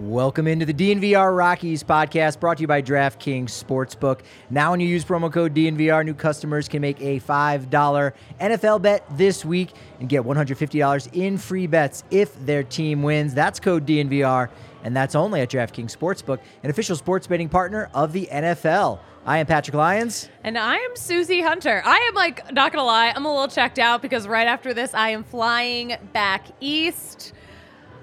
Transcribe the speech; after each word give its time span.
Welcome 0.00 0.46
into 0.46 0.64
the 0.64 0.72
DNVR 0.72 1.36
Rockies 1.36 1.84
podcast 1.84 2.40
brought 2.40 2.56
to 2.56 2.62
you 2.62 2.66
by 2.66 2.80
DraftKings 2.80 3.50
Sportsbook. 3.50 4.20
Now, 4.48 4.70
when 4.70 4.80
you 4.80 4.88
use 4.88 5.04
promo 5.04 5.30
code 5.30 5.52
DNVR, 5.52 6.06
new 6.06 6.14
customers 6.14 6.68
can 6.68 6.80
make 6.80 6.98
a 7.02 7.20
$5 7.20 8.12
NFL 8.40 8.80
bet 8.80 9.04
this 9.18 9.44
week 9.44 9.72
and 9.98 10.08
get 10.08 10.22
$150 10.22 11.10
in 11.12 11.36
free 11.36 11.66
bets 11.66 12.04
if 12.10 12.34
their 12.46 12.62
team 12.62 13.02
wins. 13.02 13.34
That's 13.34 13.60
code 13.60 13.84
DNVR, 13.84 14.48
and 14.84 14.96
that's 14.96 15.14
only 15.14 15.42
at 15.42 15.50
DraftKings 15.50 15.94
Sportsbook, 15.94 16.38
an 16.62 16.70
official 16.70 16.96
sports 16.96 17.26
betting 17.26 17.50
partner 17.50 17.90
of 17.92 18.14
the 18.14 18.26
NFL. 18.32 19.00
I 19.26 19.36
am 19.36 19.44
Patrick 19.44 19.74
Lyons. 19.74 20.30
And 20.42 20.56
I 20.56 20.76
am 20.76 20.96
Susie 20.96 21.42
Hunter. 21.42 21.82
I 21.84 21.98
am 22.08 22.14
like, 22.14 22.50
not 22.54 22.72
gonna 22.72 22.86
lie, 22.86 23.12
I'm 23.14 23.26
a 23.26 23.30
little 23.30 23.48
checked 23.48 23.78
out 23.78 24.00
because 24.00 24.26
right 24.26 24.48
after 24.48 24.72
this, 24.72 24.94
I 24.94 25.10
am 25.10 25.24
flying 25.24 25.96
back 26.14 26.46
east. 26.58 27.34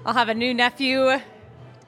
I'll 0.06 0.14
have 0.14 0.28
a 0.28 0.34
new 0.34 0.54
nephew 0.54 1.18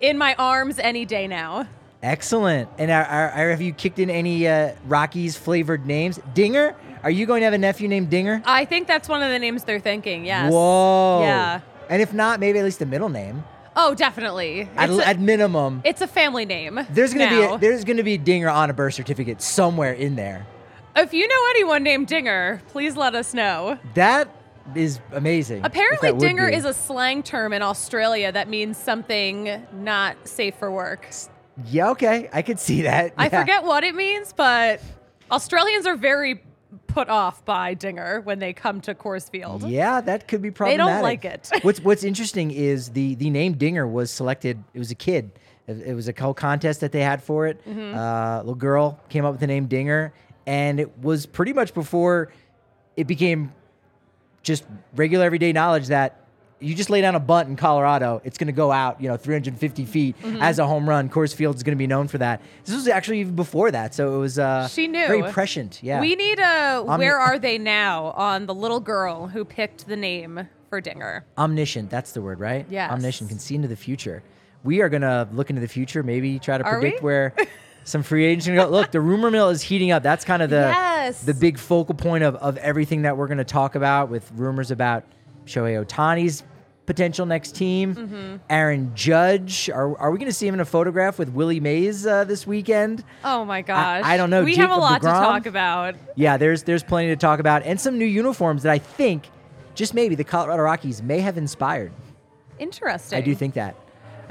in 0.01 0.19
my 0.19 0.35
arms 0.39 0.79
any 0.79 1.05
day 1.05 1.27
now. 1.27 1.67
Excellent. 2.03 2.69
And 2.79 2.91
are, 2.91 3.05
are, 3.05 3.31
are- 3.31 3.51
have 3.51 3.61
you 3.61 3.73
kicked 3.73 3.99
in 3.99 4.09
any 4.11 4.49
uh, 4.49 4.73
Rockies 4.87 5.37
flavored 5.37 5.87
names? 5.87 6.19
Dinger? 6.35 6.75
Are 7.03 7.11
you 7.11 7.27
going 7.27 7.41
to 7.41 7.45
have 7.45 7.55
a 7.55 7.59
nephew 7.59 7.89
named 7.89 8.11
Dinger? 8.11 8.43
I 8.45 8.65
think 8.65 8.87
that's 8.87 9.09
one 9.09 9.23
of 9.23 9.31
the 9.31 9.39
names 9.39 9.65
they're 9.65 9.81
thinking. 9.81 10.25
Yes. 10.25 10.51
Whoa. 10.53 11.21
Yeah. 11.23 11.61
And 11.89 12.01
if 12.03 12.13
not, 12.13 12.41
maybe 12.41 12.59
at 12.59 12.65
least 12.65 12.81
a 12.83 12.87
middle 12.87 13.09
name. 13.09 13.45
Oh, 13.77 13.95
definitely. 13.95 14.69
At, 14.77 14.91
a, 14.91 15.07
at 15.07 15.21
minimum, 15.21 15.81
it's 15.85 16.01
a 16.01 16.07
family 16.07 16.45
name. 16.45 16.81
there's 16.91 17.15
gonna 17.15 17.31
be 17.31 17.43
a, 17.43 17.59
there's 17.59 17.85
gonna 17.85 18.03
be 18.03 18.15
a 18.15 18.19
Dinger 18.19 18.49
on 18.51 18.69
a 18.69 18.73
birth 18.73 18.95
certificate 18.95 19.41
somewhere 19.41 19.93
in 19.93 20.17
there. 20.17 20.45
if 20.97 21.15
you 21.15 21.27
know 21.27 21.47
anyone 21.51 21.83
named 21.85 22.09
Dinger, 22.09 22.61
please 22.69 22.97
let 22.97 23.15
us 23.15 23.33
know. 23.33 23.79
That 23.95 24.29
is 24.77 25.01
amazing. 25.13 25.65
Apparently, 25.65 26.13
Dinger 26.13 26.49
is 26.49 26.65
a 26.65 26.73
slang 26.75 27.23
term 27.23 27.53
in 27.53 27.63
Australia 27.63 28.33
that 28.33 28.49
means 28.49 28.77
something 28.77 29.67
not 29.73 30.17
safe 30.29 30.55
for 30.57 30.71
work. 30.71 31.09
yeah. 31.67 31.91
Okay, 31.91 32.29
I 32.33 32.43
could 32.43 32.59
see 32.59 32.83
that. 32.83 33.13
I 33.17 33.25
Yeah. 33.27 33.41
forget 33.41 33.65
what 33.65 33.85
it 33.85 33.95
means, 33.95 34.33
but 34.33 34.81
Australians 35.31 35.87
are 35.87 35.97
very 35.97 36.43
put 36.87 37.09
off 37.09 37.45
by 37.45 37.75
Dinger 37.75 38.21
when 38.23 38.39
they 38.39 38.53
come 38.53 38.81
to 38.83 38.95
Coors 38.95 39.31
Field. 39.31 39.63
Yeah, 39.69 40.01
that 40.01 40.27
could 40.29 40.43
be 40.43 40.51
problematic. 40.51 40.87
They 40.87 40.93
don't 40.93 41.03
like 41.03 41.25
it. 41.25 41.51
what's 41.63 41.81
What's 41.81 42.05
interesting 42.05 42.51
is 42.51 42.91
the 42.91 43.15
the 43.17 43.31
name 43.31 43.53
Dinger 43.55 43.87
was 43.87 44.11
selected. 44.11 44.63
It 44.75 44.79
was 44.79 44.91
a 44.91 44.95
kid. 44.97 45.33
It, 45.67 45.81
it 45.89 45.95
was 45.95 46.09
a 46.09 46.13
contest 46.13 46.81
that 46.81 46.91
they 46.93 47.03
had 47.03 47.23
for 47.23 47.47
it. 47.47 47.65
Mm-hmm. 47.69 47.97
Uh, 47.97 48.39
little 48.39 48.55
girl 48.55 48.99
came 49.09 49.25
up 49.25 49.33
with 49.33 49.41
the 49.41 49.47
name 49.47 49.67
Dinger, 49.67 50.13
and 50.47 50.81
it 50.81 50.99
was 50.99 51.27
pretty 51.27 51.53
much 51.53 51.75
before 51.75 52.33
it 52.97 53.07
became 53.07 53.53
just 54.43 54.65
regular 54.95 55.25
everyday 55.25 55.53
knowledge 55.53 55.89
that 55.89 56.17
you 56.63 56.75
just 56.75 56.91
lay 56.91 57.01
down 57.01 57.15
a 57.15 57.21
bunt 57.21 57.49
in 57.49 57.57
Colorado, 57.57 58.21
it's 58.23 58.37
going 58.37 58.47
to 58.49 58.53
go 58.53 58.71
out, 58.71 59.01
you 59.01 59.09
know, 59.09 59.17
350 59.17 59.87
feet 59.87 60.15
Mm-hmm. 60.21 60.43
as 60.43 60.59
a 60.59 60.67
home 60.67 60.87
run. 60.87 61.09
Coors 61.09 61.35
Field 61.35 61.57
is 61.57 61.63
going 61.63 61.75
to 61.75 61.79
be 61.79 61.87
known 61.87 62.07
for 62.07 62.19
that. 62.19 62.43
This 62.65 62.75
was 62.75 62.87
actually 62.87 63.21
even 63.21 63.35
before 63.35 63.71
that, 63.71 63.95
so 63.95 64.15
it 64.15 64.19
was 64.19 64.39
uh, 64.39 64.69
She 64.69 64.87
knew. 64.87 65.07
very 65.07 65.23
prescient. 65.33 65.81
Yeah, 65.83 66.01
We 66.03 66.17
need 66.17 66.39
a 66.39 66.85
Omni- 66.87 66.99
Where 67.07 67.19
Are 67.19 67.39
They 67.39 67.57
Now 67.57 68.07
on 68.17 68.45
the 68.45 68.55
little 68.55 68.81
girl 68.81 69.29
who 69.29 69.45
picked 69.47 69.87
the 69.87 69.97
name 69.97 70.49
for 70.69 70.83
Dinger. 70.83 71.25
omniscient. 71.39 71.89
That's 71.89 72.13
the 72.13 72.21
word, 72.21 72.41
right? 72.41 72.67
Yes. 72.69 72.93
omniscient 72.93 73.31
can 73.31 73.39
see 73.39 73.55
into 73.55 73.69
the 73.69 73.77
future. 73.77 74.23
We 74.63 74.83
are 74.83 74.91
going 74.91 75.01
to 75.03 75.27
look 75.33 75.49
into 75.49 75.63
the 75.63 75.69
future, 75.69 76.03
maybe 76.03 76.39
try 76.39 76.59
to 76.59 76.65
predict 76.65 77.03
where 77.03 77.33
some 77.85 78.03
free 78.03 78.25
agents 78.25 78.47
going 78.47 78.59
to 78.59 78.65
go. 78.65 78.71
Look, 78.71 78.91
the 78.91 79.01
rumor 79.01 79.31
mill 79.31 79.49
is 79.51 79.63
heating 79.63 79.91
up. 79.91 80.03
That's 80.03 80.25
kind 80.25 80.43
of 80.43 80.51
the 80.51 80.61
Yes. 80.61 81.23
the 81.23 81.35
big 81.35 81.59
focal 81.59 81.95
point 81.95 82.25
of, 82.25 82.37
of 82.37 82.57
everything 82.59 83.03
that 83.03 83.17
we're 83.17 83.27
going 83.27 83.39
to 83.39 83.45
talk 83.45 83.75
about 83.75 84.11
with 84.11 84.31
rumors 84.35 84.71
about 84.71 85.05
Shohei 85.47 85.85
Ohtani's 85.85 86.45
potential 86.87 87.25
next 87.25 87.55
team. 87.55 87.95
Mm-hmm. 87.95 88.37
Aaron 88.51 88.93
Judge. 88.95 89.71
Are, 89.71 89.97
are 89.99 90.11
we 90.11 90.19
going 90.19 90.31
to 90.31 90.35
see 90.35 90.47
him 90.47 90.55
in 90.55 90.61
a 90.61 90.65
photograph 90.65 91.19
with 91.19 91.29
Willie 91.31 91.61
Mays 91.61 92.07
uh, 92.07 92.25
this 92.25 92.47
weekend? 92.47 93.05
Oh 93.25 93.45
my 93.45 93.63
gosh. 93.63 94.03
I 94.05 94.17
don't 94.17 94.29
know. 94.31 94.43
We 94.45 94.57
have 94.57 94.71
a 94.71 94.75
Jacob 94.75 94.83
lot 94.83 95.03
to 95.03 95.09
talk 95.09 95.47
about. 95.47 95.95
Yeah, 96.17 96.37
there's 96.37 96.65
there's 96.65 96.83
plenty 96.83 97.09
to 97.09 97.17
talk 97.17 97.41
about, 97.41 97.63
and 97.63 97.81
some 97.81 97.97
new 97.99 98.05
uniforms 98.05 98.63
that 98.65 98.73
I 98.73 98.79
think, 98.79 99.29
just 99.75 99.95
maybe, 99.95 100.15
the 100.17 100.25
Colorado 100.25 100.63
Rockies 100.63 101.03
may 101.03 101.21
have 101.21 101.39
inspired. 101.39 101.93
Interesting. 102.59 103.17
I 103.17 103.21
do 103.23 103.35
think 103.35 103.55
that. 103.55 103.75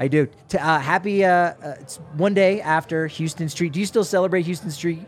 I 0.00 0.08
do. 0.08 0.28
T- 0.48 0.56
uh, 0.56 0.78
happy. 0.78 1.24
Uh, 1.26 1.30
uh, 1.30 1.74
it's 1.78 1.96
one 2.16 2.32
day 2.32 2.62
after 2.62 3.06
Houston 3.06 3.50
Street. 3.50 3.72
Do 3.72 3.80
you 3.80 3.84
still 3.86 4.02
celebrate 4.02 4.46
Houston 4.46 4.70
Street 4.70 5.00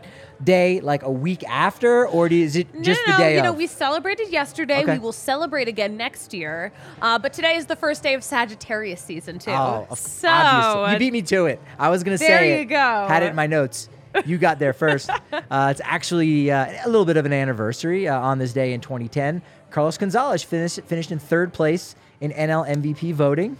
Day 0.43 0.81
like 0.81 1.01
a 1.01 1.09
week 1.11 1.43
after, 1.49 2.07
or 2.07 2.29
do, 2.29 2.35
is 2.39 2.55
it 2.55 2.71
No, 2.75 2.81
just 2.83 3.01
no, 3.07 3.13
the 3.13 3.17
no. 3.17 3.23
day 3.23 3.35
You 3.37 3.41
know, 3.41 3.53
we 3.53 3.65
celebrated 3.65 4.29
yesterday. 4.29 4.83
Okay. 4.83 4.93
We 4.93 4.99
will 4.99 5.11
celebrate 5.11 5.67
again 5.67 5.97
next 5.97 6.31
year. 6.33 6.71
Uh, 7.01 7.17
but 7.17 7.33
today 7.33 7.55
is 7.55 7.65
the 7.65 7.75
first 7.75 8.03
day 8.03 8.13
of 8.13 8.23
Sagittarius 8.23 9.01
season 9.01 9.39
too. 9.39 9.49
oh, 9.51 9.87
so 9.95 10.27
obviously, 10.29 10.93
you 10.93 10.99
beat 10.99 11.13
me 11.13 11.21
to 11.23 11.45
it. 11.47 11.59
I 11.79 11.89
was 11.89 12.03
gonna 12.03 12.17
There 12.17 12.27
say 12.39 12.55
you 12.57 12.61
it. 12.61 12.65
go. 12.65 13.05
Had 13.07 13.23
it 13.23 13.27
in 13.31 13.35
my 13.35 13.47
notes. 13.47 13.89
You 14.27 14.37
got 14.37 14.59
there 14.59 14.73
first. 14.73 15.09
uh, 15.49 15.69
it's 15.71 15.81
actually 15.83 16.51
uh, 16.51 16.67
a 16.85 16.87
little 16.87 17.05
bit 17.05 17.17
of 17.17 17.25
an 17.25 17.33
anniversary 17.33 18.07
uh, 18.07 18.19
on 18.19 18.37
this 18.37 18.53
day 18.53 18.73
in 18.73 18.81
2010. 18.81 19.41
Carlos 19.71 19.97
Gonzalez 19.97 20.43
finished 20.43 20.81
finished 20.81 21.11
in 21.11 21.17
third 21.17 21.51
place 21.51 21.95
in 22.21 22.29
NL 22.31 22.67
MVP 22.69 23.13
voting. 23.13 23.57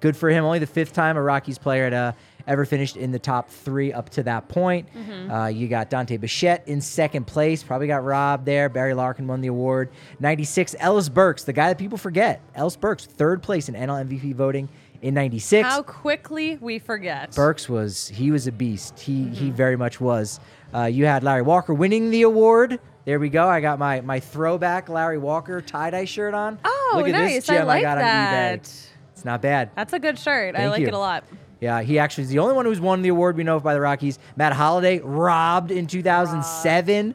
Good 0.00 0.16
for 0.16 0.28
him. 0.28 0.44
Only 0.44 0.58
the 0.58 0.66
fifth 0.66 0.92
time 0.92 1.16
a 1.16 1.22
Rockies 1.22 1.58
player 1.58 1.84
had 1.84 1.94
uh, 1.94 2.12
ever 2.46 2.64
finished 2.64 2.96
in 2.96 3.12
the 3.12 3.18
top 3.18 3.48
three 3.50 3.92
up 3.92 4.10
to 4.10 4.22
that 4.24 4.46
point. 4.48 4.88
Mm-hmm. 4.94 5.30
Uh, 5.30 5.46
you 5.48 5.68
got 5.68 5.88
Dante 5.90 6.16
Bichette 6.18 6.68
in 6.68 6.80
second 6.80 7.26
place. 7.26 7.62
Probably 7.62 7.86
got 7.86 8.04
robbed 8.04 8.44
there. 8.46 8.68
Barry 8.68 8.94
Larkin 8.94 9.26
won 9.26 9.40
the 9.40 9.48
award. 9.48 9.90
96, 10.20 10.76
Ellis 10.78 11.08
Burks, 11.08 11.44
the 11.44 11.52
guy 11.52 11.68
that 11.68 11.78
people 11.78 11.98
forget. 11.98 12.40
Ellis 12.54 12.76
Burks, 12.76 13.04
third 13.06 13.42
place 13.42 13.68
in 13.68 13.74
NL 13.74 14.06
MVP 14.06 14.34
voting 14.34 14.68
in 15.02 15.14
96. 15.14 15.66
how 15.68 15.82
quickly 15.82 16.56
we 16.60 16.78
forget. 16.78 17.34
Burks 17.34 17.68
was 17.68 18.08
he 18.08 18.30
was 18.30 18.46
a 18.46 18.52
beast. 18.52 18.98
He 19.00 19.24
Mm-hmm. 19.24 19.32
he 19.34 19.50
very 19.50 19.76
much 19.76 20.00
was. 20.00 20.40
Uh, 20.74 20.84
you 20.84 21.06
had 21.06 21.22
Larry 21.24 21.42
Walker 21.42 21.72
winning 21.74 22.10
the 22.10 22.22
award. 22.22 22.80
There 23.06 23.18
we 23.20 23.28
go. 23.28 23.46
I 23.48 23.60
got 23.60 23.78
my 23.78 24.00
my 24.02 24.20
throwback 24.20 24.88
Larry 24.88 25.18
Walker 25.18 25.60
tie 25.62 25.90
dye 25.90 26.04
shirt 26.06 26.34
on. 26.34 26.58
Oh, 26.64 26.92
Look 26.96 27.06
at 27.08 27.12
nice. 27.12 27.34
this 27.34 27.46
gem 27.46 27.62
I 27.62 27.64
like 27.64 27.82
got 27.82 27.96
that. 27.96 28.52
on 28.52 28.58
eBay. 28.58 28.85
It's 29.16 29.24
not 29.24 29.40
bad. 29.40 29.70
That's 29.74 29.94
a 29.94 29.98
good 29.98 30.18
shirt. 30.18 30.54
I 30.56 30.68
like 30.68 30.82
you. 30.82 30.88
it 30.88 30.92
a 30.92 30.98
lot. 30.98 31.24
Yeah, 31.58 31.80
he 31.80 31.98
actually 31.98 32.24
is 32.24 32.28
the 32.28 32.38
only 32.38 32.54
one 32.54 32.66
who's 32.66 32.80
won 32.80 33.00
the 33.00 33.08
award 33.08 33.34
we 33.38 33.44
know 33.44 33.56
of 33.56 33.62
by 33.62 33.72
the 33.72 33.80
Rockies. 33.80 34.18
Matt 34.36 34.52
Holliday 34.52 34.98
robbed 34.98 35.70
in 35.70 35.86
2007 35.86 37.14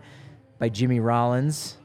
by 0.58 0.70
Jimmy 0.70 1.00
Rollins. 1.00 1.78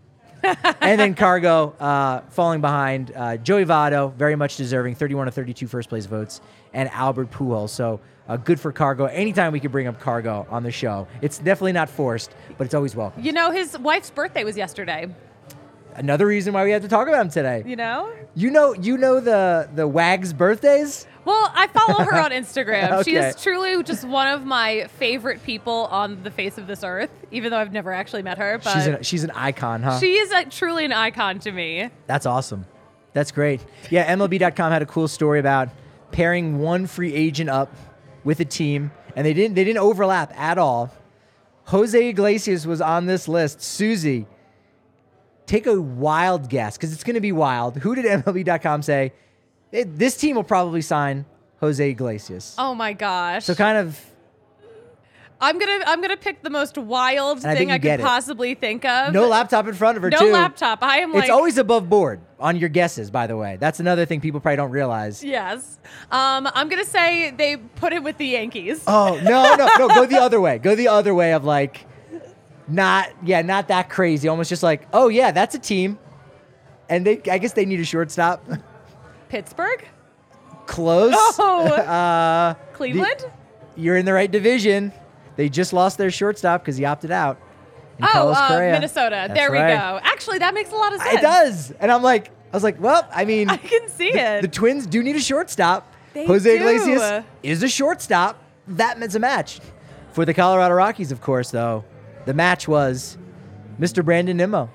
and 0.42 1.00
then 1.00 1.14
Cargo 1.14 1.70
uh, 1.78 2.22
falling 2.30 2.60
behind. 2.60 3.12
Uh, 3.14 3.36
Joey 3.36 3.64
Votto, 3.64 4.12
very 4.14 4.34
much 4.34 4.56
deserving, 4.56 4.96
31 4.96 5.26
to 5.26 5.30
32 5.30 5.68
first 5.68 5.88
place 5.88 6.06
votes, 6.06 6.40
and 6.72 6.90
Albert 6.90 7.30
Pujols. 7.30 7.70
So 7.70 8.00
uh, 8.28 8.36
good 8.36 8.58
for 8.58 8.72
Cargo. 8.72 9.04
Anytime 9.04 9.52
we 9.52 9.60
could 9.60 9.70
bring 9.70 9.86
up 9.86 10.00
Cargo 10.00 10.48
on 10.50 10.64
the 10.64 10.72
show, 10.72 11.06
it's 11.22 11.38
definitely 11.38 11.72
not 11.72 11.88
forced, 11.88 12.32
but 12.58 12.64
it's 12.64 12.74
always 12.74 12.96
welcome. 12.96 13.22
You 13.22 13.32
know, 13.32 13.52
his 13.52 13.78
wife's 13.78 14.10
birthday 14.10 14.42
was 14.42 14.56
yesterday. 14.56 15.14
Another 15.94 16.26
reason 16.26 16.52
why 16.52 16.64
we 16.64 16.72
have 16.72 16.82
to 16.82 16.88
talk 16.88 17.08
about 17.08 17.20
him 17.20 17.30
today. 17.30 17.62
You 17.66 17.76
know? 17.76 18.12
You 18.34 18.50
know, 18.50 18.74
you 18.74 18.98
know 18.98 19.20
the 19.20 19.68
the 19.74 19.86
Wags 19.86 20.32
birthdays. 20.32 21.06
Well, 21.24 21.50
I 21.54 21.68
follow 21.68 22.04
her 22.04 22.20
on 22.20 22.30
Instagram. 22.32 23.04
She 23.04 23.16
is 23.16 23.40
truly 23.42 23.82
just 23.82 24.04
one 24.04 24.28
of 24.28 24.44
my 24.44 24.88
favorite 24.98 25.42
people 25.42 25.86
on 25.90 26.22
the 26.22 26.30
face 26.30 26.58
of 26.58 26.66
this 26.66 26.84
earth, 26.84 27.10
even 27.30 27.50
though 27.50 27.58
I've 27.58 27.72
never 27.72 27.92
actually 27.92 28.22
met 28.22 28.36
her. 28.38 28.58
But 28.62 28.72
She's 28.72 28.86
an 28.86 29.02
she's 29.02 29.24
an 29.24 29.30
icon, 29.30 29.82
huh? 29.82 29.98
she 30.00 30.14
is 30.14 30.30
uh 30.32 30.44
truly 30.50 30.84
an 30.84 30.92
icon 30.92 31.38
to 31.40 31.52
me. 31.52 31.88
That's 32.06 32.26
awesome. 32.26 32.66
That's 33.14 33.30
great. 33.30 33.64
Yeah, 33.90 34.12
MLB.com 34.14 34.72
had 34.72 34.82
a 34.82 34.86
cool 34.86 35.06
story 35.08 35.38
about 35.38 35.68
pairing 36.10 36.58
one 36.58 36.86
free 36.86 37.14
agent 37.14 37.48
up 37.48 37.72
with 38.24 38.40
a 38.40 38.44
team, 38.44 38.90
and 39.14 39.24
they 39.24 39.32
didn't 39.32 39.54
they 39.54 39.64
didn't 39.64 39.78
overlap 39.78 40.32
at 40.38 40.58
all. 40.58 40.92
Jose 41.66 42.08
Iglesias 42.08 42.66
was 42.66 42.80
on 42.82 43.06
this 43.06 43.28
list. 43.28 43.62
Susie, 43.62 44.26
take 45.46 45.66
a 45.66 45.80
wild 45.80 46.48
guess 46.48 46.76
because 46.76 46.92
it's 46.92 47.04
going 47.04 47.14
to 47.14 47.20
be 47.20 47.32
wild. 47.32 47.76
Who 47.78 47.94
did 47.94 48.04
MLB.com 48.24 48.82
say 48.82 49.12
"It- 49.72 49.98
this 49.98 50.16
team 50.16 50.36
will 50.36 50.44
probably 50.44 50.82
sign 50.82 51.26
Jose 51.60 51.88
Iglesias? 51.90 52.54
Oh 52.58 52.74
my 52.74 52.92
gosh. 52.92 53.44
So 53.44 53.54
kind 53.54 53.78
of 53.78 54.00
I'm 55.40 55.58
gonna 55.58 55.80
I'm 55.86 56.00
gonna 56.00 56.16
pick 56.16 56.42
the 56.42 56.48
most 56.48 56.78
wild 56.78 57.44
And 57.44 57.58
thing 57.58 57.70
I, 57.70 57.78
could 57.78 57.90
it. 57.90 58.00
possibly 58.00 58.54
think 58.54 58.84
of. 58.84 59.12
no 59.12 59.26
laptop 59.28 59.66
in 59.66 59.74
front 59.74 59.96
of 59.96 60.02
her 60.02 60.08
No 60.08 60.18
too. 60.20 60.30
laptop. 60.32 60.78
I 60.82 60.98
am 61.00 61.12
like 61.12 61.24
it's 61.24 61.30
always 61.30 61.58
above 61.58 61.88
board 61.90 62.20
on 62.38 62.56
your 62.56 62.68
guesses. 62.70 63.10
By 63.10 63.26
the 63.26 63.36
way, 63.36 63.56
that's 63.60 63.80
another 63.80 64.06
thing 64.06 64.20
people 64.20 64.40
probably 64.40 64.56
don't 64.56 64.70
realize. 64.70 65.22
Yes. 65.24 65.78
Um, 66.10 66.48
I'm 66.54 66.68
gonna 66.68 66.84
say 66.84 67.32
they 67.32 67.56
put 67.56 67.92
it 67.92 68.02
with 68.02 68.16
the 68.16 68.26
Yankees. 68.26 68.82
Oh 68.86 69.20
no, 69.22 69.56
no, 69.56 69.68
no! 69.76 69.88
Go 69.88 70.06
the 70.06 70.18
other 70.20 70.40
way. 70.40 70.58
Go 70.58 70.74
the 70.76 70.88
other 70.88 71.14
way 71.14 71.34
of 71.34 71.44
like, 71.44 71.84
not 72.68 73.10
yeah, 73.22 73.42
not 73.42 73.68
that 73.68 73.90
crazy. 73.90 74.28
Almost 74.28 74.48
just 74.48 74.62
like, 74.62 74.86
oh 74.92 75.08
yeah, 75.08 75.30
that's 75.30 75.54
a 75.54 75.58
team, 75.58 75.98
and 76.88 77.06
they 77.06 77.20
I 77.30 77.38
guess 77.38 77.52
they 77.52 77.64
need 77.64 77.80
a 77.80 77.84
shortstop. 77.84 78.46
Pittsburgh? 79.28 79.86
Close. 80.66 81.14
Oh. 81.16 81.66
uh, 81.72 82.54
Cleveland? 82.72 83.26
you're 83.76 83.96
in 83.96 84.06
the 84.06 84.12
right 84.12 84.30
division. 84.30 84.92
They 85.36 85.48
just 85.48 85.72
lost 85.72 85.98
their 85.98 86.10
shortstop 86.10 86.62
because 86.62 86.76
he 86.76 86.84
opted 86.84 87.10
out. 87.10 87.38
And 87.98 88.08
oh, 88.14 88.32
uh, 88.32 88.58
Minnesota. 88.58 89.26
That's 89.28 89.34
there 89.34 89.52
we 89.52 89.58
right. 89.58 89.74
go. 89.74 90.00
Actually, 90.02 90.38
that 90.38 90.54
makes 90.54 90.72
a 90.72 90.76
lot 90.76 90.94
of 90.94 91.00
sense. 91.00 91.18
It 91.18 91.22
does, 91.22 91.70
and 91.72 91.92
I'm 91.92 92.02
like, 92.02 92.30
I 92.52 92.56
was 92.56 92.64
like, 92.64 92.80
well, 92.80 93.06
I 93.12 93.24
mean, 93.24 93.50
I 93.50 93.56
can 93.56 93.88
see 93.88 94.12
the, 94.12 94.36
it. 94.38 94.42
the 94.42 94.48
Twins 94.48 94.86
do 94.86 95.02
need 95.02 95.16
a 95.16 95.20
shortstop. 95.20 95.92
They 96.12 96.26
Jose 96.26 96.48
do. 96.48 96.56
Iglesias 96.56 97.24
is 97.42 97.62
a 97.62 97.68
shortstop. 97.68 98.42
That 98.66 98.98
meant 98.98 99.14
a 99.14 99.18
match. 99.18 99.60
For 100.12 100.24
the 100.24 100.34
Colorado 100.34 100.74
Rockies, 100.74 101.10
of 101.10 101.20
course, 101.20 101.50
though, 101.50 101.84
the 102.26 102.34
match 102.34 102.66
was 102.68 103.16
Mr. 103.80 104.04
Brandon 104.04 104.36
Nimmo. 104.36 104.70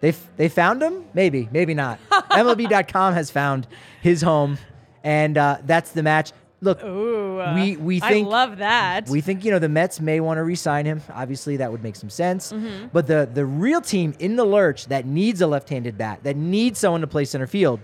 They, 0.00 0.10
f- 0.10 0.28
they 0.36 0.48
found 0.48 0.82
him? 0.82 1.04
Maybe, 1.14 1.48
maybe 1.50 1.74
not. 1.74 1.98
MLB.com 2.10 3.14
has 3.14 3.30
found 3.30 3.66
his 4.02 4.20
home, 4.22 4.58
and 5.02 5.38
uh, 5.38 5.58
that's 5.64 5.92
the 5.92 6.02
match. 6.02 6.32
Look, 6.60 6.82
Ooh. 6.84 7.42
we 7.54 7.76
we 7.76 8.00
think 8.00 8.26
I 8.26 8.30
love 8.30 8.58
that. 8.58 9.08
we 9.08 9.20
think 9.20 9.44
you 9.44 9.50
know 9.50 9.58
the 9.58 9.68
Mets 9.68 10.00
may 10.00 10.20
want 10.20 10.38
to 10.38 10.42
re-sign 10.44 10.86
him. 10.86 11.02
Obviously, 11.12 11.58
that 11.58 11.70
would 11.70 11.82
make 11.82 11.96
some 11.96 12.08
sense. 12.10 12.50
Mm-hmm. 12.52 12.86
But 12.92 13.06
the 13.06 13.28
the 13.32 13.44
real 13.44 13.80
team 13.82 14.14
in 14.18 14.36
the 14.36 14.44
lurch 14.44 14.86
that 14.86 15.04
needs 15.06 15.40
a 15.42 15.46
left-handed 15.46 15.98
bat, 15.98 16.20
that 16.24 16.36
needs 16.36 16.78
someone 16.78 17.02
to 17.02 17.06
play 17.06 17.24
center 17.26 17.46
field, 17.46 17.80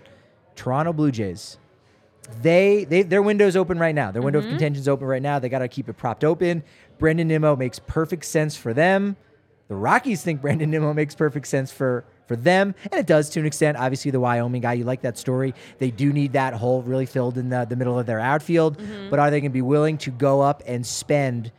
Toronto 0.56 0.92
Blue 0.94 1.10
Jays. 1.10 1.58
They 2.40 2.84
they 2.84 3.02
their 3.02 3.20
window's 3.20 3.56
open 3.56 3.78
right 3.78 3.94
now. 3.94 4.10
Their 4.10 4.22
window 4.22 4.40
Mm-hmm. 4.40 4.48
of 4.48 4.52
contention's 4.52 4.88
open 4.88 5.06
right 5.06 5.22
now. 5.22 5.38
They 5.38 5.48
got 5.50 5.58
to 5.58 5.68
keep 5.68 5.88
it 5.88 5.94
propped 5.98 6.24
open. 6.24 6.62
Brandon 7.02 7.26
Nimmo 7.26 7.56
makes 7.56 7.80
perfect 7.80 8.24
sense 8.24 8.56
for 8.56 8.72
them. 8.72 9.16
The 9.66 9.74
Rockies 9.74 10.22
think 10.22 10.40
Brandon 10.40 10.70
Nimmo 10.70 10.94
makes 10.94 11.14
perfect 11.16 11.48
sense 11.48 11.72
for 11.72 12.04
for 12.28 12.36
them, 12.36 12.76
and 12.84 13.00
it 13.00 13.06
does 13.06 13.28
to 13.30 13.40
an 13.40 13.46
extent. 13.46 13.76
Obviously, 13.76 14.12
the 14.12 14.20
Wyoming 14.20 14.62
guy, 14.62 14.74
you 14.74 14.84
like 14.84 15.02
that 15.02 15.18
story. 15.18 15.52
They 15.78 15.90
do 15.90 16.12
need 16.12 16.34
that 16.34 16.54
hole 16.54 16.80
really 16.82 17.04
filled 17.04 17.36
in 17.36 17.48
the, 17.48 17.64
the 17.64 17.74
middle 17.74 17.98
of 17.98 18.06
their 18.06 18.20
outfield, 18.20 18.78
Mm-hmm. 18.78 19.10
but 19.10 19.18
are 19.18 19.30
they 19.32 19.40
going 19.40 19.50
to 19.50 19.52
be 19.52 19.62
willing 19.62 19.98
to 19.98 20.10
go 20.12 20.40
up 20.40 20.62
and 20.64 20.86
spend 20.86 21.50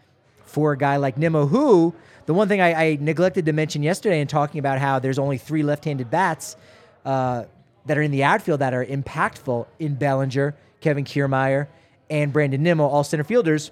for 0.45 0.71
a 0.71 0.77
guy 0.77 0.95
like 0.95 1.17
Nimmo, 1.17 1.45
who 1.45 1.93
the 2.25 2.33
one 2.33 2.47
thing 2.47 2.61
I, 2.61 2.73
I 2.73 2.97
neglected 3.01 3.45
to 3.47 3.53
mention 3.53 3.83
yesterday 3.83 4.21
in 4.21 4.27
talking 4.27 4.59
about 4.59 4.79
how 4.79 4.99
there's 4.99 5.19
only 5.19 5.37
three 5.37 5.61
left-handed 5.61 6.09
bats 6.09 6.55
uh, 7.03 7.43
that 7.85 7.97
are 7.97 8.01
in 8.01 8.11
the 8.11 8.23
outfield 8.23 8.61
that 8.61 8.73
are 8.73 8.85
impactful 8.85 9.67
in 9.79 9.95
Bellinger, 9.95 10.55
Kevin 10.79 11.03
Kiermaier, 11.03 11.67
and 12.09 12.31
Brandon 12.31 12.63
Nimmo, 12.63 12.87
all 12.87 13.03
center 13.03 13.25
fielders. 13.25 13.71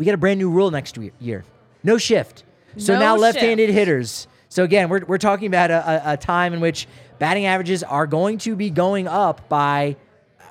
We 0.00 0.06
got 0.06 0.14
a 0.14 0.16
brand 0.16 0.38
new 0.38 0.48
rule 0.48 0.70
next 0.70 0.96
year. 1.18 1.44
No 1.82 1.98
shift. 1.98 2.44
So 2.78 2.94
No 2.94 3.00
now 3.00 3.16
left-handed 3.16 3.68
hitters. 3.68 4.28
So 4.48 4.64
again, 4.64 4.88
we're, 4.88 5.04
we're 5.04 5.18
talking 5.18 5.46
about 5.46 5.70
a, 5.70 6.08
a, 6.08 6.12
a 6.14 6.16
time 6.16 6.54
in 6.54 6.60
which 6.60 6.88
batting 7.18 7.44
averages 7.44 7.82
are 7.82 8.06
going 8.06 8.38
to 8.38 8.56
be 8.56 8.70
going 8.70 9.06
up 9.06 9.46
by, 9.50 9.96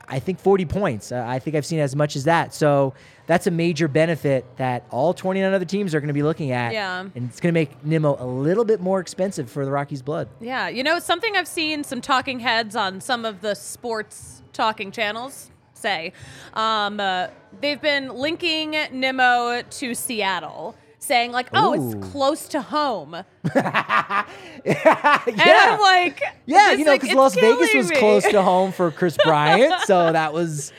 I 0.07 0.19
think, 0.19 0.39
40 0.39 0.65
points. 0.65 1.11
Uh, 1.11 1.25
I 1.27 1.39
think 1.39 1.55
I've 1.55 1.65
seen 1.65 1.79
as 1.79 1.95
much 1.95 2.15
as 2.15 2.25
that. 2.25 2.53
So 2.53 2.93
that's 3.25 3.47
a 3.47 3.51
major 3.51 3.87
benefit 3.87 4.45
that 4.57 4.85
all 4.91 5.15
29 5.15 5.51
other 5.51 5.65
teams 5.65 5.95
are 5.95 5.99
going 5.99 6.09
to 6.09 6.13
be 6.13 6.21
looking 6.21 6.51
at. 6.51 6.71
Yeah. 6.71 6.99
And 6.99 7.11
it's 7.15 7.39
going 7.39 7.51
to 7.51 7.59
make 7.59 7.83
Nimmo 7.83 8.17
a 8.19 8.27
little 8.27 8.65
bit 8.65 8.81
more 8.81 8.99
expensive 8.99 9.49
for 9.49 9.65
the 9.65 9.71
Rockies' 9.71 10.03
blood. 10.03 10.29
Yeah, 10.39 10.67
you 10.67 10.83
know, 10.83 10.99
something 10.99 11.35
I've 11.35 11.47
seen 11.47 11.83
some 11.83 12.01
talking 12.01 12.41
heads 12.41 12.75
on 12.75 13.01
some 13.01 13.25
of 13.25 13.41
the 13.41 13.55
sports 13.55 14.43
talking 14.53 14.91
channels 14.91 15.49
say. 15.79 16.13
Um, 16.53 16.99
uh, 16.99 17.27
they've 17.61 17.81
been 17.81 18.09
linking 18.09 18.75
Nimmo 18.91 19.61
to 19.61 19.95
Seattle, 19.95 20.75
saying, 20.99 21.31
like, 21.31 21.49
oh, 21.53 21.75
Ooh. 21.75 21.91
it's 21.97 22.11
close 22.11 22.47
to 22.49 22.61
home. 22.61 23.23
And 24.65 25.37
yeah. 25.37 25.69
I'm 25.71 25.79
like, 25.79 26.21
Yeah, 26.45 26.71
you 26.71 26.83
know, 26.83 26.93
because 26.93 27.09
it's 27.09 27.17
Las 27.17 27.35
Vegas 27.35 27.73
was 27.73 27.89
me. 27.89 27.95
close 27.95 28.23
to 28.23 28.41
home 28.41 28.71
for 28.73 28.91
Kris 28.91 29.17
Bryant, 29.23 29.73
so 29.85 30.11
that 30.11 30.33
was 30.33 30.73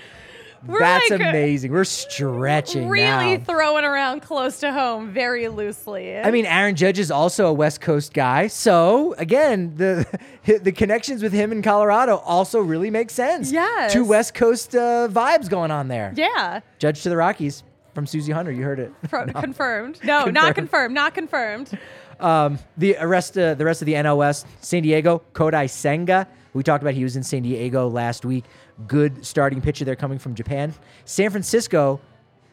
We're 0.67 0.79
that's 0.79 1.11
like, 1.11 1.21
amazing. 1.21 1.73
We're 1.73 1.85
stretching 1.85 2.89
Really 2.89 3.39
now. 3.39 3.45
throwing 3.45 3.85
around 3.85 4.21
close 4.21 4.61
to 4.61 4.73
home 4.73 5.11
very 5.11 5.49
loosely. 5.49 6.19
I 6.19 6.31
mean, 6.31 6.45
Aaron 6.47 6.75
Judge 6.77 6.99
is 6.99 7.11
also 7.11 7.47
a 7.47 7.53
West 7.53 7.81
Coast 7.81 8.13
guy, 8.13 8.47
so 8.47 9.15
again, 9.15 9.75
the 9.77 10.07
the 10.63 10.73
connections 10.73 11.23
with 11.23 11.33
him 11.33 11.51
in 11.53 11.63
Colorado 11.63 12.17
also 12.19 12.61
really 12.61 12.91
make 12.91 13.11
sense. 13.11 13.51
Yeah, 13.51 13.89
two 13.91 14.05
West 14.05 14.35
Coast 14.35 14.75
uh, 14.75 15.09
vibes 15.11 15.49
going 15.49 15.71
on 15.71 15.89
there. 15.89 16.13
yeah, 16.17 16.61
Judge 16.79 17.03
to 17.05 17.09
the 17.09 17.17
Rockies 17.17 17.63
from 17.95 18.07
Susie 18.07 18.33
Hunter. 18.33 18.53
You 18.53 18.65
heard 18.65 18.81
it. 18.81 18.93
pro- 19.09 19.27
confirmed. 19.33 19.99
No, 20.05 20.25
not 20.27 20.55
confirmed. 20.55 20.95
Not 20.95 21.15
confirmed. 21.15 21.71
Um, 22.19 22.59
the 22.77 22.97
rest, 23.03 23.39
uh, 23.39 23.55
the 23.55 23.65
rest 23.65 23.81
of 23.83 23.87
the 23.87 24.15
West, 24.15 24.47
San 24.61 24.83
Diego, 24.83 25.23
Kodai 25.33 25.71
Senga. 25.71 26.29
We 26.53 26.63
talked 26.63 26.83
about 26.83 26.95
he 26.95 27.05
was 27.05 27.17
in 27.17 27.23
San 27.23 27.43
Diego 27.43 27.89
last 27.89 28.25
week. 28.25 28.45
Good 28.87 29.25
starting 29.27 29.61
pitcher 29.61 29.85
there 29.85 29.97
coming 29.97 30.19
from 30.19 30.35
Japan. 30.35 30.75
San 31.05 31.31
Francisco, 31.31 32.01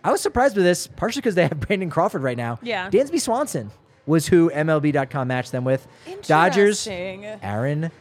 I 0.03 0.11
was 0.11 0.21
surprised 0.21 0.55
with 0.55 0.65
this, 0.65 0.87
partially 0.87 1.21
because 1.21 1.35
they 1.35 1.43
have 1.43 1.59
Brandon 1.67 1.89
Crawford 1.89 2.21
right 2.23 2.37
now. 2.37 2.59
Yeah. 2.61 2.89
Dansby 2.89 3.19
Swanson 3.21 3.71
was 4.05 4.27
who 4.27 4.49
MLB.com 4.51 5.27
matched 5.27 5.51
them 5.51 5.63
with. 5.63 5.87
Dodgers. 6.23 6.87
Aaron 6.87 7.91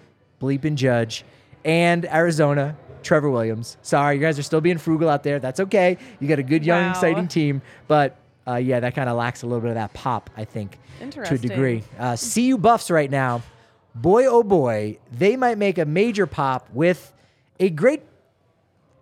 Bleepin 0.41 0.75
Judge, 0.75 1.25
and 1.65 2.05
Arizona, 2.07 2.77
Trevor 3.03 3.31
Williams. 3.31 3.77
Sorry, 3.83 4.17
you 4.17 4.21
guys 4.21 4.39
are 4.39 4.43
still 4.43 4.61
being 4.61 4.79
frugal 4.79 5.09
out 5.09 5.23
there. 5.23 5.39
That's 5.39 5.61
okay. 5.61 5.97
You 6.21 6.29
got 6.29 6.39
a 6.39 6.43
good, 6.43 6.65
young, 6.65 6.85
Wow. 6.85 6.91
exciting 6.91 7.29
team, 7.29 7.63
but 7.89 8.17
uh, 8.47 8.57
yeah, 8.57 8.81
that 8.81 8.95
kind 8.95 9.09
of 9.09 9.17
lacks 9.17 9.43
a 9.43 9.47
little 9.47 9.61
bit 9.63 9.71
of 9.71 9.75
that 9.77 9.93
pop, 9.95 10.31
I 10.37 10.45
think, 10.45 10.79
to 11.11 11.35
a 11.35 11.39
degree. 11.39 11.83
Uh, 11.99 12.17
CU 12.17 12.59
Buffs 12.59 12.91
right 12.91 13.11
now, 13.11 13.43
boy 13.95 14.27
oh 14.27 14.43
boy, 14.43 14.99
they 15.11 15.37
might 15.37 15.59
make 15.59 15.79
a 15.79 15.85
major 15.85 16.27
pop 16.27 16.69
with 16.73 17.13
a 17.59 17.71
great, 17.71 18.03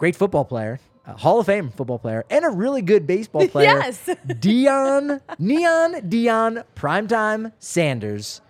great 0.04 0.14
football 0.14 0.44
player. 0.44 0.78
Hall 1.06 1.40
of 1.40 1.46
Fame 1.46 1.70
football 1.70 1.98
player 1.98 2.26
and 2.28 2.44
a 2.44 2.50
really 2.50 2.82
good 2.82 3.06
baseball 3.06 3.48
player. 3.54 3.68
Yes. 3.78 4.04
Deion, 4.26 5.18
Neon 5.38 5.94
Deion 6.10 6.62
Primetime 6.76 7.52
Sanders. 7.58 8.42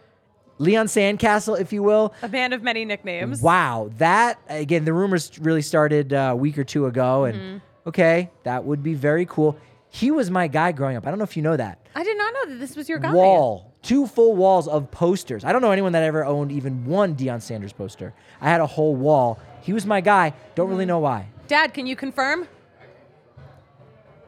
Leon 0.59 0.87
Sandcastle, 0.87 1.61
if 1.61 1.73
you 1.73 1.85
will. 1.85 2.13
A 2.23 2.29
man 2.29 2.53
of 2.53 2.63
many 2.65 2.85
nicknames. 2.85 3.41
Wow, 3.41 3.91
that 3.99 4.41
again, 4.49 4.85
the 4.85 4.93
rumors 4.93 5.31
really 5.39 5.63
started 5.63 6.13
uh, 6.13 6.31
a 6.33 6.37
week 6.37 6.59
or 6.59 6.65
two 6.65 6.87
ago, 6.87 7.23
and 7.25 7.37
Mm-hmm. 7.39 7.89
okay, 7.91 8.31
that 8.43 8.65
would 8.65 8.83
be 8.83 8.95
very 8.95 9.27
cool. 9.27 9.57
He 9.91 10.11
was 10.11 10.29
my 10.29 10.49
guy 10.49 10.73
growing 10.73 10.97
up. 10.97 11.07
I 11.07 11.11
don't 11.11 11.19
know 11.19 11.25
if 11.25 11.37
you 11.37 11.43
know 11.45 11.57
that 11.57 11.87
I 11.95 12.03
did 12.03 12.19
not 12.19 12.35
know 12.35 12.47
that 12.51 12.59
this 12.59 12.75
was 12.75 12.89
your 12.89 12.99
guy. 12.99 13.13
wall, 13.13 13.73
two 13.83 14.09
full 14.09 14.35
walls 14.35 14.67
of 14.67 14.91
posters. 14.91 15.45
I 15.45 15.53
don't 15.53 15.63
know 15.63 15.71
anyone 15.71 15.93
that 15.93 16.03
ever 16.03 16.25
owned 16.25 16.51
even 16.51 16.85
one 16.85 17.15
Deion 17.15 17.41
Sanders 17.41 17.73
poster. 17.73 18.13
I 18.41 18.49
had 18.51 18.61
a 18.61 18.67
whole 18.67 18.97
wall. 18.97 19.39
He 19.63 19.73
was 19.73 19.87
my 19.87 20.01
guy. 20.01 20.35
Don't 20.57 20.67
Mm-hmm. 20.67 20.73
really 20.73 20.87
know 20.87 20.99
why. 20.99 21.29
Dad, 21.47 21.75
can 21.75 21.87
you 21.87 21.97
confirm? 21.97 22.49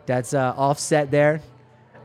Dad's 0.04 0.34
uh, 0.34 0.54
offset 0.56 1.10
there, 1.10 1.40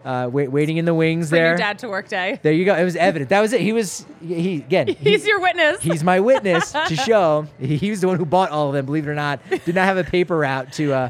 uh, 0.03 0.27
wait, 0.31 0.47
waiting 0.47 0.77
in 0.77 0.85
the 0.85 0.93
wings 0.93 1.29
Bring 1.29 1.41
there. 1.41 1.49
your 1.49 1.57
dad 1.57 1.77
to 1.79 1.87
work 1.89 2.07
day. 2.07 2.39
There 2.41 2.51
you 2.51 2.65
go. 2.65 2.75
It 2.75 2.83
was 2.83 2.95
evident. 2.95 3.29
That 3.29 3.41
was 3.41 3.53
it. 3.53 3.61
He 3.61 3.73
was 3.73 4.05
he 4.25 4.55
again. 4.55 4.87
he- 4.87 4.93
He's 4.95 5.27
your 5.27 5.39
witness. 5.39 5.81
He's 5.81 6.03
my 6.03 6.19
witness 6.19 6.71
to 6.87 6.95
show 6.95 7.45
he 7.59 7.77
he 7.77 7.91
was 7.91 8.01
the 8.01 8.07
one 8.07 8.17
who 8.17 8.25
bought 8.25 8.49
all 8.49 8.69
of 8.69 8.73
them. 8.73 8.87
Believe 8.87 9.07
it 9.07 9.11
or 9.11 9.15
not, 9.15 9.39
did 9.49 9.75
not 9.75 9.85
have 9.85 9.97
a 9.97 10.03
paper 10.03 10.37
route 10.39 10.73
to 10.73 10.93
uh, 10.93 11.09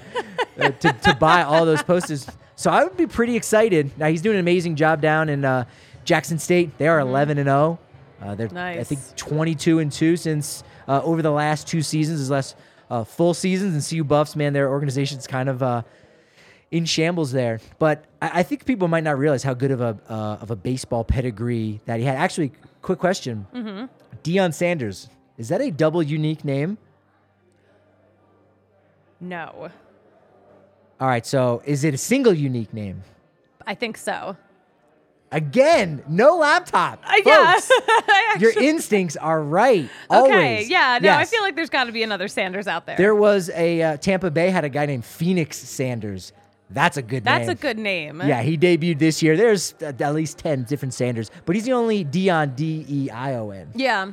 uh, 0.60 0.70
to, 0.70 0.92
to 0.92 1.16
buy 1.16 1.44
all 1.44 1.66
those 1.66 1.82
posters. 1.84 2.28
So 2.58 2.70
I 2.70 2.84
would 2.84 2.98
be 2.98 3.08
pretty 3.08 3.38
excited. 3.38 3.98
Now 3.98 4.08
he's 4.08 4.22
doing 4.22 4.36
an 4.36 4.42
amazing 4.42 4.76
job 4.76 5.00
down 5.02 5.30
in 5.30 5.46
uh, 5.46 5.64
Jackson 6.04 6.38
State. 6.40 6.78
They 6.78 6.88
are 6.90 7.00
11 7.00 7.38
and 7.38 7.48
0. 7.48 7.80
Uh, 8.22 8.36
they're 8.36 8.50
I 8.56 8.84
think 8.84 9.00
22 9.16 9.80
and 9.80 9.92
2 9.92 10.18
since 10.18 10.64
uh, 10.88 11.02
over 11.04 11.22
the 11.22 11.32
last 11.32 11.68
two 11.68 11.82
seasons, 11.82 12.20
his 12.20 12.30
last 12.30 12.56
uh, 12.92 13.04
full 13.06 13.34
seasons. 13.34 13.74
And 13.74 13.84
CU 14.00 14.04
Buffs, 14.04 14.36
man, 14.36 14.54
their 14.54 14.70
organization's 14.70 15.26
kind 15.26 15.50
of 15.50 15.64
uh, 15.64 15.82
in 16.70 16.86
shambles 16.86 17.32
there. 17.32 17.60
But 17.80 18.06
I, 18.22 18.40
I 18.40 18.44
think 18.44 18.66
people 18.66 18.88
might 18.88 19.04
not 19.04 19.18
realize 19.18 19.42
how 19.42 19.56
good 19.56 19.72
of 19.72 19.82
a 19.82 19.98
uh, 20.10 20.38
of 20.42 20.52
a 20.52 20.56
baseball 20.56 21.04
pedigree 21.04 21.82
that 21.86 22.00
he 22.00 22.06
had. 22.06 22.18
Actually, 22.18 22.52
quick 22.84 23.00
question: 23.00 23.48
Deion 24.24 24.54
Sanders 24.54 25.10
is 25.38 25.50
that 25.50 25.62
a 25.62 25.72
double 25.72 26.04
unique 26.04 26.46
name? 26.46 26.78
No. 29.20 29.72
All 31.00 31.08
right, 31.08 31.26
so 31.26 31.64
is 31.66 31.84
it 31.84 31.96
a 31.96 31.98
single 31.98 32.34
unique 32.34 32.74
name? 32.74 33.02
I 33.66 33.74
think 33.74 33.98
so. 33.98 34.38
Again, 35.34 36.04
no 36.10 36.36
laptop. 36.36 37.02
Uh, 37.06 37.14
yeah. 37.26 37.54
Folks, 37.54 37.72
your 38.40 38.52
instincts 38.52 39.16
are 39.16 39.42
right. 39.42 39.90
okay. 40.12 40.64
Yeah. 40.66 41.00
No, 41.02 41.12
I 41.12 41.24
feel 41.24 41.42
like 41.42 41.56
there's 41.56 41.70
got 41.70 41.86
to 41.86 41.94
be 41.94 42.04
another 42.04 42.28
Sanders 42.28 42.68
out 42.68 42.86
there. 42.86 42.98
There 42.98 43.16
was 43.16 43.50
a 43.52 43.82
uh, 43.82 43.98
Tampa 43.98 44.30
Bay 44.30 44.50
had 44.50 44.66
a 44.66 44.70
guy 44.70 44.86
named 44.86 45.06
Phoenix 45.06 45.58
Sanders. 45.58 46.34
That's 46.70 46.98
a 46.98 47.02
good 47.02 47.24
name. 47.26 47.34
That's 47.34 47.48
name. 47.48 47.50
a 47.50 47.56
good 47.56 47.78
name. 47.78 48.22
Yeah, 48.26 48.42
he 48.42 48.58
debuted 48.58 49.00
this 49.00 49.22
year. 49.22 49.38
There's 49.38 49.74
uh, 49.82 49.94
at 50.00 50.14
least 50.14 50.38
10 50.38 50.64
different 50.64 50.94
Sanders, 50.94 51.32
but 51.46 51.56
he's 51.56 51.66
the 51.66 51.74
only 51.74 52.04
Deion, 52.04 52.56
D 52.56 52.86
E 52.90 53.10
I 53.10 53.36
O 53.36 53.52
N. 53.52 53.70
Yeah. 53.76 54.12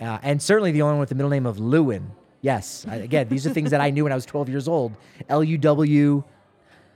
Uh, 0.00 0.18
and 0.22 0.40
certainly 0.40 0.72
the 0.72 0.82
only 0.82 0.94
one 0.94 1.00
with 1.00 1.08
the 1.08 1.14
middle 1.14 1.30
name 1.30 1.46
of 1.46 1.56
Luwynn. 1.56 2.04
Yes. 2.40 2.86
Again, 2.88 3.28
these 3.28 3.46
are 3.46 3.50
things 3.50 3.70
that 3.70 3.80
I 3.80 3.90
knew 3.90 4.04
when 4.04 4.12
I 4.12 4.14
was 4.14 4.26
12 4.26 4.48
years 4.48 4.68
old. 4.68 4.94
L 5.28 5.42
U 5.42 5.58
W 5.58 6.22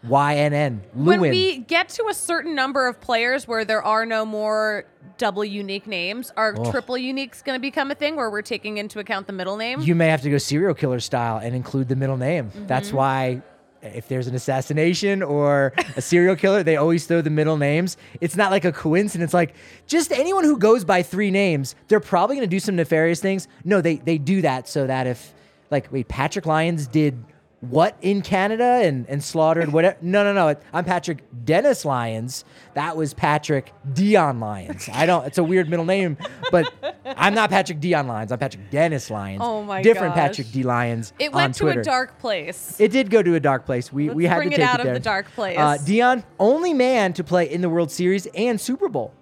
Y 0.09 0.37
N 0.37 0.53
N. 0.53 0.83
Luwynn. 0.97 1.05
When 1.07 1.21
we 1.21 1.59
get 1.59 1.89
to 1.91 2.07
a 2.09 2.15
certain 2.15 2.55
number 2.55 2.89
of 2.89 3.01
players 3.01 3.47
where 3.47 3.65
there 3.65 3.83
are 3.83 4.05
no 4.05 4.25
more 4.25 4.85
double 5.19 5.45
unique 5.45 5.87
names, 5.87 6.33
are 6.37 6.55
Oh. 6.59 6.71
triple 6.71 6.97
uniques 6.97 7.45
going 7.45 7.57
to 7.57 7.61
become 7.61 7.91
a 7.91 7.95
thing 7.95 8.17
where 8.17 8.29
we're 8.31 8.43
taking 8.43 8.79
into 8.79 8.99
account 8.99 9.27
the 9.29 9.33
middle 9.33 9.57
name? 9.57 9.81
you 9.81 9.95
may 9.95 10.09
have 10.09 10.23
to 10.23 10.31
go 10.31 10.39
serial 10.39 10.75
killer 10.75 10.99
style 11.01 11.39
and 11.39 11.55
include 11.55 11.89
the 11.89 11.97
middle 11.97 12.17
name. 12.17 12.51
That's 12.67 12.89
Mm-hmm. 12.89 12.97
why 12.97 13.43
if 13.83 14.07
there's 14.09 14.29
an 14.29 14.35
assassination 14.37 15.23
or 15.25 15.73
a 15.97 16.01
serial 16.03 16.37
killer, 16.37 16.63
they 16.63 16.77
always 16.77 17.05
throw 17.07 17.21
the 17.21 17.31
middle 17.31 17.57
names. 17.57 17.97
It's 18.21 18.37
not 18.37 18.51
like 18.53 18.65
a 18.65 18.71
coincidence. 18.73 19.35
Like 19.35 19.55
just 19.87 20.13
anyone 20.13 20.45
who 20.45 20.57
goes 20.59 20.85
by 20.85 21.03
three 21.03 21.31
names, 21.33 21.75
they're 21.89 21.99
probably 22.01 22.37
going 22.37 22.49
to 22.49 22.51
do 22.51 22.61
some 22.61 22.77
nefarious 22.77 23.21
things. 23.21 23.49
No, 23.65 23.81
they 23.81 23.97
they 23.97 24.19
do 24.19 24.41
that 24.43 24.69
so 24.69 24.87
that 24.87 25.07
if 25.07 25.33
like 25.71 25.91
wait, 25.93 26.07
Patrick 26.09 26.47
Lyons 26.47 26.87
did 26.87 27.25
what 27.63 27.97
in 28.03 28.23
Canada 28.23 28.81
and, 28.83 29.09
and 29.09 29.23
slaughtered 29.23 29.73
whatever. 29.73 29.97
No, 30.03 30.25
no, 30.25 30.33
no. 30.35 30.57
I'm 30.73 30.85
Patrick 30.85 31.23
Dennis 31.45 31.85
Lyons. 31.85 32.45
That 32.75 32.97
was 32.97 33.15
Patrick 33.15 33.73
Dion 33.93 34.41
Lyons. 34.41 34.89
I 34.93 35.07
don't. 35.07 35.25
It's 35.27 35.39
a 35.39 35.45
weird 35.45 35.69
middle 35.71 35.85
name, 35.85 36.17
but 36.51 36.73
I'm 37.05 37.35
not 37.35 37.51
Patrick 37.51 37.79
Dion 37.79 38.09
Lyons. 38.09 38.33
I'm 38.33 38.39
Patrick 38.41 38.69
Dennis 38.71 39.11
Lyons. 39.11 39.43
Oh 39.45 39.63
my 39.63 39.81
Different 39.81 40.17
gosh. 40.17 40.29
Patrick 40.29 40.51
D 40.51 40.65
Lyons. 40.65 41.13
it 41.21 41.33
went 41.33 41.55
to 41.57 41.69
a 41.69 41.83
dark 41.83 42.19
place. 42.19 42.77
It 42.81 42.91
did 42.91 43.11
go 43.11 43.23
to 43.23 43.37
a 43.37 43.41
dark 43.41 43.65
place. 43.65 43.93
We 43.93 44.11
we 44.11 44.25
Let's 44.25 44.33
had 44.33 44.37
bring 44.39 44.51
to 44.51 44.55
it 44.55 44.59
take 44.59 44.69
out 44.69 44.81
it 44.81 44.89
of 44.89 44.95
the 44.95 45.01
dark 45.01 45.31
place. 45.33 45.57
Uh, 45.57 45.79
Deion, 45.79 46.25
only 46.41 46.75
man 46.75 47.13
to 47.13 47.23
play 47.23 47.49
in 47.49 47.61
the 47.61 47.69
World 47.69 47.93
Series 47.93 48.27
and 48.35 48.61
Super 48.61 48.89
Bowl. 48.89 49.15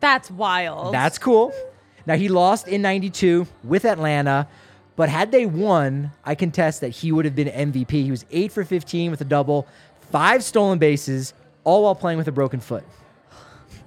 That's 0.00 0.30
wild. 0.30 0.92
That's 0.92 1.16
cool. 1.18 1.54
Now 2.06 2.16
he 2.16 2.28
lost 2.28 2.68
in 2.68 2.82
'92 2.82 3.46
with 3.62 3.86
Atlanta, 3.86 4.48
but 4.96 5.08
had 5.08 5.32
they 5.32 5.46
won, 5.46 6.12
I 6.24 6.34
contest 6.34 6.80
that 6.82 6.90
he 6.90 7.10
would 7.12 7.24
have 7.24 7.34
been 7.34 7.48
MVP. 7.48 7.90
He 7.90 8.10
was 8.10 8.24
eight 8.30 8.52
for 8.52 8.64
15 8.64 9.10
with 9.10 9.20
a 9.20 9.24
double, 9.24 9.66
five 10.12 10.44
stolen 10.44 10.78
bases, 10.78 11.34
all 11.64 11.82
while 11.84 11.94
playing 11.94 12.18
with 12.18 12.28
a 12.28 12.32
broken 12.32 12.60
foot. 12.60 12.84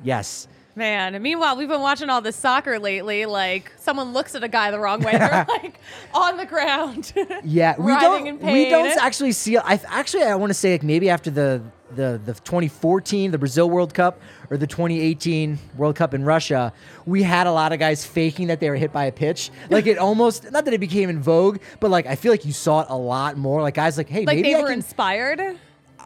Yes. 0.03 0.47
Man, 0.75 1.15
and 1.15 1.23
meanwhile, 1.23 1.57
we've 1.57 1.67
been 1.67 1.81
watching 1.81 2.07
all 2.09 2.21
this 2.21 2.35
soccer 2.35 2.77
lately. 2.77 3.25
Like, 3.25 3.71
someone 3.79 4.13
looks 4.13 4.35
at 4.35 4.43
a 4.43 4.47
guy 4.47 4.69
the 4.69 4.79
wrong 4.79 5.01
way, 5.01 5.11
they're 5.17 5.45
like 5.47 5.79
on 6.13 6.37
the 6.37 6.45
ground. 6.45 7.13
Yeah, 7.43 7.75
we 7.79 7.93
don't. 7.93 8.41
We 8.41 8.69
don't 8.69 8.97
actually 8.99 9.31
see. 9.31 9.57
I 9.57 9.79
actually 9.87 10.23
I 10.23 10.35
want 10.35 10.51
to 10.51 10.53
say 10.53 10.73
like 10.73 10.83
maybe 10.83 11.09
after 11.09 11.31
the 11.31 11.63
the 11.95 12.19
the 12.23 12.33
2014 12.33 13.31
the 13.31 13.37
Brazil 13.37 13.69
World 13.69 13.93
Cup 13.93 14.19
or 14.49 14.57
the 14.57 14.67
2018 14.67 15.57
World 15.77 15.95
Cup 15.95 16.13
in 16.13 16.23
Russia, 16.23 16.71
we 17.05 17.23
had 17.23 17.47
a 17.47 17.51
lot 17.51 17.73
of 17.73 17.79
guys 17.79 18.05
faking 18.05 18.47
that 18.47 18.59
they 18.59 18.69
were 18.69 18.75
hit 18.75 18.91
by 18.93 19.05
a 19.05 19.11
pitch. 19.11 19.49
Like 19.69 19.85
it 19.87 19.97
almost 19.97 20.51
not 20.51 20.65
that 20.65 20.73
it 20.73 20.79
became 20.79 21.09
in 21.09 21.19
vogue, 21.21 21.59
but 21.79 21.91
like 21.91 22.05
I 22.07 22.15
feel 22.15 22.31
like 22.31 22.45
you 22.45 22.53
saw 22.53 22.81
it 22.81 22.87
a 22.89 22.97
lot 22.97 23.37
more. 23.37 23.61
Like 23.61 23.73
guys 23.75 23.97
like, 23.97 24.09
hey, 24.09 24.25
Like 24.25 24.37
maybe 24.37 24.49
they 24.49 24.55
I 24.55 24.61
were 24.61 24.67
can. 24.67 24.75
inspired. 24.79 25.41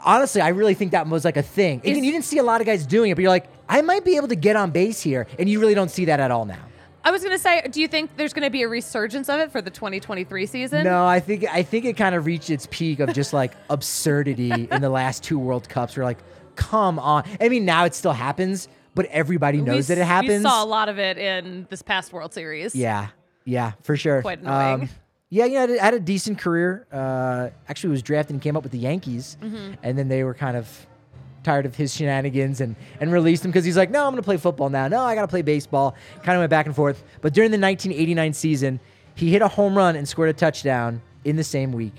honestly, 0.04 0.42
I 0.42 0.50
really 0.50 0.74
think 0.74 0.92
that 0.94 1.08
was 1.08 1.24
like 1.26 1.38
a 1.38 1.44
thing. 1.44 1.82
Is- 1.84 1.98
you 1.98 2.12
didn't 2.12 2.26
see 2.26 2.38
a 2.40 2.44
lot 2.44 2.62
of 2.62 2.68
guys 2.68 2.86
doing 2.86 3.12
it, 3.12 3.16
but 3.16 3.22
you're 3.22 3.30
like, 3.30 3.48
I 3.70 3.82
might 3.82 4.04
be 4.04 4.16
able 4.18 4.28
to 4.30 4.36
get 4.36 4.56
on 4.56 4.72
base 4.72 5.02
here, 5.02 5.28
and 5.40 5.48
you 5.48 5.60
really 5.60 5.74
don't 5.76 5.92
see 5.92 6.06
that 6.06 6.20
at 6.20 6.32
all 6.32 6.46
now. 6.46 6.58
I 7.04 7.10
was 7.12 7.24
gonna 7.24 7.40
say, 7.40 7.66
do 7.72 7.82
you 7.82 7.88
think 7.88 8.16
there's 8.18 8.34
gonna 8.34 8.50
be 8.52 8.62
a 8.64 8.68
resurgence 8.68 9.28
of 9.30 9.40
it 9.40 9.52
for 9.52 9.60
the 9.62 9.72
2023 9.72 10.46
season? 10.46 10.84
No, 10.84 11.06
I 11.06 11.20
think 11.20 11.46
I 11.52 11.64
think 11.64 11.86
it 11.86 11.94
kind 11.98 12.14
of 12.14 12.26
reached 12.28 12.50
its 12.52 12.68
peak 12.70 13.00
of 13.00 13.12
just 13.14 13.34
like 13.34 13.54
absurdity 13.70 14.68
in 14.72 14.82
the 14.82 14.90
last 14.90 15.24
two 15.24 15.40
World 15.40 15.68
Cups. 15.70 15.96
We're 15.98 16.04
like, 16.04 16.20
come 16.56 17.00
on. 17.00 17.24
I 17.40 17.50
mean, 17.50 17.66
now 17.66 17.86
it 17.86 17.94
still 17.96 18.14
happens, 18.14 18.68
but 18.96 19.06
everybody 19.08 19.60
We 19.60 19.66
knows 19.66 19.88
that 19.88 19.98
it 19.98 20.06
happens. 20.06 20.44
We 20.44 20.50
saw 20.50 20.64
a 20.64 20.66
lot 20.66 20.90
of 20.90 21.00
it 21.00 21.18
in 21.18 21.68
this 21.70 21.82
past 21.82 22.12
World 22.14 22.34
Series. 22.34 22.76
Yeah, 22.76 23.08
yeah, 23.46 23.74
for 23.84 23.96
sure. 23.98 24.18
Um, 24.18 24.22
Quite 24.24 24.40
annoying. 24.42 24.90
yeah, 25.30 25.46
you 25.46 25.54
know, 25.68 25.74
I 25.80 25.84
had 25.86 25.94
a- 25.94 26.00
decent 26.00 26.38
career. 26.40 26.86
Uh, 26.92 27.50
actually, 27.70 27.92
was 27.92 28.02
drafted 28.04 28.34
and 28.36 28.42
came 28.42 28.56
up 28.58 28.64
with 28.64 28.72
the 28.72 28.78
Yankees, 28.80 29.38
Mm-hmm. 29.42 29.74
and 29.84 29.98
then 29.98 30.08
they 30.10 30.24
were 30.24 30.34
kind 30.34 30.58
of 30.58 30.88
tired 31.44 31.66
of 31.66 31.76
his 31.76 31.92
shenanigans 31.96 32.62
and 32.62 32.76
and 33.00 33.12
released 33.12 33.44
him 33.44 33.50
because 33.52 33.66
he's 33.66 33.76
like, 33.78 33.90
no, 33.90 34.00
I'm 34.06 34.12
going 34.12 34.18
to 34.22 34.26
play 34.26 34.38
football 34.38 34.70
now. 34.70 34.88
No, 34.88 35.02
I 35.02 35.16
got 35.16 35.22
to 35.22 35.28
play 35.28 35.42
baseball. 35.42 35.96
Kind 36.24 36.36
of 36.36 36.42
went 36.42 36.52
back 36.52 36.68
and 36.68 36.76
forth. 36.76 37.04
But 37.22 37.34
during 37.34 37.50
the 37.50 37.58
1989 37.58 38.34
season, 38.34 38.80
he 39.16 39.32
hit 39.32 39.42
a 39.42 39.48
home 39.48 39.76
run 39.76 39.96
and 39.96 40.08
scored 40.08 40.30
a 40.30 40.34
touchdown 40.34 41.02
in 41.26 41.36
the 41.38 41.44
same 41.44 41.72
week. 41.72 41.94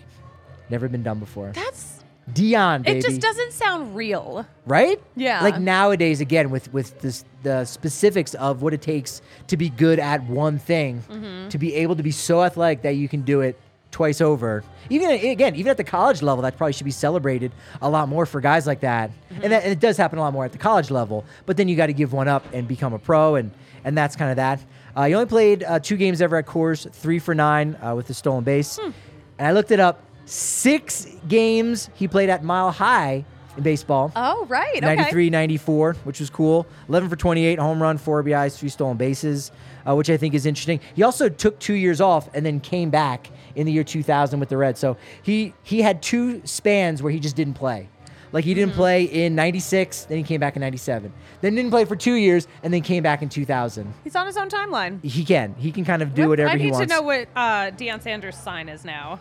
Never 0.70 0.88
been 0.88 1.02
done 1.02 1.18
before. 1.18 1.50
That's 1.54 1.91
Deion, 2.32 2.82
baby. 2.82 2.98
it. 2.98 3.02
Just 3.02 3.20
doesn't 3.20 3.52
sound 3.52 3.94
real. 3.96 4.46
right? 4.66 5.00
Yeah. 5.16 5.42
Like 5.42 5.58
nowadays, 5.60 6.20
again, 6.20 6.50
with 6.50 6.72
with 6.72 7.00
this, 7.00 7.24
the 7.42 7.64
specifics 7.64 8.34
of 8.34 8.62
what 8.62 8.72
it 8.74 8.82
takes 8.82 9.22
to 9.48 9.56
be 9.56 9.68
good 9.68 9.98
at 9.98 10.22
one 10.24 10.58
thing, 10.58 11.02
Mm-hmm. 11.08 11.48
to 11.48 11.58
be 11.58 11.74
able 11.74 11.96
to 11.96 12.02
be 12.02 12.10
so 12.10 12.42
athletic 12.42 12.82
that 12.82 12.92
you 12.96 13.08
can 13.08 13.22
do 13.22 13.40
it 13.40 13.58
twice 13.90 14.20
over. 14.22 14.64
Even 14.88 15.10
again, 15.10 15.54
even 15.56 15.70
at 15.70 15.76
the 15.76 15.84
college 15.84 16.22
level, 16.22 16.42
that 16.42 16.56
probably 16.56 16.72
should 16.72 16.84
be 16.84 16.90
celebrated 16.90 17.52
a 17.82 17.90
lot 17.90 18.08
more 18.08 18.24
for 18.24 18.40
guys 18.40 18.66
like 18.66 18.80
that. 18.80 19.10
Mm-hmm. 19.10 19.42
And, 19.42 19.52
that, 19.52 19.62
and 19.64 19.72
it 19.72 19.80
does 19.80 19.96
happen 19.98 20.18
a 20.18 20.22
lot 20.22 20.32
more 20.32 20.44
at 20.46 20.52
the 20.52 20.58
college 20.58 20.90
level. 20.90 21.24
But 21.46 21.56
then 21.58 21.68
you 21.68 21.76
got 21.76 21.86
to 21.86 21.92
give 21.92 22.12
one 22.12 22.26
up 22.28 22.44
and 22.54 22.66
become 22.66 22.92
a 22.94 22.98
pro, 22.98 23.34
and 23.34 23.50
and 23.84 23.96
that's 23.98 24.16
kind 24.16 24.30
of 24.30 24.36
that. 24.36 24.60
Uh, 24.94 25.04
he 25.06 25.14
only 25.14 25.26
played 25.26 25.64
uh, 25.64 25.78
two 25.80 25.96
games 25.96 26.20
ever 26.22 26.36
at 26.36 26.46
Coors, 26.46 26.90
three 26.92 27.18
for 27.18 27.34
nine 27.34 27.76
uh, 27.82 27.94
with 27.94 28.06
the 28.06 28.14
stolen 28.14 28.44
base. 28.44 28.76
Hmm. 28.80 28.90
And 29.38 29.48
I 29.48 29.52
looked 29.52 29.70
it 29.72 29.80
up. 29.80 30.02
Six 30.32 31.06
games 31.28 31.90
he 31.94 32.08
played 32.08 32.30
at 32.30 32.42
Mile 32.42 32.70
High 32.70 33.24
in 33.56 33.62
baseball. 33.62 34.10
Oh 34.16 34.46
right. 34.48 34.76
Okay. 34.78 34.96
93, 34.96 35.28
94, 35.28 35.92
which 36.04 36.20
was 36.20 36.30
cool. 36.30 36.66
11 36.88 37.10
for 37.10 37.16
28, 37.16 37.58
home 37.58 37.82
run, 37.82 37.98
four 37.98 38.22
RBIs, 38.24 38.56
three 38.58 38.70
stolen 38.70 38.96
bases, 38.96 39.52
uh, 39.86 39.94
which 39.94 40.08
I 40.08 40.16
think 40.16 40.32
is 40.32 40.46
interesting. 40.46 40.80
He 40.94 41.02
also 41.02 41.28
took 41.28 41.58
two 41.58 41.74
years 41.74 42.00
off 42.00 42.30
and 42.34 42.46
then 42.46 42.60
came 42.60 42.88
back 42.88 43.28
in 43.56 43.66
the 43.66 43.72
year 43.72 43.84
2000 43.84 44.40
with 44.40 44.48
the 44.48 44.56
Reds. 44.56 44.80
So 44.80 44.96
he 45.22 45.52
he 45.62 45.82
had 45.82 46.00
two 46.02 46.40
spans 46.46 47.02
where 47.02 47.12
he 47.12 47.20
just 47.20 47.36
didn't 47.36 47.54
play. 47.54 47.90
Like 48.32 48.44
he 48.44 48.52
Mm-hmm. 48.52 48.60
didn't 48.60 48.74
play 48.74 49.04
in 49.04 49.34
96, 49.34 50.04
then 50.06 50.16
he 50.16 50.24
came 50.24 50.40
back 50.40 50.56
in 50.56 50.60
97. 50.60 51.12
Then 51.42 51.54
didn't 51.54 51.70
play 51.70 51.84
for 51.84 51.94
two 51.94 52.14
years 52.14 52.48
and 52.62 52.72
then 52.72 52.80
came 52.80 53.02
back 53.02 53.20
in 53.20 53.28
2000. 53.28 53.92
He's 54.02 54.16
on 54.16 54.24
his 54.26 54.38
own 54.38 54.48
timeline. 54.48 55.04
He 55.04 55.26
can. 55.26 55.54
He 55.58 55.70
can 55.70 55.84
kind 55.84 56.00
of 56.00 56.14
do 56.14 56.22
What- 56.22 56.28
whatever 56.38 56.56
he 56.56 56.70
wants. 56.70 56.78
I 56.78 56.80
need 56.84 56.88
to 56.88 56.94
know 56.94 57.02
what 57.02 57.28
uh, 57.36 57.70
Deion 57.76 58.00
Sanders' 58.00 58.38
sign 58.38 58.70
is 58.70 58.82
now. 58.86 59.20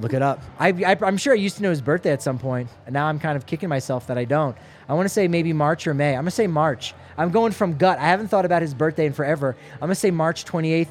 Look 0.00 0.12
it 0.12 0.22
up. 0.22 0.42
I, 0.58 0.68
I, 0.68 0.96
I'm 1.02 1.16
sure 1.16 1.32
I 1.32 1.36
used 1.36 1.56
to 1.56 1.62
know 1.62 1.70
his 1.70 1.82
birthday 1.82 2.12
at 2.12 2.22
some 2.22 2.38
point, 2.38 2.68
and 2.86 2.92
now 2.92 3.06
I'm 3.06 3.18
kind 3.18 3.36
of 3.36 3.46
kicking 3.46 3.68
myself 3.68 4.06
that 4.06 4.16
I 4.16 4.24
don't. 4.24 4.56
I 4.88 4.94
want 4.94 5.06
to 5.06 5.12
say 5.12 5.26
maybe 5.26 5.52
March 5.52 5.86
or 5.86 5.94
May. 5.94 6.14
I'm 6.14 6.22
gonna 6.22 6.30
say 6.30 6.46
March. 6.46 6.94
I'm 7.16 7.30
going 7.30 7.52
from 7.52 7.76
gut. 7.76 7.98
I 7.98 8.04
haven't 8.04 8.28
thought 8.28 8.44
about 8.44 8.62
his 8.62 8.74
birthday 8.74 9.06
in 9.06 9.12
forever. 9.12 9.56
I'm 9.74 9.80
gonna 9.80 9.94
say 9.96 10.10
March 10.10 10.44
28th. 10.44 10.88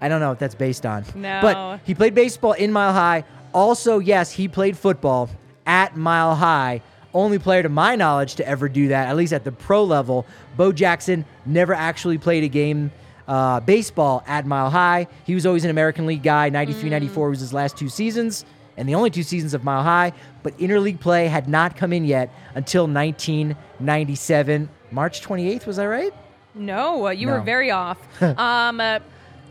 I 0.00 0.08
don't 0.08 0.20
know 0.20 0.30
what 0.30 0.38
that's 0.38 0.54
based 0.54 0.86
on. 0.86 1.04
No. 1.14 1.40
But 1.42 1.80
he 1.84 1.94
played 1.94 2.14
baseball 2.14 2.52
in 2.52 2.72
Mile 2.72 2.92
High. 2.92 3.24
Also, 3.52 3.98
yes, 3.98 4.32
he 4.32 4.48
played 4.48 4.76
football 4.76 5.28
at 5.66 5.96
Mile 5.96 6.34
High. 6.34 6.80
Only 7.12 7.38
player 7.38 7.62
to 7.62 7.68
my 7.68 7.96
knowledge 7.96 8.36
to 8.36 8.46
ever 8.46 8.68
do 8.68 8.88
that, 8.88 9.08
at 9.08 9.16
least 9.16 9.32
at 9.32 9.44
the 9.44 9.52
pro 9.52 9.84
level. 9.84 10.26
Bo 10.56 10.72
Jackson 10.72 11.24
never 11.46 11.74
actually 11.74 12.18
played 12.18 12.44
a 12.44 12.48
game 12.48 12.92
uh, 13.28 13.60
baseball 13.60 14.24
at 14.26 14.46
Mile 14.46 14.70
High. 14.70 15.06
He 15.24 15.34
was 15.34 15.46
always 15.46 15.64
an 15.64 15.70
American 15.70 16.06
League 16.06 16.22
guy. 16.22 16.48
93 16.48 16.90
94 16.90 17.30
was 17.30 17.40
his 17.40 17.52
last 17.52 17.76
two 17.76 17.88
seasons, 17.88 18.44
and 18.76 18.88
the 18.88 18.94
only 18.94 19.10
two 19.10 19.22
seasons 19.22 19.54
of 19.54 19.62
Mile 19.62 19.82
High. 19.82 20.12
But 20.42 20.56
interleague 20.58 20.98
play 20.98 21.28
had 21.28 21.48
not 21.48 21.76
come 21.76 21.92
in 21.92 22.04
yet 22.04 22.32
until 22.54 22.88
1997. 22.88 24.68
March 24.90 25.20
28th, 25.20 25.66
was 25.66 25.78
I 25.78 25.86
right? 25.86 26.14
No, 26.54 27.06
uh, 27.06 27.10
you 27.10 27.28
were 27.28 27.40
very 27.40 27.70
off. 27.70 27.98
um, 28.22 28.80
uh, 28.80 28.98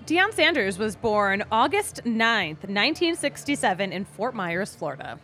Deion 0.05 0.33
Sanders 0.33 0.77
was 0.77 0.95
born 0.95 1.43
August 1.51 2.01
9th, 2.05 2.63
1967, 2.63 3.91
in 3.93 4.05
Fort 4.05 4.33
Myers, 4.33 4.73
Florida. 4.75 5.19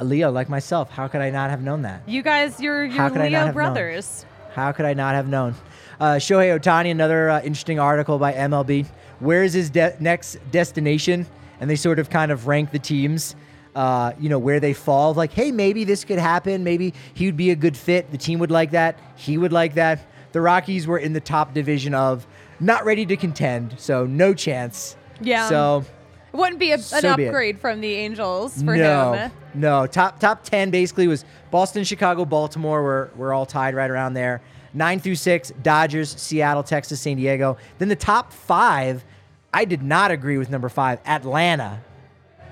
A 0.00 0.04
Leo 0.04 0.30
like 0.30 0.48
myself. 0.48 0.90
How 0.90 1.08
could 1.08 1.20
I 1.20 1.30
not 1.30 1.50
have 1.50 1.62
known 1.62 1.82
that? 1.82 2.08
You 2.08 2.22
guys, 2.22 2.60
you're, 2.60 2.84
you're 2.84 3.10
could 3.10 3.20
I 3.20 3.28
not 3.28 3.30
Leo 3.30 3.44
known? 3.46 3.54
brothers. 3.54 4.24
How 4.54 4.72
could 4.72 4.86
I 4.86 4.94
not 4.94 5.14
have 5.14 5.28
known? 5.28 5.54
Uh, 6.02 6.16
Shohei 6.16 6.58
Ohtani, 6.58 6.90
another 6.90 7.30
uh, 7.30 7.40
interesting 7.42 7.78
article 7.78 8.18
by 8.18 8.32
MLB. 8.32 8.86
Where 9.20 9.44
is 9.44 9.52
his 9.52 9.70
de- 9.70 9.94
next 10.00 10.36
destination? 10.50 11.26
And 11.60 11.70
they 11.70 11.76
sort 11.76 12.00
of 12.00 12.10
kind 12.10 12.32
of 12.32 12.48
rank 12.48 12.72
the 12.72 12.80
teams, 12.80 13.36
uh, 13.76 14.12
you 14.18 14.28
know, 14.28 14.40
where 14.40 14.58
they 14.58 14.72
fall. 14.72 15.14
Like, 15.14 15.32
hey, 15.32 15.52
maybe 15.52 15.84
this 15.84 16.02
could 16.02 16.18
happen. 16.18 16.64
Maybe 16.64 16.92
he 17.14 17.26
would 17.26 17.36
be 17.36 17.52
a 17.52 17.54
good 17.54 17.76
fit. 17.76 18.10
The 18.10 18.18
team 18.18 18.40
would 18.40 18.50
like 18.50 18.72
that. 18.72 18.98
He 19.14 19.38
would 19.38 19.52
like 19.52 19.74
that. 19.74 20.00
The 20.32 20.40
Rockies 20.40 20.88
were 20.88 20.98
in 20.98 21.12
the 21.12 21.20
top 21.20 21.54
division 21.54 21.94
of 21.94 22.26
not 22.58 22.84
ready 22.84 23.06
to 23.06 23.16
contend, 23.16 23.76
so 23.78 24.04
no 24.04 24.34
chance. 24.34 24.96
Yeah. 25.20 25.48
So, 25.48 25.84
It 26.32 26.36
wouldn't 26.36 26.58
be 26.58 26.72
a, 26.72 26.78
So 26.78 27.10
an 27.10 27.16
be 27.16 27.22
it. 27.22 27.28
upgrade 27.28 27.60
from 27.60 27.80
the 27.80 27.92
Angels 27.94 28.60
for 28.60 28.76
no, 28.76 29.12
him. 29.12 29.30
no. 29.54 29.86
Top 29.86 30.18
top 30.18 30.42
ten 30.42 30.70
basically 30.72 31.06
was 31.06 31.24
Boston, 31.52 31.84
Chicago, 31.84 32.24
Baltimore. 32.24 32.82
We're 32.82 33.08
we're 33.14 33.32
all 33.32 33.46
tied 33.46 33.76
right 33.76 33.88
around 33.90 34.14
there. 34.14 34.42
Nine 34.74 35.00
through 35.00 35.16
six, 35.16 35.52
Dodgers, 35.62 36.10
Seattle, 36.10 36.62
Texas, 36.62 37.00
San 37.00 37.16
Diego. 37.16 37.58
Then 37.78 37.88
the 37.88 37.96
top 37.96 38.32
five, 38.32 39.04
I 39.52 39.64
did 39.64 39.82
not 39.82 40.10
agree 40.10 40.38
with 40.38 40.50
number 40.50 40.68
five, 40.68 41.00
Atlanta. 41.04 41.82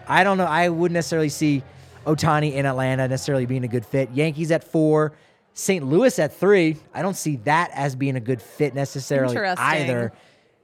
I 0.07 0.25
don't 0.25 0.39
know. 0.39 0.45
I 0.45 0.69
wouldn't 0.69 0.95
necessarily 0.95 1.29
see 1.29 1.63
Ohtani 2.07 2.55
in 2.55 2.67
Atlanta 2.67 3.09
necessarily 3.09 3.47
being 3.47 3.65
a 3.65 3.69
good 3.69 3.87
fit. 3.87 4.11
Yankees 4.13 4.51
at 4.51 4.65
four, 4.65 5.13
St. 5.55 5.87
Louis 5.87 6.19
at 6.19 6.35
three. 6.35 6.77
I 6.93 7.03
don't 7.03 7.17
see 7.17 7.37
that 7.45 7.71
as 7.75 7.95
being 7.97 8.17
a 8.17 8.21
good 8.21 8.43
fit 8.43 8.75
necessarily 8.75 9.37
either. 9.37 10.13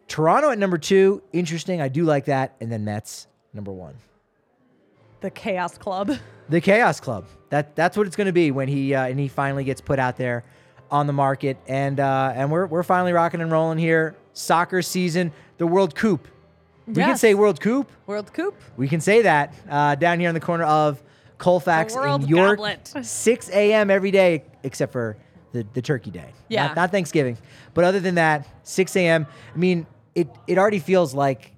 Toronto 0.08 0.50
at 0.50 0.58
number 0.58 0.78
two, 0.78 1.22
interesting. 1.32 1.80
I 1.80 1.88
do 1.88 2.04
like 2.04 2.26
that. 2.26 2.54
And 2.60 2.70
then 2.70 2.84
Mets 2.84 3.26
number 3.52 3.72
one. 3.72 3.96
The 5.20 5.30
Chaos 5.30 5.78
Club. 5.78 6.16
The 6.48 6.60
Chaos 6.60 7.00
Club. 7.00 7.26
That 7.50 7.75
that's 7.75 7.96
what 7.96 8.06
it's 8.06 8.16
going 8.16 8.26
to 8.26 8.32
be 8.32 8.50
when 8.50 8.68
he 8.68 8.94
uh, 8.94 9.06
and 9.06 9.18
he 9.18 9.28
finally 9.28 9.64
gets 9.64 9.80
put 9.80 9.98
out 9.98 10.16
there 10.16 10.44
on 10.90 11.07
the 11.07 11.12
market. 11.12 11.57
And 11.66 12.00
uh, 12.00 12.33
and 12.35 12.50
we're 12.50 12.66
we're 12.66 12.83
finally 12.83 13.12
rocking 13.12 13.40
and 13.40 13.50
rolling 13.50 13.78
here. 13.78 14.16
Soccer 14.33 14.83
season, 14.83 15.33
the 15.59 15.66
World 15.66 15.95
Coupe. 15.95 16.28
We 16.87 16.95
can 16.95 17.16
say 17.16 17.35
World 17.35 17.61
Coupe. 17.61 17.90
World 18.07 18.33
Coupe. 18.33 18.61
We 18.76 18.87
can 18.87 19.00
say 19.00 19.23
that 19.23 19.55
uh, 19.69 19.97
down 19.97 20.21
here 20.21 20.28
in 20.28 20.35
the 20.35 20.40
corner 20.40 20.64
of 20.64 21.02
Colfax 21.38 21.95
in 21.95 22.23
York, 22.28 22.59
Goblet. 22.59 22.95
6 23.02 23.50
a.m. 23.50 23.90
every 23.90 24.11
day 24.11 24.45
except 24.62 24.93
for 24.93 25.16
the, 25.52 25.66
the 25.73 25.83
Turkey 25.83 26.11
Day. 26.11 26.33
Yeah. 26.49 26.69
not, 26.69 26.76
not 26.76 26.90
Thanksgiving, 26.93 27.38
but 27.75 27.85
other 27.85 27.99
than 27.99 28.16
that, 28.16 28.47
6 28.62 28.95
a.m. 28.97 29.26
I 29.55 29.59
mean, 29.59 29.87
it 30.14 30.28
it 30.47 30.59
already 30.59 30.78
feels 30.78 31.12
like 31.12 31.52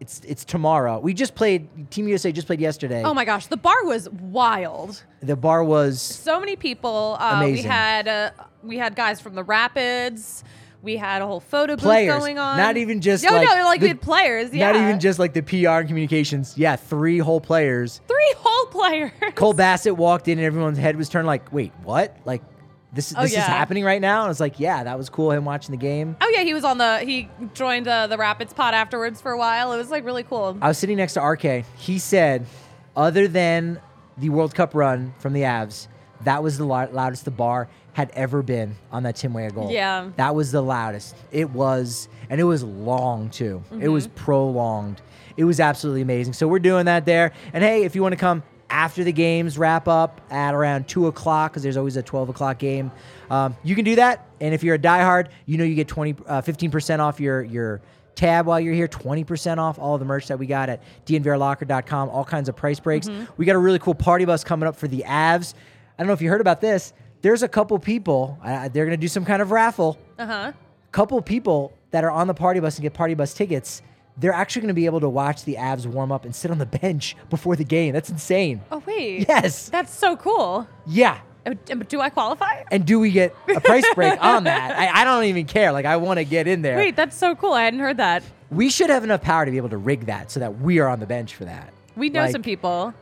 it's 0.00 0.20
it's 0.26 0.44
tomorrow. 0.44 0.98
We 0.98 1.14
just 1.14 1.34
played. 1.34 1.90
Team 1.90 2.08
USA 2.08 2.32
just 2.32 2.46
played 2.46 2.60
yesterday. 2.60 3.02
Oh 3.04 3.14
my 3.14 3.24
gosh, 3.24 3.46
the 3.46 3.56
bar 3.56 3.84
was 3.84 4.08
wild. 4.08 5.02
The 5.22 5.36
bar 5.36 5.62
was 5.62 6.00
So 6.00 6.40
many 6.40 6.56
people. 6.56 7.16
Uh, 7.20 7.44
we 7.44 7.62
had 7.62 8.08
uh, 8.08 8.30
we 8.62 8.78
had 8.78 8.96
guys 8.96 9.20
from 9.20 9.34
the 9.34 9.44
Rapids. 9.44 10.42
We 10.82 10.96
had 10.96 11.20
a 11.20 11.26
whole 11.26 11.40
photo 11.40 11.76
booth 11.76 11.82
players, 11.82 12.18
going 12.18 12.38
on. 12.38 12.56
not 12.56 12.78
even 12.78 13.02
just 13.02 13.22
no, 13.22 13.32
like 13.32 13.46
no, 13.46 13.64
like 13.66 13.80
the- 13.80 13.84
we 13.84 13.88
had 13.88 14.00
players. 14.00 14.54
Yeah, 14.54 14.72
not 14.72 14.80
even 14.80 14.98
just 14.98 15.18
like 15.18 15.34
the 15.34 15.42
PR 15.42 15.80
and 15.80 15.88
communications. 15.88 16.56
Yeah, 16.56 16.76
three 16.76 17.18
whole 17.18 17.40
players. 17.42 18.00
three 18.08 18.34
whole 18.38 18.66
players. 18.72 19.12
Cole 19.34 19.52
Bassett 19.52 19.96
walked 19.98 20.26
in 20.28 20.38
and 20.38 20.46
everyone's 20.46 20.78
head 20.78 20.96
was 20.96 21.10
turned 21.10 21.26
like, 21.26 21.52
wait, 21.52 21.72
what? 21.82 22.16
Like 22.24 22.40
this 22.92 23.14
Oh, 23.16 23.22
this 23.22 23.32
yeah. 23.32 23.40
is 23.40 23.46
happening 23.46 23.84
right 23.84 24.00
now? 24.00 24.20
And 24.20 24.26
I 24.26 24.28
was 24.28 24.40
like, 24.40 24.58
yeah, 24.58 24.84
that 24.84 24.98
was 24.98 25.08
cool. 25.08 25.30
Him 25.30 25.44
watching 25.44 25.70
the 25.72 25.76
game. 25.80 26.16
Oh 26.20 26.28
yeah, 26.34 26.42
he 26.42 26.54
was 26.54 26.64
on 26.64 26.78
the. 26.78 26.98
He 27.00 27.28
joined 27.54 27.86
uh, 27.88 28.06
the 28.08 28.18
Rapids 28.18 28.52
pod 28.52 28.74
afterwards 28.74 29.20
for 29.20 29.30
a 29.32 29.38
while. 29.38 29.72
It 29.72 29.76
was 29.76 29.90
like 29.90 30.04
really 30.04 30.24
cool. 30.24 30.56
I 30.60 30.68
was 30.68 30.78
sitting 30.78 30.96
next 30.96 31.14
to 31.14 31.20
RK. 31.20 31.64
He 31.76 31.98
said, 31.98 32.46
other 32.96 33.28
than 33.28 33.80
the 34.18 34.28
World 34.30 34.54
Cup 34.54 34.74
run 34.74 35.14
from 35.18 35.32
the 35.32 35.42
Avs, 35.42 35.86
that 36.24 36.42
was 36.42 36.58
the 36.58 36.64
lou- 36.64 36.90
loudest 36.92 37.24
the 37.24 37.30
bar 37.30 37.68
had 37.92 38.10
ever 38.14 38.42
been 38.42 38.76
on 38.92 39.02
that 39.04 39.16
Tim 39.16 39.32
Weah 39.34 39.50
goal. 39.50 39.70
Yeah. 39.70 40.10
That 40.16 40.34
was 40.34 40.52
the 40.52 40.62
loudest. 40.62 41.16
It 41.32 41.50
was, 41.50 42.08
and 42.28 42.40
it 42.40 42.44
was 42.44 42.62
long 42.62 43.30
too. 43.30 43.62
It 43.80 43.88
was 43.88 44.06
Mm-hmm. 44.06 44.16
prolonged. 44.16 45.00
It 45.36 45.44
was 45.44 45.58
absolutely 45.60 46.02
amazing. 46.02 46.34
So 46.34 46.46
we're 46.46 46.58
doing 46.58 46.84
that 46.86 47.04
there. 47.06 47.32
And 47.52 47.64
hey, 47.64 47.84
if 47.84 47.94
you 47.94 48.02
want 48.02 48.12
to 48.12 48.16
come 48.18 48.42
after 48.70 49.04
the 49.04 49.12
games 49.12 49.58
wrap 49.58 49.88
up 49.88 50.20
at 50.30 50.54
around 50.54 50.88
two 50.88 51.06
o'clock, 51.08 51.52
because 51.52 51.62
there's 51.62 51.76
always 51.76 51.96
a 51.96 52.02
12 52.02 52.28
o'clock 52.30 52.58
game, 52.58 52.90
um, 53.30 53.56
you 53.62 53.74
can 53.74 53.84
do 53.84 53.96
that. 53.96 54.26
And 54.40 54.54
if 54.54 54.62
you're 54.62 54.76
a 54.76 54.78
diehard, 54.78 55.28
you 55.46 55.58
know 55.58 55.64
you 55.64 55.74
get 55.74 55.88
20, 55.88 56.16
uh, 56.26 56.42
15% 56.42 57.00
off 57.00 57.20
your 57.20 57.42
your 57.42 57.80
tab 58.16 58.44
while 58.46 58.60
you're 58.60 58.74
here 58.74 58.88
20% 58.88 59.58
off 59.58 59.78
all 59.78 59.96
the 59.96 60.04
merch 60.04 60.26
that 60.28 60.38
we 60.38 60.46
got 60.46 60.68
at 60.68 60.82
dnvrlocker.com 61.06 62.08
all 62.10 62.24
kinds 62.24 62.48
of 62.48 62.56
price 62.56 62.78
breaks. 62.80 63.08
We 63.36 63.46
got 63.46 63.56
a 63.56 63.58
really 63.58 63.78
cool 63.78 63.94
party 63.94 64.24
bus 64.24 64.44
coming 64.44 64.66
up 64.68 64.76
for 64.76 64.88
the 64.88 65.04
avs. 65.06 65.54
I 65.98 66.02
don't 66.02 66.06
know 66.08 66.12
if 66.12 66.20
you 66.20 66.28
heard 66.28 66.40
about 66.40 66.60
this. 66.60 66.92
There's 67.22 67.42
a 67.42 67.48
couple 67.48 67.78
people 67.78 68.38
uh, 68.44 68.68
they're 68.68 68.84
going 68.84 68.96
to 68.96 69.00
do 69.00 69.08
some 69.08 69.24
kind 69.24 69.40
of 69.42 69.50
raffle. 69.50 69.98
Uh 70.18 70.26
huh. 70.26 70.52
couple 70.92 71.20
people 71.22 71.72
that 71.92 72.04
are 72.04 72.10
on 72.10 72.26
the 72.26 72.34
party 72.34 72.60
bus 72.60 72.76
and 72.76 72.82
get 72.82 72.92
party 72.94 73.14
bus 73.14 73.32
tickets 73.32 73.80
they're 74.18 74.32
actually 74.32 74.62
going 74.62 74.68
to 74.68 74.74
be 74.74 74.86
able 74.86 75.00
to 75.00 75.08
watch 75.08 75.44
the 75.44 75.54
avs 75.54 75.86
warm 75.86 76.12
up 76.12 76.24
and 76.24 76.34
sit 76.34 76.50
on 76.50 76.58
the 76.58 76.66
bench 76.82 77.16
before 77.30 77.56
the 77.56 77.64
game 77.64 77.92
that's 77.94 78.10
insane 78.10 78.60
Oh 78.70 78.82
wait. 78.86 79.26
yes 79.28 79.68
That's 79.68 79.94
so 79.96 80.16
cool. 80.16 80.66
yeah 80.86 81.20
Uh, 81.46 81.54
Do 81.88 82.00
I 82.00 82.10
qualify? 82.10 82.64
and 82.70 82.84
do 82.84 82.98
we 83.00 83.10
get 83.10 83.34
a 83.54 83.60
price 83.60 83.84
break 83.94 84.22
on 84.24 84.44
that 84.44 84.78
I, 84.78 85.00
I 85.00 85.04
don't 85.04 85.24
even 85.24 85.46
care 85.46 85.72
like 85.72 85.86
i 85.86 85.96
want 85.96 86.18
to 86.18 86.24
get 86.24 86.46
in 86.46 86.62
there 86.62 86.76
Wait, 86.76 86.96
that's 86.96 87.16
so 87.16 87.34
cool. 87.34 87.52
I 87.54 87.62
hadn't 87.64 87.80
heard 87.80 87.96
that. 87.96 88.22
we 88.50 88.68
should 88.68 88.90
have 88.90 89.04
enough 89.04 89.22
power 89.22 89.44
to 89.44 89.50
be 89.50 89.56
able 89.56 89.70
to 89.70 89.78
rig 89.78 90.06
that 90.06 90.30
so 90.30 90.40
that 90.40 90.60
we 90.60 90.78
are 90.80 90.88
on 90.88 91.00
the 91.00 91.06
bench 91.06 91.34
for 91.34 91.44
that 91.46 91.72
We 91.96 92.10
know 92.10 92.20
Like, 92.22 92.32
some 92.32 92.42
people. 92.42 92.92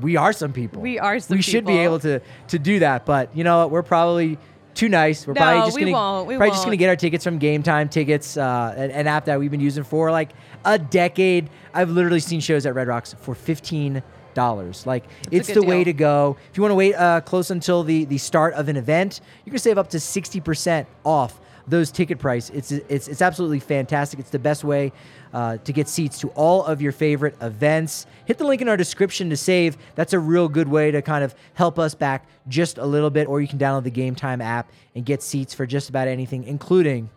we 0.00 0.16
are 0.16 0.32
some 0.34 0.52
people. 0.52 0.82
We 0.82 0.98
are 0.98 1.18
some 1.18 1.36
We 1.38 1.42
should 1.42 1.64
be 1.64 1.78
able 1.78 1.98
to 2.00 2.20
to 2.48 2.58
do 2.58 2.78
that, 2.80 3.06
but 3.06 3.34
you 3.36 3.42
know 3.42 3.58
what? 3.60 3.70
We're 3.70 3.82
probably 3.82 4.36
too 4.76 4.88
nice. 4.88 5.26
We're 5.26 5.34
probably 5.34 5.62
just 5.62 5.74
we 5.74 5.80
gonna 5.82 5.92
won't. 5.92 6.28
We 6.28 6.36
probably 6.36 6.52
just 6.52 6.64
gonna 6.64 6.76
get 6.76 6.88
our 6.88 6.96
tickets 6.96 7.24
from 7.24 7.38
Game 7.38 7.62
Time 7.62 7.88
Tickets, 7.88 8.36
uh, 8.36 8.74
an, 8.76 8.90
an 8.90 9.06
app 9.06 9.24
that 9.24 9.40
we've 9.40 9.50
been 9.50 9.60
using 9.60 9.82
for 9.84 10.10
like 10.10 10.30
a 10.64 10.78
decade. 10.78 11.50
I've 11.74 11.90
literally 11.90 12.20
seen 12.20 12.40
shows 12.40 12.66
at 12.66 12.74
Red 12.74 12.86
Rocks 12.86 13.14
for 13.20 13.34
fifteen 13.34 14.02
dollars. 14.34 14.86
Like 14.86 15.04
it's 15.32 15.48
good 15.48 15.56
the 15.56 15.62
way 15.62 15.82
to 15.82 15.92
go. 15.92 16.36
If 16.50 16.56
you 16.56 16.62
want 16.62 16.70
to 16.72 16.76
wait 16.76 16.94
uh, 16.94 17.22
close 17.22 17.50
until 17.50 17.82
the 17.82 18.04
the 18.04 18.18
start 18.18 18.54
of 18.54 18.68
an 18.68 18.76
event, 18.76 19.20
you 19.44 19.50
can 19.50 19.58
save 19.58 19.78
up 19.78 19.90
to 19.90 20.00
sixty 20.00 20.40
percent 20.40 20.86
off 21.04 21.40
those 21.66 21.90
ticket 21.90 22.18
price. 22.18 22.50
It's 22.50 22.70
it's 22.70 23.08
it's 23.08 23.22
absolutely 23.22 23.60
fantastic. 23.60 24.20
It's 24.20 24.30
the 24.30 24.38
best 24.38 24.62
way 24.62 24.92
uh, 25.32 25.58
to 25.58 25.72
get 25.72 25.88
seats 25.88 26.18
to 26.20 26.28
all 26.30 26.64
of 26.64 26.80
your 26.80 26.92
favorite 26.92 27.36
events. 27.40 28.06
Hit 28.24 28.38
the 28.38 28.44
link 28.44 28.62
in 28.62 28.68
our 28.68 28.76
description 28.76 29.30
to 29.30 29.36
save. 29.36 29.76
That's 29.94 30.12
a 30.12 30.18
real 30.18 30.48
good 30.48 30.68
way 30.68 30.90
to 30.90 31.02
kind 31.02 31.24
of 31.24 31.34
help 31.54 31.78
us 31.78 31.94
back 31.94 32.26
just 32.48 32.78
a 32.78 32.86
little 32.86 33.10
bit. 33.10 33.28
Or 33.28 33.40
you 33.40 33.48
can 33.48 33.58
download 33.58 33.84
the 33.84 33.90
Game 33.90 34.14
Time 34.14 34.40
app 34.40 34.70
and 34.94 35.04
get 35.04 35.22
seats 35.22 35.52
for 35.54 35.66
just 35.66 35.88
about 35.88 36.08
anything, 36.08 36.44
including 36.44 37.10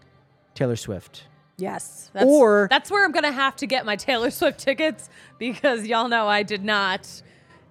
Taylor 0.56 0.76
Swift. 0.76 1.24
Yes. 1.58 2.10
That's, 2.14 2.26
Or- 2.26 2.68
that's 2.70 2.90
where 2.90 3.04
I'm 3.06 3.12
gonna 3.12 3.32
have 3.32 3.56
to 3.58 3.68
get 3.68 3.86
my 3.86 3.96
Taylor 3.96 4.32
Swift 4.32 4.60
tickets 4.60 5.10
because 5.38 5.86
y'all 5.86 6.08
know 6.08 6.28
I 6.28 6.44
did 6.44 6.64
not. 6.64 7.22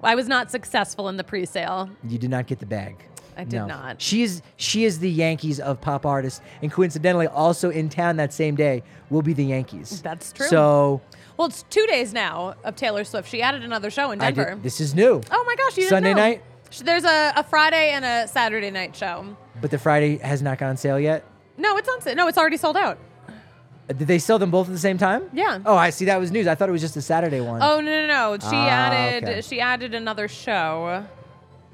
I 0.03 0.15
was 0.15 0.29
not 0.29 0.51
successful 0.51 1.09
in 1.09 1.17
the 1.17 1.25
pre-sale. 1.25 1.91
You 2.07 2.19
did 2.19 2.31
not 2.31 2.47
get 2.47 2.61
the 2.61 2.67
bag. 2.67 3.05
I 3.39 3.45
did 3.45 3.65
not. 3.67 4.03
She 4.03 4.23
is 4.23 4.43
she 4.57 4.85
is 4.85 4.99
the 4.99 5.11
Yankees 5.11 5.61
of 5.61 5.81
pop 5.81 6.05
artists, 6.05 6.41
and 6.61 6.71
coincidentally, 6.73 7.29
also 7.29 7.71
in 7.71 7.89
town 7.89 8.17
that 8.17 8.33
same 8.33 8.57
day 8.57 8.83
will 9.11 9.23
be 9.23 9.33
the 9.33 9.45
Yankees. 9.45 10.03
That's 10.03 10.33
true. 10.33 10.49
So 10.49 11.01
Well, 11.37 11.47
it's 11.49 11.63
two 11.71 11.87
days 11.87 12.13
now 12.13 12.57
of 12.65 12.75
Taylor 12.75 13.05
Swift. 13.05 13.29
She 13.31 13.41
added 13.41 13.63
another 13.63 13.91
show 13.91 14.11
in 14.11 14.21
I 14.21 14.33
Denver. 14.33 14.55
did, 14.55 14.63
this 14.65 14.81
is 14.81 14.95
new. 14.95 15.21
oh 15.31 15.45
my 15.47 15.55
gosh, 15.57 15.77
you 15.77 15.83
didn't 15.85 15.91
Sunday 15.91 16.15
know. 16.15 16.21
night? 16.21 16.43
Sh- 16.71 16.81
There's 16.81 17.05
a, 17.05 17.33
a 17.37 17.45
Friday 17.45 17.91
and 17.91 18.05
a 18.05 18.27
Saturday 18.29 18.71
night 18.73 18.97
show. 18.97 19.37
But 19.61 19.71
the 19.71 19.79
Friday 19.79 20.19
has 20.19 20.43
not 20.43 20.59
gone 20.59 20.71
on 20.71 20.77
sale 20.77 20.99
yet. 20.99 21.25
No, 21.57 21.77
it's 21.77 21.89
on. 21.89 22.01
sa- 22.01 22.15
No, 22.15 22.27
it's 22.29 22.39
already 22.39 22.57
sold 22.57 22.77
out. 22.77 22.99
Uh, 23.29 23.93
Did 23.95 24.07
they 24.09 24.19
sell 24.19 24.39
them 24.39 24.51
both 24.51 24.67
at 24.67 24.73
the 24.73 24.79
same 24.79 24.99
time? 24.99 25.31
Yeah. 25.33 25.61
Oh, 25.65 25.77
I 25.77 25.91
see. 25.91 26.05
That 26.07 26.19
was 26.21 26.31
news. 26.31 26.47
I 26.49 26.55
thought 26.57 26.69
it 26.69 26.73
was 26.73 26.81
just 26.83 26.97
a 26.97 27.03
Saturday 27.03 27.41
one. 27.41 27.63
Oh 27.63 27.81
no 27.81 28.07
no 28.07 28.07
no! 28.07 28.39
She 28.39 28.47
Ah, 28.57 28.69
added 28.69 29.25
okay. 29.29 29.41
she 29.43 29.61
added 29.61 29.95
another 29.95 30.29
show 30.29 31.05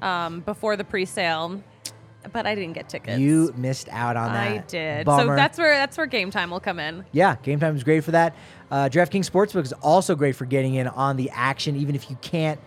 um, 0.01 0.41
before 0.41 0.75
the 0.75 0.83
pre-sale, 0.83 1.61
but 2.33 2.45
I 2.45 2.55
didn't 2.55 2.73
get 2.73 2.89
tickets. 2.89 3.19
you 3.19 3.53
missed 3.55 3.87
out 3.89 4.17
on 4.17 4.33
that. 4.33 4.47
I 4.47 4.57
did. 4.59 5.05
Bummer. 5.05 5.33
So 5.33 5.35
that's 5.35 5.57
where 5.57 5.75
that's 5.75 5.97
where 5.97 6.07
game 6.07 6.31
time 6.31 6.49
will 6.51 6.59
come 6.59 6.79
in. 6.79 7.05
Yeah, 7.11 7.35
game 7.43 7.59
time 7.59 7.75
is 7.75 7.83
great 7.83 8.03
for 8.03 8.11
that. 8.11 8.35
Uh, 8.71 8.89
DraftKings 8.91 9.29
Sportsbook 9.29 9.63
is 9.63 9.73
also 9.73 10.15
great 10.15 10.35
for 10.35 10.45
getting 10.45 10.73
in 10.75 10.87
on 10.87 11.17
the 11.17 11.29
action. 11.31 11.75
Even 11.75 11.93
if 11.95 12.09
you 12.09 12.17
can't 12.21 12.59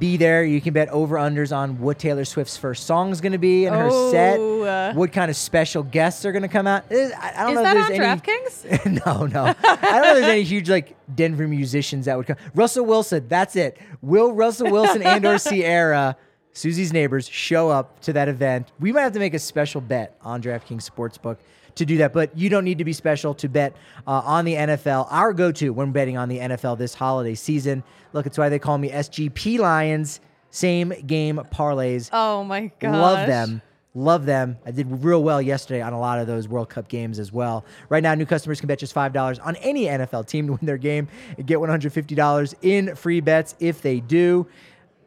be 0.00 0.16
there, 0.16 0.42
you 0.44 0.60
can 0.60 0.72
bet 0.72 0.88
over 0.88 1.14
unders 1.14 1.56
on 1.56 1.78
what 1.78 2.00
Taylor 2.00 2.24
Swift's 2.24 2.56
first 2.56 2.84
song 2.84 3.12
is 3.12 3.20
going 3.20 3.30
to 3.30 3.38
be 3.38 3.66
in 3.66 3.72
her 3.72 3.88
set, 4.10 4.36
Oh, 4.40 4.92
what 4.94 5.12
kind 5.12 5.30
of 5.30 5.36
special 5.36 5.84
guests 5.84 6.24
are 6.24 6.32
going 6.32 6.42
to 6.42 6.48
come 6.48 6.66
out. 6.66 6.82
Eh, 6.90 7.10
I, 7.16 7.44
don't 7.44 7.50
Is 7.50 7.54
know 7.54 7.62
that 7.62 7.76
if 7.76 7.84
on 7.84 7.88
there's 7.92 8.00
any. 8.00 8.80
DraftKings? 8.80 9.06
no, 9.06 9.26
no. 9.26 9.44
I 9.44 9.52
don't 9.52 10.02
know 10.02 10.08
if 10.08 10.14
there's 10.16 10.24
any 10.24 10.42
huge 10.42 10.68
like 10.68 10.96
Denver 11.14 11.46
musicians 11.46 12.06
that 12.06 12.16
would 12.16 12.26
come. 12.26 12.36
Russell 12.56 12.84
Wilson, 12.84 13.28
that's 13.28 13.54
it. 13.54 13.78
Will 14.02 14.32
Russell 14.32 14.72
Wilson 14.72 15.02
and 15.02 15.24
or 15.24 15.38
Ciara, 15.38 16.16
Susie's 16.56 16.90
neighbors, 16.90 17.28
show 17.28 17.68
up 17.68 18.00
to 18.00 18.14
that 18.14 18.28
event? 18.28 18.72
We 18.80 18.90
might 18.90 19.02
have 19.02 19.12
to 19.12 19.18
make 19.18 19.34
a 19.34 19.38
special 19.38 19.82
bet 19.82 20.16
on 20.22 20.40
DraftKings 20.42 20.90
Sportsbook 20.90 21.36
to 21.74 21.84
do 21.84 21.98
that, 21.98 22.14
but 22.14 22.36
you 22.36 22.48
don't 22.48 22.64
need 22.64 22.78
to 22.78 22.84
be 22.84 22.94
special 22.94 23.34
to 23.34 23.48
bet 23.50 23.76
uh, 24.06 24.22
on 24.24 24.46
the 24.46 24.54
NFL. 24.54 25.06
Our 25.10 25.34
go-to 25.34 25.74
when 25.74 25.92
betting 25.92 26.16
on 26.16 26.30
the 26.30 26.38
NFL 26.38 26.78
this 26.78 26.94
holiday 26.94 27.34
season. 27.34 27.84
Look, 28.14 28.24
it's 28.24 28.38
why 28.38 28.48
they 28.48 28.58
call 28.58 28.78
me 28.78 28.88
SGP 28.88 29.58
Lyons. 29.58 30.20
Same 30.50 30.94
game 31.06 31.38
parlays. 31.52 32.08
Oh 32.10 32.42
my 32.42 32.70
god! 32.78 32.92
Love 32.92 33.26
them. 33.26 33.60
Love 33.94 34.24
them. 34.24 34.56
I 34.64 34.70
did 34.70 34.86
real 35.04 35.22
well 35.22 35.42
yesterday 35.42 35.82
on 35.82 35.92
a 35.92 36.00
lot 36.00 36.18
of 36.18 36.26
those 36.26 36.48
World 36.48 36.70
Cup 36.70 36.88
games 36.88 37.18
as 37.18 37.32
well. 37.32 37.66
Right 37.90 38.02
now, 38.02 38.14
new 38.14 38.26
customers 38.26 38.60
can 38.60 38.66
bet 38.66 38.78
just 38.78 38.94
$5 38.94 39.38
on 39.44 39.56
any 39.56 39.84
NFL 39.84 40.26
team 40.26 40.46
to 40.48 40.52
win 40.52 40.60
their 40.62 40.76
game 40.76 41.08
and 41.36 41.46
get 41.46 41.58
$150 41.58 42.54
in 42.60 42.94
free 42.94 43.20
bets 43.20 43.54
if 43.58 43.80
they 43.80 44.00
do. 44.00 44.46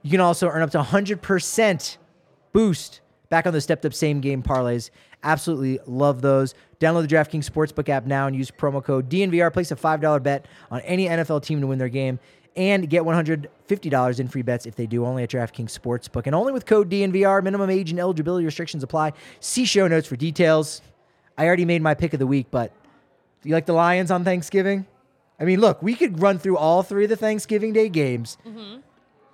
You 0.01 0.11
can 0.11 0.21
also 0.21 0.47
earn 0.47 0.61
up 0.61 0.71
to 0.71 0.79
100% 0.79 1.97
boost 2.53 3.01
back 3.29 3.45
on 3.45 3.53
the 3.53 3.61
stepped 3.61 3.85
up 3.85 3.93
same 3.93 4.21
game 4.21 4.41
parlays 4.41 4.89
Absolutely 5.23 5.79
love 5.85 6.21
those. 6.21 6.53
Download 6.79 7.07
the 7.07 7.13
DraftKings 7.13 7.49
Sportsbook 7.49 7.89
app 7.89 8.05
now 8.05 8.27
and 8.27 8.35
use 8.35 8.51
promo 8.51 8.83
code 8.83 9.09
DNVR. 9.09 9.51
Place 9.51 9.71
a 9.71 9.75
$5 9.75 10.23
bet 10.23 10.45
on 10.71 10.79
any 10.81 11.07
NFL 11.07 11.43
team 11.43 11.59
to 11.61 11.67
win 11.67 11.77
their 11.77 11.89
game 11.89 12.19
and 12.55 12.89
get 12.89 13.03
$150 13.03 14.19
in 14.19 14.27
free 14.27 14.41
bets 14.41 14.65
if 14.65 14.75
they 14.75 14.85
do 14.85 15.05
only 15.05 15.23
at 15.23 15.29
DraftKings 15.29 15.77
Sportsbook. 15.77 16.25
And 16.25 16.33
only 16.33 16.53
with 16.53 16.65
code 16.65 16.89
DNVR. 16.89 17.43
Minimum 17.43 17.69
age 17.69 17.91
and 17.91 17.99
eligibility 17.99 18.45
restrictions 18.45 18.81
apply. 18.81 19.13
See 19.41 19.65
show 19.65 19.87
notes 19.87 20.07
for 20.07 20.15
details. 20.15 20.81
I 21.37 21.45
already 21.45 21.65
made 21.65 21.81
my 21.81 21.93
pick 21.93 22.13
of 22.13 22.19
the 22.19 22.27
week, 22.27 22.47
but 22.49 22.71
do 23.41 23.49
you 23.49 23.55
like 23.55 23.65
the 23.65 23.73
Lions 23.73 24.11
on 24.11 24.23
Thanksgiving? 24.23 24.85
I 25.39 25.45
mean, 25.45 25.61
look, 25.61 25.81
we 25.81 25.95
could 25.95 26.21
run 26.21 26.37
through 26.37 26.57
all 26.57 26.83
three 26.83 27.05
of 27.05 27.09
the 27.09 27.15
Thanksgiving 27.15 27.71
Day 27.71 27.87
games. 27.87 28.37
Mm-hmm. 28.45 28.81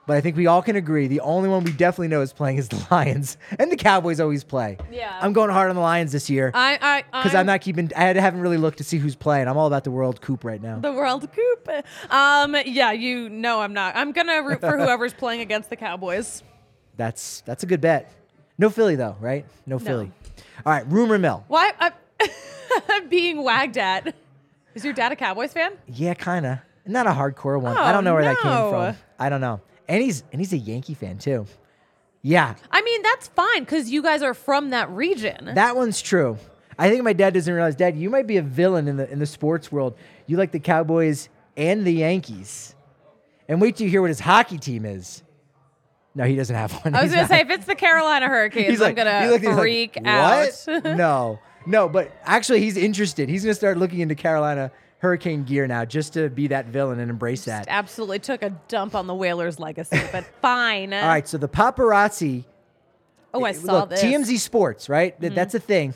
But 0.07 0.17
I 0.17 0.21
think 0.21 0.37
we 0.37 0.45
all 0.45 0.61
can 0.61 0.75
agree 0.75 1.07
the 1.07 1.21
only 1.21 1.49
one 1.49 1.63
we 1.63 1.71
definitely 1.71 2.09
know 2.09 2.21
is 2.21 2.31
playing 2.31 2.57
is 2.57 2.69
the 2.69 2.85
Lions, 2.91 3.37
and 3.57 3.71
the 3.71 3.75
Cowboys 3.75 4.19
always 4.19 4.43
play. 4.43 4.77
Yeah. 4.91 5.17
I'm 5.19 5.33
going 5.33 5.49
hard 5.49 5.69
on 5.69 5.75
the 5.75 5.81
Lions 5.81 6.11
this 6.11 6.29
year 6.29 6.51
I, 6.53 6.77
I, 7.11 7.23
because 7.23 7.33
I'm 7.35 7.47
not 7.47 7.61
keeping. 7.61 7.91
I 7.95 8.13
haven't 8.13 8.41
really 8.41 8.57
looked 8.57 8.77
to 8.77 8.83
see 8.83 8.97
who's 8.97 9.15
playing. 9.15 9.47
I'm 9.47 9.57
all 9.57 9.67
about 9.67 9.83
the 9.83 9.91
World 9.91 10.21
Coupe 10.21 10.43
right 10.43 10.61
now. 10.61 10.79
the 10.79 10.93
World 10.93 11.27
Coupe. 11.31 11.85
Um, 12.11 12.55
yeah, 12.65 12.91
you 12.91 13.29
know 13.29 13.61
I'm 13.61 13.73
not. 13.73 13.95
I'm 13.95 14.11
gonna 14.11 14.43
root 14.43 14.59
for 14.59 14.77
whoever's 14.77 15.13
playing 15.13 15.41
against 15.41 15.69
the 15.69 15.75
Cowboys. 15.75 16.43
That's 16.97 17.41
that's 17.41 17.63
a 17.63 17.65
good 17.65 17.81
bet. 17.81 18.11
No 18.57 18.69
Philly 18.69 18.95
though, 18.95 19.17
right? 19.19 19.45
No, 19.65 19.79
Philly. 19.79 20.11
All 20.65 20.71
right, 20.71 20.85
rumor 20.89 21.17
mill. 21.17 21.43
Why? 21.47 21.71
I, 21.79 21.91
I'm 22.89 23.09
being 23.09 23.43
wagged 23.43 23.77
at. 23.77 24.15
Is 24.75 24.83
your 24.83 24.93
dad 24.93 25.11
a 25.11 25.15
Cowboys 25.15 25.51
fan? 25.53 25.73
Yeah, 25.87 26.13
kind 26.13 26.45
of. 26.45 26.59
Not 26.85 27.07
a 27.07 27.11
hardcore 27.11 27.59
one. 27.59 27.75
Oh, 27.75 27.81
I 27.81 27.91
don't 27.91 28.03
know 28.03 28.13
where 28.13 28.23
that 28.23 28.37
came 28.37 28.69
from. 28.69 28.95
I 29.17 29.29
don't 29.29 29.41
know. 29.41 29.61
And 29.87 30.01
he's 30.01 30.23
and 30.31 30.41
he's 30.41 30.53
a 30.53 30.57
Yankee 30.57 30.93
fan 30.93 31.17
too. 31.17 31.45
Yeah, 32.21 32.55
I 32.71 32.81
mean, 32.81 33.03
that's 33.03 33.27
fine 33.27 33.59
because 33.63 33.89
you 33.91 34.01
guys 34.01 34.23
are 34.23 34.33
from 34.33 34.71
that 34.71 34.89
region. 34.89 35.51
That 35.53 35.75
one's 35.75 36.01
true. 36.01 36.37
I 36.77 36.89
think 36.89 37.03
my 37.03 37.13
dad 37.13 37.33
doesn't 37.35 37.53
realize, 37.53 37.75
Dad, 37.75 37.95
you 37.95 38.09
might 38.09 38.25
be 38.27 38.37
a 38.37 38.41
villain 38.41 38.87
in 38.87 38.97
the 38.97 39.09
in 39.11 39.19
the 39.19 39.25
sports 39.27 39.71
world. 39.71 39.95
You 40.25 40.37
like 40.37 40.51
the 40.51 40.59
Cowboys 40.59 41.29
and 41.55 41.85
the 41.85 41.93
Yankees. 41.93 42.73
And 43.47 43.61
wait 43.61 43.75
till 43.75 43.85
you 43.85 43.91
hear 43.91 44.01
what 44.01 44.09
his 44.09 44.19
hockey 44.19 44.57
team 44.57 44.85
is. 44.85 45.21
No, 46.15 46.23
he 46.23 46.35
doesn't 46.35 46.55
have 46.55 46.71
one. 46.83 46.95
I 46.95 47.03
was 47.03 47.11
He's 47.11 47.11
gonna 47.11 47.21
not- 47.23 47.29
say 47.29 47.41
if 47.41 47.49
it's 47.51 47.65
the 47.65 47.75
Carolina 47.75 48.27
Hurricanes, 48.27 48.69
he's 48.69 48.79
like, 48.79 48.97
I'm 48.97 49.05
gonna 49.05 49.21
he 49.23 49.29
looked 49.29 49.45
at 49.45 49.49
me 49.49 49.53
like, 49.55 49.61
freak 49.61 49.97
out. 50.05 50.95
No, 50.97 51.39
no, 51.67 51.87
but 51.87 52.11
actually, 52.23 52.61
he's 52.61 52.75
interested. 52.77 53.29
He's 53.29 53.43
gonna 53.43 53.53
start 53.53 53.77
looking 53.77 53.99
into 53.99 54.15
Carolina 54.15 54.71
Hurricane 55.05 55.43
gear 55.43 55.67
now, 55.67 55.85
just 55.85 56.13
to 56.13 56.29
be 56.29 56.47
that 56.47 56.65
villain 56.65 56.99
and 56.99 57.11
embrace 57.11 57.45
that. 57.45 57.65
Absolutely 57.67 58.17
took 58.17 58.41
a 58.41 58.49
dump 58.67 58.95
on 58.95 59.05
the 59.05 59.13
Whalers' 59.13 59.59
legacy, 59.59 60.01
but 60.11 60.25
fine. 60.41 60.93
All 60.93 61.07
right, 61.07 61.27
so 61.27 61.37
the 61.37 61.47
paparazzi 61.47 62.43
Oh, 63.35 63.43
I 63.43 63.51
saw 63.51 63.79
look, 63.79 63.89
this. 63.89 64.01
Mm-hmm. 64.01 64.23
TMZ 64.23 64.39
Sports, 64.39 64.89
right? 64.89 65.19
Th- 65.19 65.33
That's 65.33 65.53
a 65.53 65.59
thing. 65.59 65.93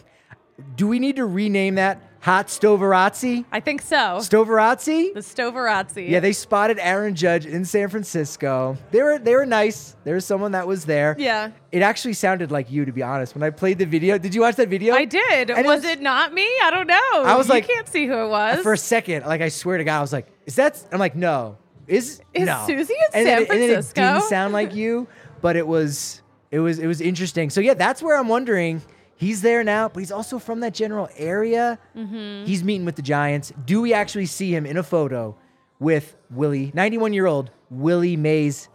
Do 0.76 0.88
we 0.88 1.00
need 1.00 1.16
to 1.18 1.26
rename 1.26 1.76
that 1.76 2.02
Hot 2.22 2.48
Stoverazzi? 2.48 3.46
I 3.52 3.60
think 3.62 3.82
so. 3.82 4.18
Stoverazzi? 4.20 5.14
the 5.14 5.22
Stoverazzi. 5.22 6.10
Yeah, 6.10 6.20
they 6.20 6.34
spotted 6.34 6.78
Aaron 6.80 7.16
Judge 7.16 7.46
in 7.46 7.64
San 7.66 7.88
Francisco. 7.90 8.78
They 8.92 9.02
were 9.02 9.20
they 9.20 9.36
were 9.36 9.46
nice. 9.46 9.96
There 10.04 10.16
was 10.16 10.26
someone 10.26 10.52
that 10.52 10.68
was 10.68 10.86
there. 10.86 11.16
Yeah. 11.18 11.52
It 11.72 11.82
actually 11.82 12.14
sounded 12.14 12.52
like 12.52 12.70
you, 12.72 12.84
to 12.86 12.92
be 12.92 13.04
honest. 13.04 13.36
When 13.36 13.44
I 13.44 13.52
played 13.52 13.78
the 13.78 13.86
video, 13.86 14.18
did 14.18 14.36
you 14.36 14.42
watch 14.42 14.56
that 14.58 14.68
video? 14.70 14.96
I 14.96 15.06
did. 15.06 15.50
And 15.50 15.66
was 15.66 15.86
it 15.86 16.02
not 16.02 16.34
me? 16.34 16.44
I 16.64 16.72
don't 16.72 16.88
know. 16.88 17.24
I 17.24 17.36
was 17.38 17.48
you 17.48 17.54
like- 17.54 17.68
can't 17.68 17.88
see 17.88 18.06
who 18.06 18.14
it 18.14 18.26
uh, 18.26 18.30
was. 18.30 18.64
For 18.64 18.74
a 18.74 18.78
second, 18.78 19.26
like 19.26 19.42
I 19.42 19.50
swear 19.50 19.78
to 19.78 19.84
God, 19.84 20.00
I 20.00 20.02
was 20.02 20.12
like, 20.14 20.28
"Is 20.46 20.56
that?" 20.56 20.84
I'm 20.92 21.00
like, 21.00 21.16
"No." 21.16 21.58
Is 21.88 22.22
Is 22.36 22.46
no. 22.46 22.64
Susie 22.68 22.94
in 22.94 23.00
and 23.14 23.26
San 23.26 23.42
it- 23.44 23.50
and 23.50 23.62
then 23.62 23.70
it 23.70 23.74
Francisco? 23.74 24.02
didn't 24.02 24.24
sound 24.24 24.54
like 24.54 24.76
you, 24.76 25.08
but 25.42 25.56
it 25.56 25.66
was 25.66 26.22
it 26.52 26.60
was 26.60 26.80
it 26.80 26.86
was 26.88 27.00
interesting. 27.02 27.50
So 27.50 27.62
yeah, 27.62 27.74
that's 27.76 28.04
where 28.04 28.18
I'm 28.18 28.28
wondering. 28.28 28.82
He's 29.20 29.42
there 29.42 29.66
now, 29.66 29.90
but 29.90 30.00
he's 30.00 30.14
also 30.14 30.40
from 30.40 30.62
that 30.62 30.74
general 30.74 31.10
area. 31.18 31.78
Mm-hmm. 31.94 32.46
He's 32.46 32.64
meeting 32.64 32.86
with 32.86 32.96
the 32.96 33.02
Giants. 33.02 33.52
Do 33.66 33.82
we 33.82 33.94
actually 33.94 34.28
see 34.28 34.56
him 34.56 34.66
in 34.66 34.78
a 34.78 34.84
photo 34.84 35.36
with 35.78 36.16
Willie, 36.32 36.72
91 36.74 37.12
year 37.12 37.26
old 37.26 37.52
Willie 37.70 38.16
Mays? 38.16 38.70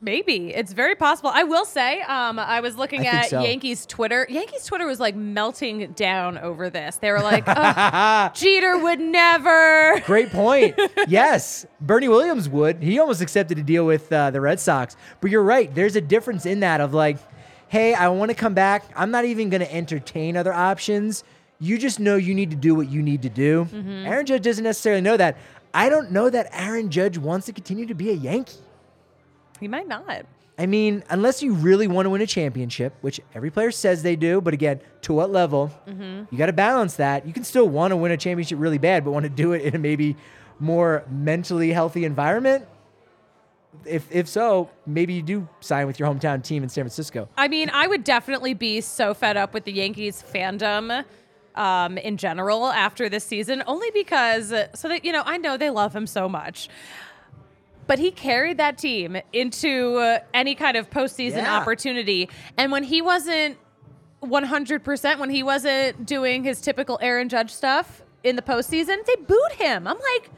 Maybe 0.00 0.54
it's 0.54 0.72
very 0.72 0.94
possible. 0.94 1.30
I 1.32 1.44
will 1.44 1.66
say, 1.66 2.00
um, 2.02 2.38
I 2.38 2.60
was 2.60 2.76
looking 2.76 3.02
I 3.06 3.10
at 3.10 3.30
so. 3.30 3.42
Yankees 3.42 3.84
Twitter. 3.84 4.26
Yankees 4.30 4.64
Twitter 4.64 4.86
was 4.86 4.98
like 4.98 5.14
melting 5.14 5.92
down 5.92 6.38
over 6.38 6.70
this. 6.70 6.96
They 6.96 7.10
were 7.10 7.20
like, 7.20 7.44
"Ugh, 7.46 8.32
"Jeter 8.34 8.78
would 8.78 9.00
never." 9.00 10.00
Great 10.06 10.30
point. 10.30 10.78
yes, 11.08 11.66
Bernie 11.82 12.08
Williams 12.08 12.48
would. 12.48 12.82
He 12.82 12.98
almost 12.98 13.20
accepted 13.20 13.58
a 13.58 13.62
deal 13.62 13.84
with 13.84 14.10
uh, 14.10 14.30
the 14.30 14.40
Red 14.40 14.58
Sox. 14.58 14.96
But 15.20 15.30
you're 15.30 15.42
right. 15.42 15.74
There's 15.74 15.96
a 15.96 16.02
difference 16.02 16.46
in 16.46 16.60
that 16.60 16.80
of 16.80 16.94
like, 16.94 17.18
hey, 17.68 17.94
I 17.94 18.08
want 18.08 18.30
to 18.30 18.34
come 18.34 18.54
back. 18.54 18.84
I'm 18.96 19.10
not 19.10 19.24
even 19.24 19.50
going 19.50 19.60
to 19.60 19.74
entertain 19.74 20.36
other 20.36 20.52
options. 20.52 21.24
You 21.58 21.78
just 21.78 21.98
know 22.00 22.16
you 22.16 22.34
need 22.34 22.50
to 22.50 22.56
do 22.56 22.74
what 22.74 22.88
you 22.90 23.02
need 23.02 23.22
to 23.22 23.28
do. 23.28 23.64
Mm-hmm. 23.64 24.06
Aaron 24.06 24.26
Judge 24.26 24.42
doesn't 24.42 24.64
necessarily 24.64 25.00
know 25.00 25.16
that. 25.16 25.38
I 25.72 25.88
don't 25.88 26.10
know 26.10 26.30
that 26.30 26.48
Aaron 26.52 26.90
Judge 26.90 27.18
wants 27.18 27.46
to 27.46 27.52
continue 27.52 27.86
to 27.86 27.94
be 27.94 28.10
a 28.10 28.14
Yankee. 28.14 28.58
He 29.60 29.68
might 29.68 29.88
not. 29.88 30.26
I 30.58 30.66
mean, 30.66 31.04
unless 31.10 31.42
you 31.42 31.52
really 31.52 31.86
want 31.86 32.06
to 32.06 32.10
win 32.10 32.22
a 32.22 32.26
championship, 32.26 32.94
which 33.02 33.20
every 33.34 33.50
player 33.50 33.70
says 33.70 34.02
they 34.02 34.16
do, 34.16 34.40
but 34.40 34.54
again, 34.54 34.80
to 35.02 35.12
what 35.12 35.30
level? 35.30 35.70
Mm-hmm. 35.86 36.24
You 36.30 36.38
got 36.38 36.46
to 36.46 36.54
balance 36.54 36.96
that. 36.96 37.26
You 37.26 37.32
can 37.32 37.44
still 37.44 37.68
want 37.68 37.92
to 37.92 37.96
win 37.96 38.10
a 38.10 38.16
championship 38.16 38.58
really 38.58 38.78
bad, 38.78 39.04
but 39.04 39.10
want 39.10 39.24
to 39.24 39.30
do 39.30 39.52
it 39.52 39.62
in 39.62 39.74
a 39.74 39.78
maybe 39.78 40.16
more 40.58 41.04
mentally 41.10 41.72
healthy 41.72 42.04
environment. 42.04 42.66
If 43.84 44.10
if 44.10 44.28
so, 44.28 44.70
maybe 44.86 45.12
you 45.14 45.22
do 45.22 45.48
sign 45.60 45.86
with 45.86 45.98
your 46.00 46.08
hometown 46.08 46.42
team 46.42 46.62
in 46.62 46.68
San 46.68 46.84
Francisco. 46.84 47.28
I 47.36 47.48
mean, 47.48 47.70
I 47.72 47.86
would 47.86 48.04
definitely 48.04 48.54
be 48.54 48.80
so 48.80 49.14
fed 49.14 49.36
up 49.36 49.52
with 49.54 49.64
the 49.64 49.72
Yankees 49.72 50.24
fandom 50.32 51.04
um, 51.54 51.98
in 51.98 52.16
general 52.16 52.66
after 52.66 53.08
this 53.08 53.24
season, 53.24 53.62
only 53.66 53.90
because, 53.92 54.52
so 54.74 54.88
that, 54.88 55.04
you 55.04 55.12
know, 55.12 55.22
I 55.24 55.36
know 55.38 55.56
they 55.56 55.70
love 55.70 55.94
him 55.96 56.06
so 56.06 56.28
much. 56.28 56.68
But 57.86 57.98
he 57.98 58.10
carried 58.10 58.58
that 58.58 58.78
team 58.78 59.16
into 59.32 59.96
uh, 59.98 60.18
any 60.34 60.54
kind 60.54 60.76
of 60.76 60.90
postseason 60.90 61.36
Yeah. 61.42 61.56
opportunity. 61.56 62.28
And 62.58 62.72
when 62.72 62.82
he 62.82 63.00
wasn't 63.00 63.58
100%, 64.22 65.18
when 65.18 65.30
he 65.30 65.42
wasn't 65.42 66.04
doing 66.04 66.42
his 66.44 66.60
typical 66.60 66.98
Aaron 67.00 67.28
Judge 67.28 67.52
stuff 67.54 68.02
in 68.24 68.36
the 68.36 68.42
postseason, 68.42 69.04
they 69.06 69.14
booed 69.16 69.52
him. 69.52 69.86
I'm 69.86 69.98
like, 70.14 70.30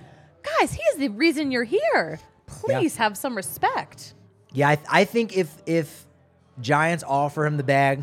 guys, 0.58 0.72
he 0.74 0.82
is 0.92 0.98
the 0.98 1.08
reason 1.08 1.50
you're 1.50 1.64
here. 1.64 2.20
Please 2.66 2.96
have 2.96 3.16
some 3.16 3.36
respect. 3.36 4.14
Yeah, 4.52 4.70
I, 4.70 4.76
th- 4.76 4.86
I 4.90 5.04
think 5.04 5.36
if 5.36 5.52
if 5.66 6.04
Giants 6.60 7.04
offer 7.06 7.44
him 7.46 7.56
the 7.56 7.62
bag, 7.64 8.02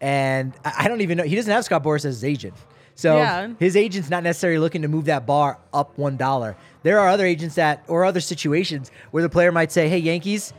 and 0.00 0.52
I, 0.64 0.72
I 0.80 0.88
don't 0.88 1.00
even 1.00 1.18
know, 1.18 1.24
he 1.24 1.36
doesn't 1.36 1.52
have 1.52 1.64
Scott 1.64 1.82
Boras 1.82 1.98
as 2.04 2.16
his 2.16 2.24
agent. 2.24 2.54
So 2.96 3.16
Yeah. 3.16 3.48
his 3.58 3.76
agent's 3.76 4.08
not 4.10 4.22
necessarily 4.22 4.58
looking 4.58 4.82
to 4.82 4.88
move 4.88 5.06
that 5.06 5.26
bar 5.26 5.58
up 5.72 5.96
one 5.98 6.16
dollar. 6.16 6.56
There 6.82 6.98
are 7.00 7.08
other 7.08 7.26
agents 7.26 7.56
that, 7.56 7.84
or 7.88 8.04
other 8.04 8.20
situations 8.20 8.90
where 9.10 9.22
the 9.22 9.28
player 9.28 9.50
might 9.50 9.72
say, 9.72 9.88
"Hey, 9.88 9.98
Yankees, 9.98 10.52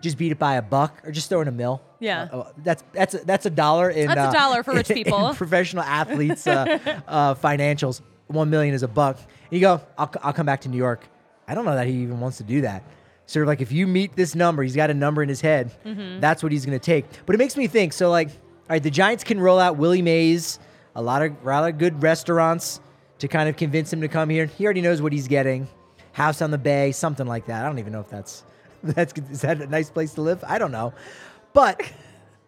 just 0.00 0.18
beat 0.18 0.32
it 0.32 0.38
by 0.38 0.54
a 0.56 0.62
buck, 0.62 1.00
or 1.04 1.12
just 1.12 1.28
throw 1.28 1.40
in 1.40 1.48
a 1.48 1.52
mill." 1.52 1.80
Yeah. 2.00 2.28
Uh, 2.32 2.38
uh, 2.40 2.52
that's 2.58 2.82
that's 2.92 3.14
a, 3.14 3.18
that's 3.24 3.46
a 3.46 3.50
dollar 3.50 3.90
in 3.90 4.08
That's 4.08 4.18
a 4.18 4.22
uh, 4.28 4.32
dollar 4.32 4.62
for 4.62 4.74
rich 4.74 4.88
people. 5.00 5.34
professional 5.34 5.82
athletes' 5.84 6.46
uh, 6.46 6.78
uh, 7.06 7.34
financials. 7.34 8.00
One 8.26 8.48
million 8.50 8.74
is 8.74 8.82
a 8.82 8.88
buck. 8.88 9.16
And 9.18 9.26
you 9.50 9.60
go, 9.60 9.80
I'll, 9.98 10.10
I'll 10.22 10.32
come 10.32 10.46
back 10.46 10.60
to 10.62 10.68
New 10.68 10.76
York. 10.78 11.06
I 11.50 11.54
don't 11.54 11.64
know 11.64 11.74
that 11.74 11.88
he 11.88 11.94
even 11.94 12.20
wants 12.20 12.36
to 12.36 12.44
do 12.44 12.60
that. 12.60 12.84
Sort 13.26 13.42
of 13.42 13.48
like 13.48 13.60
if 13.60 13.72
you 13.72 13.88
meet 13.88 14.14
this 14.14 14.36
number, 14.36 14.62
he's 14.62 14.76
got 14.76 14.88
a 14.88 14.94
number 14.94 15.20
in 15.20 15.28
his 15.28 15.40
head. 15.40 15.72
Mm-hmm. 15.84 16.20
That's 16.20 16.44
what 16.44 16.52
he's 16.52 16.64
going 16.64 16.78
to 16.78 16.84
take. 16.84 17.06
But 17.26 17.34
it 17.34 17.38
makes 17.38 17.56
me 17.56 17.66
think. 17.66 17.92
So 17.92 18.08
like, 18.08 18.28
all 18.28 18.34
right, 18.70 18.82
the 18.82 18.90
Giants 18.90 19.24
can 19.24 19.40
roll 19.40 19.58
out 19.58 19.76
Willie 19.76 20.00
Mays, 20.00 20.60
a 20.94 21.02
lot 21.02 21.22
of 21.22 21.44
rather 21.44 21.72
good 21.72 22.04
restaurants 22.04 22.80
to 23.18 23.26
kind 23.26 23.48
of 23.48 23.56
convince 23.56 23.92
him 23.92 24.00
to 24.00 24.08
come 24.08 24.30
here. 24.30 24.46
He 24.46 24.64
already 24.64 24.80
knows 24.80 25.02
what 25.02 25.12
he's 25.12 25.26
getting. 25.26 25.66
House 26.12 26.40
on 26.40 26.52
the 26.52 26.58
bay, 26.58 26.92
something 26.92 27.26
like 27.26 27.46
that. 27.46 27.64
I 27.64 27.68
don't 27.68 27.80
even 27.80 27.92
know 27.92 28.00
if 28.00 28.08
that's 28.08 28.44
that's 28.84 29.12
is 29.30 29.40
that 29.40 29.60
a 29.60 29.66
nice 29.66 29.90
place 29.90 30.14
to 30.14 30.22
live. 30.22 30.44
I 30.46 30.58
don't 30.58 30.72
know, 30.72 30.94
but. 31.52 31.82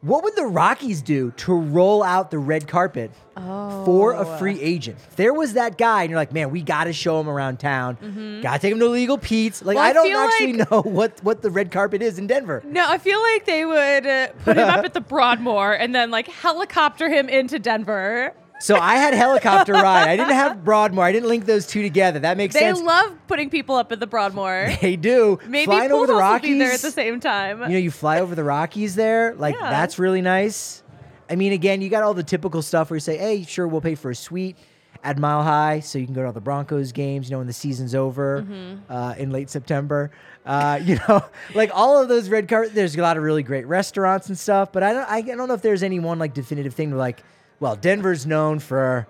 What 0.03 0.25
would 0.25 0.35
the 0.35 0.47
Rockies 0.47 1.01
do 1.01 1.31
to 1.37 1.55
roll 1.55 2.03
out 2.03 2.33
the 2.33 2.39
red 2.39 2.67
carpet 2.67 3.13
for 3.37 4.15
a 4.15 4.37
free 4.37 4.61
agent? 4.61 4.99
There 5.15 5.33
was 5.33 5.53
that 5.53 5.79
guy, 5.79 6.03
and 6.03 6.11
you're 6.11 6.19
like, 6.19 6.33
man, 6.33 6.51
we 6.51 6.61
got 6.61 6.85
to 6.85 6.93
show 6.93 7.21
him 7.21 7.29
around 7.29 7.61
town. 7.61 8.41
Got 8.43 8.55
to 8.55 8.59
take 8.59 8.73
him 8.73 8.81
to 8.81 8.89
Legal 8.89 9.17
Pete's. 9.17 9.63
Like, 9.65 9.77
Well, 9.77 9.85
I 9.85 9.91
I 9.91 9.93
don't 9.93 10.13
actually 10.13 10.55
like- 10.55 10.71
know 10.73 10.83
what, 10.91 11.23
what 11.23 11.41
the 11.43 11.51
red 11.51 11.71
carpet 11.71 12.03
is 12.03 12.19
in 12.19 12.27
Denver. 12.27 12.63
No, 12.67 12.85
I 12.89 12.99
feel 12.99 13.21
like 13.23 13.45
they 13.47 13.65
would 13.65 14.07
uh, 14.07 14.29
put 14.45 14.57
him 14.57 14.69
up 14.69 14.85
at 14.85 14.93
the 14.93 15.01
Broadmoor 15.13 15.73
and 15.75 15.95
then 15.95 16.11
like 16.11 16.27
helicopter 16.27 17.09
him 17.09 17.29
into 17.29 17.61
Denver. 17.61 18.35
So 18.63 18.77
I 18.77 18.95
had 18.97 19.13
helicopter 19.15 19.73
ride. 19.73 20.09
I 20.09 20.17
didn't 20.17 20.35
have 20.35 20.65
Broadmoor. 20.65 21.05
I 21.05 21.13
didn't 21.13 21.29
link 21.29 21.47
those 21.47 21.67
two 21.67 21.83
together. 21.83 22.21
That 22.21 22.37
makes 22.37 22.55
They 22.55 22.61
sense. 22.61 22.79
They 22.79 22.85
love 22.87 23.13
putting 23.27 23.51
people 23.51 23.75
up 23.75 23.91
at 23.93 23.99
the 24.01 24.07
Broadmoor. 24.07 24.71
they 24.81 24.97
do. 24.97 25.39
Maybe 25.47 25.67
Flying 25.67 25.91
Pujols 25.91 25.95
over 25.95 26.07
the 26.07 26.13
will 26.13 26.21
Rockies. 26.21 26.49
be 26.51 26.59
there 26.59 26.73
at 26.73 26.81
the 26.81 26.91
same 26.93 27.19
time. 27.21 27.63
you 27.63 27.69
know, 27.71 27.79
you 27.79 27.91
fly 27.91 28.21
over 28.21 28.35
the 28.35 28.45
Rockies 28.45 28.95
there. 28.95 29.35
Like 29.35 29.55
Yeah. 29.57 29.69
that's 29.71 29.99
really 29.99 30.23
nice. 30.23 30.83
I 31.29 31.35
mean, 31.35 31.53
again, 31.53 31.81
you 31.83 31.89
got 31.89 32.03
all 32.03 32.15
the 32.15 32.23
typical 32.23 32.63
stuff 32.63 32.91
where 32.91 32.97
you 32.97 33.01
say, 33.01 33.17
"Hey, 33.17 33.43
sure, 33.45 33.67
we'll 33.67 33.81
pay 33.81 33.95
for 33.95 34.11
a 34.11 34.15
suite 34.15 34.57
at 35.03 35.19
Mile 35.19 35.43
High, 35.43 35.81
so 35.81 35.99
you 35.99 36.05
can 36.05 36.15
go 36.15 36.21
to 36.21 36.27
all 36.27 36.33
the 36.33 36.41
Broncos 36.41 36.93
games." 36.93 37.29
You 37.29 37.35
know, 37.35 37.39
when 37.39 37.47
the 37.47 37.53
season's 37.53 37.95
over 37.95 38.43
Mm-hmm. 38.43 38.93
uh, 38.93 39.15
in 39.19 39.31
late 39.31 39.49
September. 39.51 40.11
Uh, 40.45 40.79
you 40.85 40.99
know, 41.09 41.25
like 41.55 41.71
all 41.75 42.01
of 42.03 42.09
those 42.09 42.29
red 42.29 42.49
carpet. 42.49 42.75
There's 42.75 42.95
a 42.97 43.01
lot 43.03 43.17
of 43.17 43.23
really 43.23 43.43
great 43.43 43.67
restaurants 43.67 44.29
and 44.29 44.39
stuff, 44.39 44.71
but 44.73 44.83
I 44.83 44.93
don't. 44.93 45.09
I 45.09 45.21
don't 45.23 45.49
know 45.49 45.55
if 45.55 45.63
there's 45.63 45.83
any 45.83 45.99
one 46.01 46.19
like 46.19 46.35
definitive 46.35 46.75
thing 46.75 46.91
to 46.91 46.97
like. 46.97 47.23
Well, 47.63 47.77
Denver's 47.77 48.27
known 48.27 48.59
for 48.59 49.07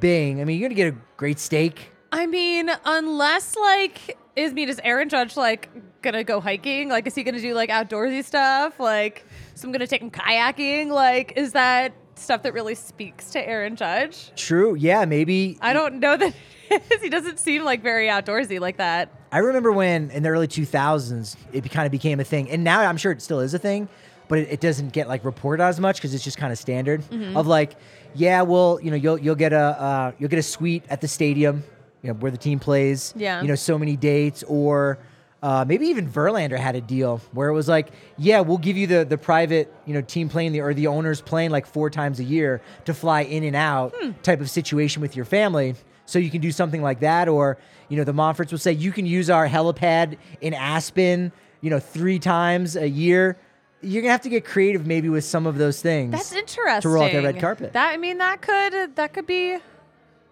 being. 0.00 0.40
I 0.40 0.44
mean, 0.44 0.58
you're 0.58 0.68
gonna 0.68 0.74
get 0.74 0.92
a 0.92 0.96
great 1.16 1.38
steak. 1.38 1.92
I 2.10 2.26
mean, 2.26 2.68
unless 2.84 3.54
like 3.54 4.18
is 4.34 4.52
me, 4.52 4.64
is 4.64 4.80
Aaron 4.82 5.08
Judge 5.08 5.36
like 5.36 5.70
gonna 6.02 6.24
go 6.24 6.40
hiking? 6.40 6.88
Like, 6.88 7.06
is 7.06 7.14
he 7.14 7.22
gonna 7.22 7.40
do 7.40 7.54
like 7.54 7.70
outdoorsy 7.70 8.24
stuff? 8.24 8.80
Like, 8.80 9.24
so 9.54 9.68
I'm 9.68 9.72
gonna 9.72 9.86
take 9.86 10.02
him 10.02 10.10
kayaking. 10.10 10.88
Like, 10.88 11.34
is 11.36 11.52
that 11.52 11.92
stuff 12.16 12.42
that 12.42 12.54
really 12.54 12.74
speaks 12.74 13.30
to 13.30 13.48
Aaron 13.48 13.76
Judge? 13.76 14.32
True. 14.34 14.74
Yeah, 14.74 15.04
maybe. 15.04 15.56
I 15.60 15.72
don't 15.72 16.00
know 16.00 16.16
that 16.16 16.34
he 17.00 17.08
doesn't 17.08 17.38
seem 17.38 17.62
like 17.62 17.84
very 17.84 18.08
outdoorsy 18.08 18.58
like 18.58 18.78
that. 18.78 19.12
I 19.30 19.38
remember 19.38 19.70
when 19.70 20.10
in 20.10 20.24
the 20.24 20.28
early 20.28 20.48
2000s 20.48 21.36
it 21.52 21.70
kind 21.70 21.86
of 21.86 21.92
became 21.92 22.18
a 22.18 22.24
thing, 22.24 22.50
and 22.50 22.64
now 22.64 22.80
I'm 22.80 22.96
sure 22.96 23.12
it 23.12 23.22
still 23.22 23.38
is 23.38 23.54
a 23.54 23.60
thing, 23.60 23.88
but 24.32 24.38
it, 24.38 24.48
it 24.52 24.60
doesn't 24.60 24.94
get 24.94 25.08
like 25.08 25.26
reported 25.26 25.62
as 25.62 25.78
much 25.78 25.96
because 25.96 26.14
it's 26.14 26.24
just 26.24 26.38
kind 26.38 26.52
of 26.54 26.58
standard 26.58 27.02
Mm-hmm. 27.02 27.36
of 27.36 27.46
like, 27.46 27.72
yeah, 28.14 28.40
well, 28.40 28.78
you 28.82 28.90
know, 28.90 28.96
you'll 28.96 29.18
you'll 29.18 29.34
get 29.34 29.52
a 29.52 29.58
uh, 29.88 30.12
you'll 30.18 30.30
get 30.30 30.38
a 30.38 30.42
suite 30.54 30.84
at 30.88 31.02
the 31.02 31.08
stadium, 31.08 31.62
you 32.02 32.08
know, 32.08 32.14
where 32.14 32.30
the 32.30 32.38
team 32.38 32.58
plays. 32.58 33.12
Yeah. 33.14 33.42
You 33.42 33.48
know, 33.48 33.54
so 33.56 33.78
many 33.78 33.94
dates, 33.96 34.42
or 34.48 34.98
uh, 35.42 35.66
maybe 35.68 35.86
even 35.88 36.08
Verlander 36.08 36.56
had 36.58 36.76
a 36.76 36.80
deal 36.80 37.20
where 37.32 37.48
it 37.48 37.52
was 37.52 37.68
like, 37.68 37.88
yeah, 38.16 38.40
we'll 38.40 38.56
give 38.68 38.76
you 38.78 38.86
the 38.86 39.04
the 39.04 39.18
private, 39.18 39.70
you 39.84 39.92
know, 39.92 40.00
team 40.00 40.30
plane 40.30 40.52
the 40.52 40.60
or 40.62 40.72
the 40.72 40.86
owners 40.86 41.20
plane 41.20 41.50
like 41.50 41.66
four 41.66 41.90
times 41.90 42.18
a 42.18 42.24
year 42.24 42.62
to 42.86 42.94
fly 42.94 43.20
in 43.22 43.44
and 43.44 43.54
out 43.56 43.94
Hmm. 44.00 44.12
type 44.22 44.40
of 44.40 44.48
situation 44.48 45.02
with 45.02 45.14
your 45.14 45.26
family. 45.26 45.74
So 46.06 46.18
you 46.18 46.30
can 46.30 46.40
do 46.40 46.52
something 46.52 46.80
like 46.82 47.00
that, 47.00 47.28
or 47.28 47.58
you 47.90 47.96
know, 47.98 48.04
the 48.04 48.14
Monforts 48.14 48.50
will 48.50 48.58
say 48.66 48.72
you 48.72 48.92
can 48.92 49.04
use 49.04 49.28
our 49.28 49.46
helipad 49.46 50.16
in 50.40 50.54
Aspen, 50.54 51.32
you 51.60 51.68
know, 51.70 51.78
three 51.80 52.18
times 52.18 52.76
a 52.76 52.88
year. 52.88 53.36
You're 53.82 54.02
gonna 54.02 54.12
have 54.12 54.22
to 54.22 54.28
get 54.28 54.44
creative, 54.44 54.86
maybe 54.86 55.08
with 55.08 55.24
some 55.24 55.46
of 55.46 55.58
those 55.58 55.82
things. 55.82 56.12
That's 56.12 56.32
interesting. 56.32 56.82
To 56.82 56.88
roll 56.88 57.04
out 57.04 57.12
the 57.12 57.22
red 57.22 57.40
carpet. 57.40 57.72
That 57.72 57.92
I 57.92 57.96
mean, 57.96 58.18
that 58.18 58.40
could 58.40 58.96
that 58.96 59.12
could 59.12 59.26
be 59.26 59.58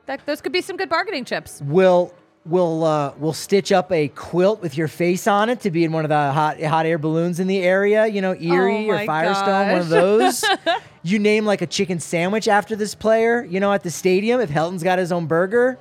that 0.07 0.25
those 0.27 0.41
could 0.41 0.53
be 0.53 0.61
some 0.61 0.77
good 0.77 0.89
bargaining 0.89 1.25
chips. 1.25 1.61
We'll 1.65 2.15
we'll 2.45 2.85
uh, 2.85 3.15
we'll 3.19 3.33
stitch 3.33 3.73
up 3.73 3.93
a 3.93 4.09
quilt 4.09 4.61
with 4.63 4.77
your 4.77 4.89
face 4.89 5.27
on 5.27 5.49
it 5.49 5.61
to 5.61 5.71
be 5.71 5.85
in 5.85 5.93
one 5.93 6.05
of 6.05 6.09
the 6.09 6.33
hot 6.33 6.63
hot 6.63 6.87
air 6.87 6.99
balloons 6.99 7.41
in 7.41 7.47
the 7.47 7.59
area. 7.59 8.07
You 8.07 8.21
know, 8.21 8.35
Erie 8.35 8.91
Oh 8.91 8.95
or 8.95 9.05
Firestone, 9.07 9.73
one 9.73 9.81
of 9.81 9.89
those. 9.89 10.45
you 11.03 11.19
name 11.19 11.45
like 11.45 11.63
a 11.63 11.67
chicken 11.67 12.01
sandwich 12.01 12.49
after 12.49 12.77
this 12.77 12.95
player. 12.95 13.45
You 13.45 13.61
know, 13.61 13.73
at 13.73 13.83
the 13.83 13.91
stadium, 13.91 14.41
if 14.41 14.51
Helton's 14.51 14.83
got 14.83 14.99
his 14.99 15.13
own 15.13 15.27
burger, 15.27 15.79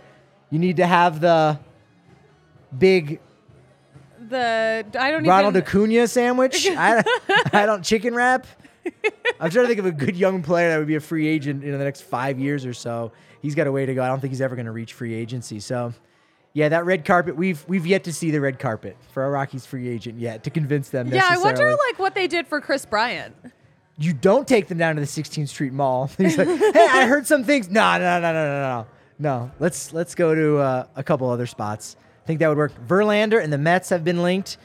you 0.49 0.59
need 0.59 0.77
to 0.77 0.87
have 0.87 1.19
the 1.21 1.59
big 2.77 3.19
The 4.29 4.85
I 4.99 5.11
don't 5.11 5.25
Ronald 5.25 5.55
even. 5.55 5.67
Acuna 5.67 6.07
sandwich. 6.07 6.67
I, 6.69 7.03
I 7.51 7.65
don't 7.65 7.83
chicken 7.83 8.13
wrap. 8.15 8.45
I'm 9.39 9.49
trying 9.51 9.65
to 9.65 9.67
think 9.67 9.79
of 9.79 9.85
a 9.85 9.91
good 9.91 10.15
young 10.15 10.41
player 10.41 10.69
that 10.69 10.77
would 10.77 10.87
be 10.87 10.95
a 10.95 10.99
free 10.99 11.27
agent 11.27 11.63
in 11.63 11.71
the 11.77 11.83
next 11.83 12.01
five 12.01 12.39
years 12.39 12.65
or 12.65 12.73
so. 12.73 13.11
He's 13.41 13.55
got 13.55 13.67
a 13.67 13.71
way 13.71 13.85
to 13.85 13.93
go. 13.93 14.03
I 14.03 14.07
don't 14.07 14.19
think 14.19 14.31
he's 14.31 14.41
ever 14.41 14.55
going 14.55 14.65
to 14.65 14.71
reach 14.71 14.93
free 14.93 15.13
agency. 15.13 15.59
So, 15.59 15.93
yeah, 16.53 16.69
that 16.69 16.85
red 16.85 17.05
carpet. 17.05 17.35
We've 17.35 17.63
we've 17.67 17.85
yet 17.85 18.03
to 18.05 18.13
see 18.13 18.31
the 18.31 18.41
red 18.41 18.59
carpet 18.59 18.97
for 19.11 19.25
a 19.25 19.29
Rockies 19.29 19.65
free 19.65 19.87
agent 19.87 20.19
yet 20.19 20.43
to 20.43 20.49
convince 20.49 20.89
them. 20.89 21.07
yeah, 21.07 21.27
I 21.29 21.37
wonder 21.37 21.69
like 21.71 21.99
what 21.99 22.15
they 22.15 22.27
did 22.27 22.47
for 22.47 22.59
Kris 22.61 22.85
Bryant. 22.85 23.35
you 23.97 24.13
don't 24.13 24.47
take 24.47 24.67
them 24.67 24.77
down 24.77 24.95
to 24.95 25.01
the 25.01 25.07
16th 25.07 25.49
Street 25.49 25.73
Mall. 25.73 26.09
He's 26.17 26.37
like, 26.37 26.47
hey, 26.47 26.87
I 26.89 27.05
heard 27.05 27.27
some 27.27 27.43
things. 27.43 27.69
No, 27.69 27.97
no, 27.97 28.19
no, 28.19 28.33
no, 28.33 28.45
no, 28.45 28.61
no, 28.61 28.87
no. 29.19 29.51
Let's 29.59 29.93
let's 29.93 30.15
go 30.15 30.33
to 30.33 30.57
uh, 30.57 30.87
a 30.95 31.03
couple 31.03 31.29
other 31.29 31.45
spots. 31.47 31.95
Think 32.29 32.41
that 32.41 32.49
would 32.49 32.59
work. 32.59 32.87
Verlander 32.87 33.43
and 33.43 33.51
the 33.51 33.57
Mets 33.57 33.89
have 33.89 34.03
been 34.03 34.21
linked. 34.21 34.59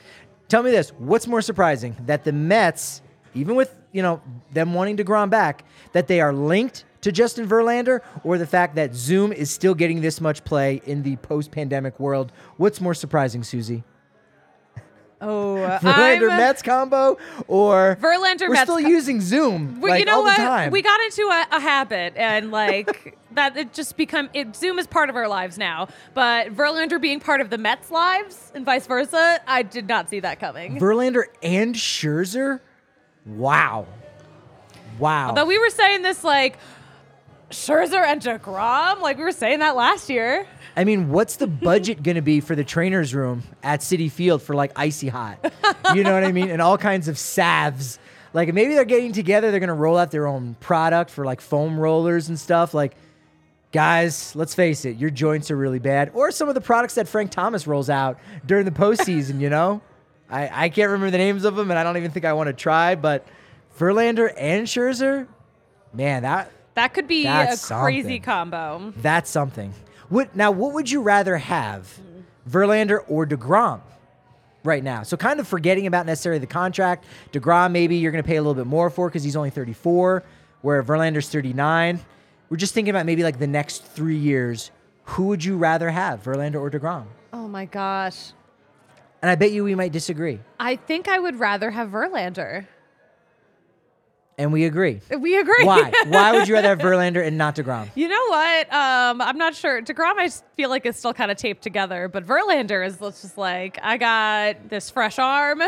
Tell 0.49 0.63
me 0.63 0.71
this: 0.71 0.91
What's 0.99 1.27
more 1.27 1.41
surprising, 1.41 1.97
that 2.05 2.23
the 2.23 2.31
Mets, 2.31 3.01
even 3.33 3.55
with 3.55 3.75
you 3.91 4.03
know 4.03 4.21
them 4.53 4.75
wanting 4.75 4.99
Degrom 4.99 5.31
back, 5.31 5.65
that 5.93 6.07
they 6.07 6.21
are 6.21 6.35
linked 6.35 6.85
to 7.01 7.11
Justin 7.11 7.49
Verlander, 7.49 8.01
or 8.23 8.37
the 8.37 8.47
fact 8.47 8.75
that 8.75 8.95
Zoom 8.95 9.33
is 9.33 9.51
still 9.51 9.75
getting 9.75 10.03
this 10.03 10.21
much 10.21 10.45
play 10.45 10.83
in 10.85 11.05
the 11.05 11.17
post-pandemic 11.17 11.99
world? 11.99 12.33
What's 12.59 12.83
more 12.83 12.93
surprising, 12.93 13.43
Susie? 13.43 13.83
Oh, 15.25 15.57
Verlander 15.83 16.29
I'm- 16.31 16.39
Mets 16.39 16.63
combo, 16.63 17.19
or 17.49 17.97
Verlander 18.01 18.43
we're 18.49 18.51
Mets 18.55 18.63
still 18.71 18.81
co- 18.83 18.89
using 18.89 19.21
Zoom 19.21 19.81
Well, 19.81 19.91
like 19.91 20.01
you 20.01 20.05
know 20.07 20.17
all 20.19 20.23
what? 20.25 20.37
the 20.37 20.43
time. 20.43 20.71
We 20.71 20.83
got 20.83 21.01
into 21.01 21.23
a, 21.23 21.47
a 21.57 21.61
habit, 21.61 22.15
and 22.17 22.51
like 22.51 23.17
that, 23.33 23.57
it 23.57 23.73
just 23.73 23.97
become 23.97 24.29
it. 24.35 24.55
Zoom 24.55 24.79
is 24.79 24.87
part 24.87 25.09
of 25.11 25.17
our 25.17 25.29
lives 25.29 25.59
now, 25.59 25.89
but 26.15 26.55
Verlander 26.55 27.01
being 27.01 27.21
part 27.21 27.41
of 27.41 27.51
the 27.51 27.59
Mets' 27.59 27.91
lives 27.91 28.53
and 28.55 28.65
vice 28.65 28.87
versa, 28.87 29.41
I 29.47 29.63
did 29.63 29.89
not 29.89 30.09
see 30.11 30.21
that 30.21 30.39
coming. 30.41 30.79
Verlander 30.79 31.25
and 31.43 31.75
Scherzer. 31.75 32.61
Wow. 33.27 33.87
Wow. 34.99 35.29
Although 35.31 35.47
we 35.47 35.59
were 35.59 35.71
saying 35.71 36.03
this 36.03 36.23
like 36.23 36.57
Scherzer 37.55 38.05
and 38.05 38.21
Degrom, 38.21 39.01
like 39.01 39.17
we 39.17 39.25
were 39.25 39.33
saying 39.33 39.61
that 39.61 39.77
last 39.77 40.11
year. 40.11 40.47
I 40.77 40.85
mean, 40.85 41.11
what's 41.11 41.37
the 41.37 41.47
budget 41.47 42.03
going 42.03 42.17
to 42.17 42.23
be 42.23 42.41
for 42.41 42.57
the 42.57 42.65
trainer's 42.65 43.15
room 43.15 43.45
at 43.63 43.81
Citi 43.81 44.11
Field 44.11 44.43
for 44.43 44.55
like 44.55 44.73
icy 44.77 45.09
hot? 45.09 45.39
You 45.95 46.03
know 46.03 46.13
what 46.13 46.25
I 46.25 46.33
mean? 46.33 46.51
And 46.51 46.61
all 46.61 46.77
kinds 46.77 47.07
of 47.09 47.17
salves. 47.17 47.99
Like 48.33 48.53
maybe 48.53 48.75
they're 48.75 48.85
getting 48.85 49.13
together, 49.13 49.51
they're 49.51 49.61
going 49.61 49.69
to 49.69 49.75
roll 49.75 49.97
out 49.97 50.11
their 50.11 50.27
own 50.27 50.57
product 50.59 51.11
for 51.11 51.25
like 51.25 51.41
foam 51.41 51.79
rollers 51.79 52.29
and 52.29 52.39
stuff. 52.39 52.75
Like, 52.75 52.97
guys, 53.71 54.35
let's 54.35 54.55
face 54.55 54.85
it, 54.85 54.97
your 54.97 55.11
joints 55.11 55.51
are 55.51 55.57
really 55.57 55.79
bad. 55.79 56.11
Or 56.15 56.33
some 56.33 56.49
of 56.49 56.55
the 56.57 56.61
products 56.61 56.97
that 56.97 57.07
Frank 57.07 57.31
Thomas 57.31 57.67
rolls 57.67 57.89
out 57.89 58.19
during 58.45 58.65
the 58.65 58.73
postseason, 58.73 59.41
you 59.41 59.51
know? 59.51 59.81
I, 60.29 60.65
I 60.65 60.69
can't 60.71 60.91
remember 60.91 61.13
the 61.13 61.19
names 61.19 61.45
of 61.45 61.55
them 61.55 61.71
and 61.71 61.79
I 61.79 61.85
don't 61.85 61.97
even 61.97 62.11
think 62.11 62.25
I 62.25 62.33
want 62.33 62.49
to 62.49 62.53
try, 62.53 62.97
but 62.97 63.27
Verlander 63.79 64.33
and 64.37 64.67
Scherzer, 64.67 65.29
man, 65.93 66.23
that 66.23 66.51
That 66.75 66.95
could 66.95 67.07
be 67.07 67.25
That's 67.25 67.71
a 67.71 67.81
crazy 67.81 68.19
combo. 68.21 68.93
That's 68.97 69.31
something. 69.31 69.73
What 70.09 70.35
now? 70.37 70.51
What 70.51 70.75
would 70.75 70.91
you 70.91 71.03
rather 71.03 71.37
have, 71.37 71.99
Verlander 72.49 73.01
or 73.09 73.27
Degrom, 73.27 73.81
right 74.65 74.83
now? 74.83 75.03
So 75.03 75.17
kind 75.17 75.41
of 75.41 75.49
forgetting 75.49 75.87
about 75.87 76.07
necessarily 76.07 76.41
the 76.41 76.47
contract. 76.47 77.05
Degrom, 77.33 77.73
maybe 77.73 77.97
you're 77.97 78.13
going 78.13 78.23
to 78.23 78.27
pay 78.27 78.37
a 78.37 78.43
little 78.43 78.55
bit 78.55 78.67
more 78.67 78.91
for 78.91 79.09
because 79.09 79.23
he's 79.23 79.37
only 79.37 79.51
34, 79.51 80.23
where 80.63 80.83
Verlander's 80.83 81.29
39. 81.29 82.01
We're 82.51 82.57
just 82.57 82.75
thinking 82.75 82.91
about 82.91 83.07
maybe 83.07 83.23
like 83.23 83.39
the 83.39 83.47
next 83.47 83.85
three 83.85 84.17
years. 84.17 84.71
Who 85.05 85.27
would 85.27 85.45
you 85.45 85.57
rather 85.57 85.91
have, 85.91 86.23
Verlander 86.23 86.61
or 86.61 86.71
Degrom? 86.71 87.07
Oh 87.33 87.49
my 87.49 87.65
gosh. 87.67 88.33
And 89.23 89.31
I 89.31 89.37
bet 89.37 89.53
you 89.53 89.65
we 89.65 89.75
might 89.75 89.93
disagree, 89.93 90.41
I 90.61 90.77
think 90.77 91.09
I 91.09 91.19
would 91.19 91.39
rather 91.41 91.71
have 91.71 91.89
Verlander. 91.91 92.67
And 94.39 94.53
we 94.53 94.65
agree. 94.65 95.01
We 95.19 95.39
agree. 95.39 95.65
Why? 95.65 95.91
Why 96.09 96.33
would 96.33 96.49
you 96.49 96.55
rather 96.55 96.69
have 96.69 96.79
Verlander 96.81 97.25
and 97.25 97.39
not 97.39 97.57
Degrom? 97.57 97.89
You 97.95 98.09
know 98.09 98.27
what? 98.29 98.73
Um, 98.73 99.21
I'm 99.21 99.39
not 99.39 99.55
sure. 99.55 99.81
Degrom, 99.83 100.15
I 100.19 100.29
feel 100.57 100.71
like 100.71 100.85
is 100.87 100.97
still 100.97 101.15
kind 101.15 101.31
of 101.31 101.37
taped 101.37 101.63
together, 101.63 102.09
but 102.09 102.25
Verlander 102.27 102.85
is 102.87 103.01
let's 103.01 103.23
just 103.23 103.39
like 103.39 103.79
I 103.83 103.97
got 103.97 104.69
this 104.69 104.91
fresh 104.91 105.19
arm, 105.19 105.63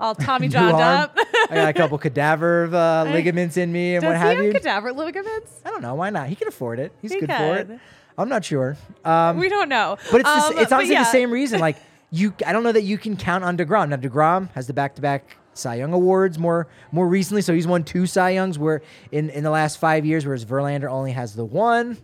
all 0.00 0.14
Tommy 0.14 0.46
New 0.48 0.52
Johned 0.52 0.74
up. 0.76 1.16
I 1.50 1.54
got 1.54 1.68
a 1.68 1.72
couple 1.72 1.98
cadaver 2.06 2.68
uh, 2.72 3.04
ligaments 3.04 3.56
in 3.56 3.70
me 3.72 3.94
and 3.94 4.02
Does 4.02 4.08
what 4.08 4.16
he 4.16 4.20
have 4.22 4.36
have 4.36 4.44
you. 4.46 4.52
cadaver 4.52 4.92
ligaments? 4.92 5.60
I 5.64 5.70
don't 5.70 5.82
know. 5.82 5.94
Why 5.94 6.10
not? 6.10 6.28
He 6.28 6.34
can 6.34 6.48
afford 6.48 6.78
it. 6.80 6.92
He's 7.00 7.12
He 7.12 7.20
good 7.20 7.30
for 7.30 7.56
it. 7.58 7.68
I'm 8.16 8.28
not 8.28 8.44
sure. 8.44 8.76
Um, 9.04 9.38
we 9.38 9.48
don't 9.48 9.68
know, 9.68 9.96
but 10.10 10.20
it's 10.22 10.28
the, 10.28 10.36
Um, 10.56 10.58
it's 10.58 10.72
honestly 10.72 10.94
yeah. 10.94 11.04
the 11.04 11.10
same 11.12 11.30
reason. 11.30 11.60
Like 11.60 11.76
you, 12.10 12.34
I 12.44 12.52
don't 12.52 12.64
know 12.64 12.72
that 12.72 12.82
you 12.82 12.98
can 12.98 13.16
count 13.16 13.44
on 13.44 13.56
Degrom. 13.56 13.90
Now 13.90 13.96
Degrom 13.96 14.50
has 14.54 14.66
the 14.66 14.72
back-to-back 14.72 15.36
Cy 15.58 15.76
Young 15.76 15.92
awards 15.92 16.38
more 16.38 16.68
more 16.92 17.06
recently, 17.08 17.42
so 17.42 17.52
he's 17.52 17.66
won 17.66 17.84
two 17.84 18.06
Cy 18.06 18.30
Youngs. 18.30 18.58
Where 18.58 18.82
in 19.12 19.30
in 19.30 19.42
the 19.44 19.50
last 19.50 19.78
five 19.78 20.06
years, 20.06 20.24
whereas 20.26 20.44
Verlander 20.44 20.90
only 20.90 21.12
has 21.12 21.34
the 21.34 21.44
one. 21.44 21.98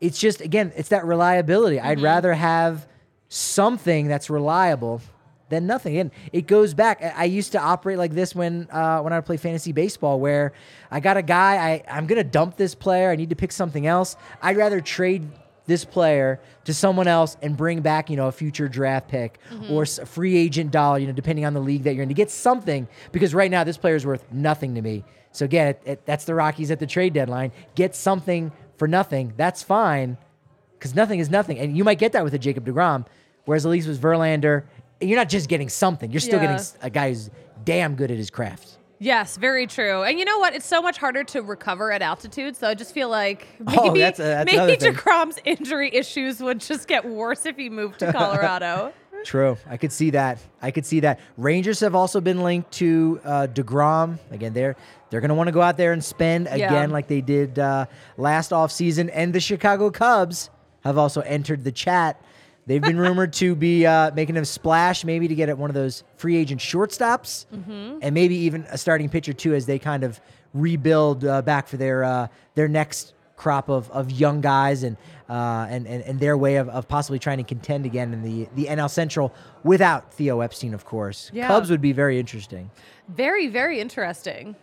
It's 0.00 0.18
just 0.18 0.40
again, 0.40 0.72
it's 0.76 0.88
that 0.90 1.04
reliability. 1.06 1.80
I'd 1.80 1.98
Mm-hmm. 1.98 2.04
rather 2.04 2.34
have 2.34 2.86
something 3.28 4.08
that's 4.08 4.30
reliable 4.30 5.00
than 5.48 5.66
nothing. 5.66 5.96
And 5.98 6.10
it 6.32 6.46
goes 6.46 6.74
back. 6.74 7.02
I 7.02 7.12
I 7.16 7.24
used 7.24 7.52
to 7.52 7.60
operate 7.60 7.98
like 7.98 8.12
this 8.12 8.34
when 8.34 8.68
uh, 8.70 9.00
when 9.00 9.12
I 9.12 9.16
would 9.18 9.26
play 9.26 9.36
fantasy 9.36 9.72
baseball, 9.72 10.18
where 10.20 10.52
I 10.90 11.00
got 11.00 11.16
a 11.16 11.22
guy. 11.22 11.56
I 11.56 11.84
I'm 11.90 12.06
gonna 12.06 12.24
dump 12.24 12.56
this 12.56 12.74
player. 12.74 13.10
I 13.10 13.16
need 13.16 13.30
to 13.30 13.36
pick 13.36 13.52
something 13.52 13.86
else. 13.86 14.16
I'd 14.42 14.56
rather 14.56 14.80
trade 14.80 15.28
this 15.66 15.84
player 15.84 16.40
to 16.64 16.72
someone 16.74 17.06
else 17.08 17.36
and 17.42 17.56
bring 17.56 17.80
back 17.80 18.08
you 18.10 18.16
know 18.16 18.28
a 18.28 18.32
future 18.32 18.68
draft 18.68 19.08
pick 19.08 19.38
mm-hmm. 19.50 19.72
or 19.72 19.82
s- 19.82 19.98
a 19.98 20.06
free 20.06 20.36
agent 20.36 20.70
dollar. 20.70 20.98
You 20.98 21.06
know, 21.06 21.12
depending 21.12 21.44
on 21.44 21.54
the 21.54 21.60
league 21.60 21.84
that 21.84 21.94
you're 21.94 22.02
in, 22.02 22.08
to 22.08 22.14
get 22.14 22.30
something. 22.30 22.88
Because 23.12 23.34
right 23.34 23.50
now 23.50 23.64
this 23.64 23.76
player 23.76 23.96
is 23.96 24.06
worth 24.06 24.24
nothing 24.32 24.74
to 24.76 24.82
me. 24.82 25.04
So 25.32 25.44
again, 25.44 25.68
it, 25.68 25.82
it, 25.84 26.06
that's 26.06 26.24
the 26.24 26.34
Rockies 26.34 26.70
at 26.70 26.78
the 26.78 26.86
trade 26.86 27.12
deadline. 27.12 27.52
Get 27.74 27.94
something 27.94 28.52
for 28.76 28.88
nothing. 28.88 29.34
That's 29.36 29.62
fine 29.62 30.16
because 30.78 30.94
nothing 30.94 31.20
is 31.20 31.30
nothing. 31.30 31.58
And 31.58 31.76
you 31.76 31.84
might 31.84 31.98
get 31.98 32.12
that 32.12 32.24
with 32.24 32.34
a 32.34 32.38
Jacob 32.38 32.66
DeGrom, 32.66 33.06
whereas 33.44 33.66
at 33.66 33.70
least 33.70 33.88
with 33.88 34.00
Verlander, 34.00 34.64
you're 35.00 35.18
not 35.18 35.28
just 35.28 35.48
getting 35.48 35.68
something. 35.68 36.10
You're 36.10 36.20
still 36.20 36.40
Yeah. 36.40 36.56
getting 36.56 36.66
a 36.82 36.90
guy 36.90 37.08
who's 37.10 37.30
damn 37.64 37.96
good 37.96 38.10
at 38.10 38.16
his 38.16 38.30
craft. 38.30 38.78
Yes, 38.98 39.36
very 39.36 39.66
true. 39.66 40.02
And 40.02 40.18
you 40.18 40.24
know 40.24 40.38
what? 40.38 40.54
It's 40.54 40.64
so 40.66 40.80
much 40.80 40.96
harder 40.98 41.22
to 41.24 41.42
recover 41.42 41.92
at 41.92 42.00
altitude. 42.02 42.56
So 42.56 42.66
I 42.68 42.74
just 42.74 42.94
feel 42.94 43.08
like 43.10 43.46
maybe, 43.60 43.78
Oh, 43.78 43.94
that's 43.96 44.18
a- 44.18 44.22
that's 44.22 44.52
maybe. 44.52 44.76
Degrom's 44.76 45.38
injury 45.44 45.90
issues 45.94 46.40
would 46.40 46.60
just 46.60 46.88
get 46.88 47.04
worse 47.04 47.44
if 47.46 47.56
he 47.56 47.68
moved 47.68 47.98
to 48.00 48.12
Colorado. 48.12 48.92
True. 49.24 49.56
I 49.68 49.76
could 49.76 49.92
see 49.92 50.10
that. 50.10 50.38
I 50.62 50.70
could 50.70 50.86
see 50.86 51.00
that. 51.00 51.18
Rangers 51.36 51.80
have 51.80 51.94
also 51.94 52.20
been 52.20 52.42
linked 52.42 52.70
to 52.72 53.20
uh, 53.24 53.46
Degrom. 53.52 54.18
Again, 54.30 54.52
they're 54.52 54.76
they're 55.10 55.20
going 55.20 55.28
to 55.30 55.34
want 55.34 55.48
to 55.48 55.52
go 55.52 55.62
out 55.62 55.76
there 55.76 55.92
and 55.92 56.02
spend 56.04 56.46
Yeah. 56.46 56.54
again 56.54 56.90
like 56.90 57.06
they 57.08 57.20
did 57.22 57.58
uh, 57.58 57.86
last 58.16 58.50
offseason. 58.52 59.10
And 59.12 59.32
the 59.34 59.40
Chicago 59.40 59.90
Cubs 59.90 60.50
have 60.84 60.96
also 60.96 61.20
entered 61.22 61.64
the 61.64 61.72
chat. 61.72 62.20
They've 62.66 62.82
been 62.82 62.98
rumored 62.98 63.32
to 63.34 63.54
be 63.54 63.86
uh, 63.86 64.10
making 64.14 64.36
a 64.36 64.44
splash, 64.44 65.04
maybe 65.04 65.28
to 65.28 65.34
get 65.36 65.48
at 65.48 65.56
one 65.56 65.70
of 65.70 65.74
those 65.74 66.02
free 66.16 66.36
agent 66.36 66.60
shortstops, 66.60 67.46
and 67.52 68.12
maybe 68.14 68.34
even 68.36 68.62
a 68.70 68.78
starting 68.78 69.08
pitcher 69.08 69.32
too, 69.32 69.54
as 69.54 69.66
they 69.66 69.78
kind 69.78 70.02
of 70.02 70.20
rebuild 70.52 71.24
uh, 71.24 71.42
back 71.42 71.68
for 71.68 71.76
their 71.76 72.02
uh, 72.02 72.28
their 72.54 72.66
next 72.68 73.14
crop 73.36 73.68
of, 73.68 73.90
of 73.90 74.10
young 74.10 74.40
guys 74.40 74.82
and, 74.82 74.96
uh, 75.28 75.66
and 75.68 75.86
and 75.86 76.02
and 76.04 76.18
their 76.18 76.36
way 76.36 76.56
of, 76.56 76.68
of 76.70 76.88
possibly 76.88 77.18
trying 77.18 77.36
to 77.38 77.44
contend 77.44 77.86
again 77.86 78.12
in 78.12 78.22
the 78.22 78.48
the 78.56 78.64
NL 78.66 78.90
Central 78.90 79.32
without 79.62 80.12
Theo 80.14 80.40
Epstein, 80.40 80.74
of 80.74 80.84
course. 80.84 81.30
Yeah. 81.32 81.46
Cubs 81.46 81.70
would 81.70 81.80
be 81.82 81.92
very 81.92 82.18
interesting. 82.18 82.70
Very, 83.08 83.46
very 83.46 83.78
interesting. 83.78 84.56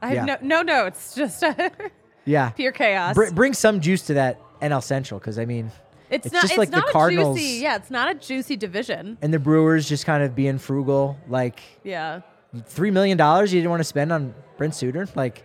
I 0.00 0.08
have 0.14 0.26
Yeah. 0.26 0.36
no, 0.42 0.62
no 0.62 0.62
notes, 0.62 1.14
just 1.14 1.44
Yeah, 2.24 2.50
pure 2.50 2.72
chaos. 2.72 3.14
Br- 3.14 3.30
bring 3.30 3.52
some 3.52 3.80
juice 3.80 4.02
to 4.06 4.14
that 4.14 4.40
NL 4.60 4.82
Central 4.82 5.20
because 5.20 5.38
I 5.38 5.44
mean, 5.44 5.70
it's, 6.12 6.26
it's 6.26 6.32
not, 6.32 6.42
just 6.42 6.52
it's 6.52 6.58
like 6.58 6.70
the 6.70 6.76
not 6.78 6.88
a 6.88 6.92
Cardinals- 6.92 7.38
juicy. 7.38 7.62
Yeah, 7.62 7.76
it's 7.76 7.90
not 7.90 8.10
a 8.10 8.14
juicy 8.14 8.56
division. 8.56 9.18
and 9.22 9.32
the 9.34 9.38
Brewers 9.38 9.88
just 9.88 10.06
kind 10.06 10.22
of 10.22 10.34
being 10.34 10.58
frugal, 10.58 11.16
like 11.28 11.60
Yeah. 11.84 12.20
three 12.66 12.90
million 12.90 13.16
dollars 13.18 13.52
you 13.52 13.60
didn't 13.60 13.70
want 13.70 13.80
to 13.80 13.84
spend 13.84 14.12
on 14.12 14.34
Brent 14.58 14.74
Suter, 14.74 15.08
like 15.14 15.42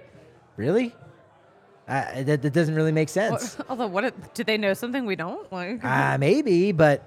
really? 0.58 0.94
Uh, 1.88 2.24
that, 2.24 2.42
that 2.42 2.52
doesn't 2.54 2.76
really 2.76 2.92
make 2.92 3.08
sense. 3.08 3.58
Although, 3.70 3.88
what 3.88 4.04
it- 4.04 4.34
do 4.34 4.44
they 4.44 4.58
know 4.58 4.74
something 4.74 5.06
we 5.06 5.16
don't? 5.16 5.50
Like, 5.54 5.84
Uh, 5.84 6.18
maybe, 6.18 6.74
but 6.74 7.02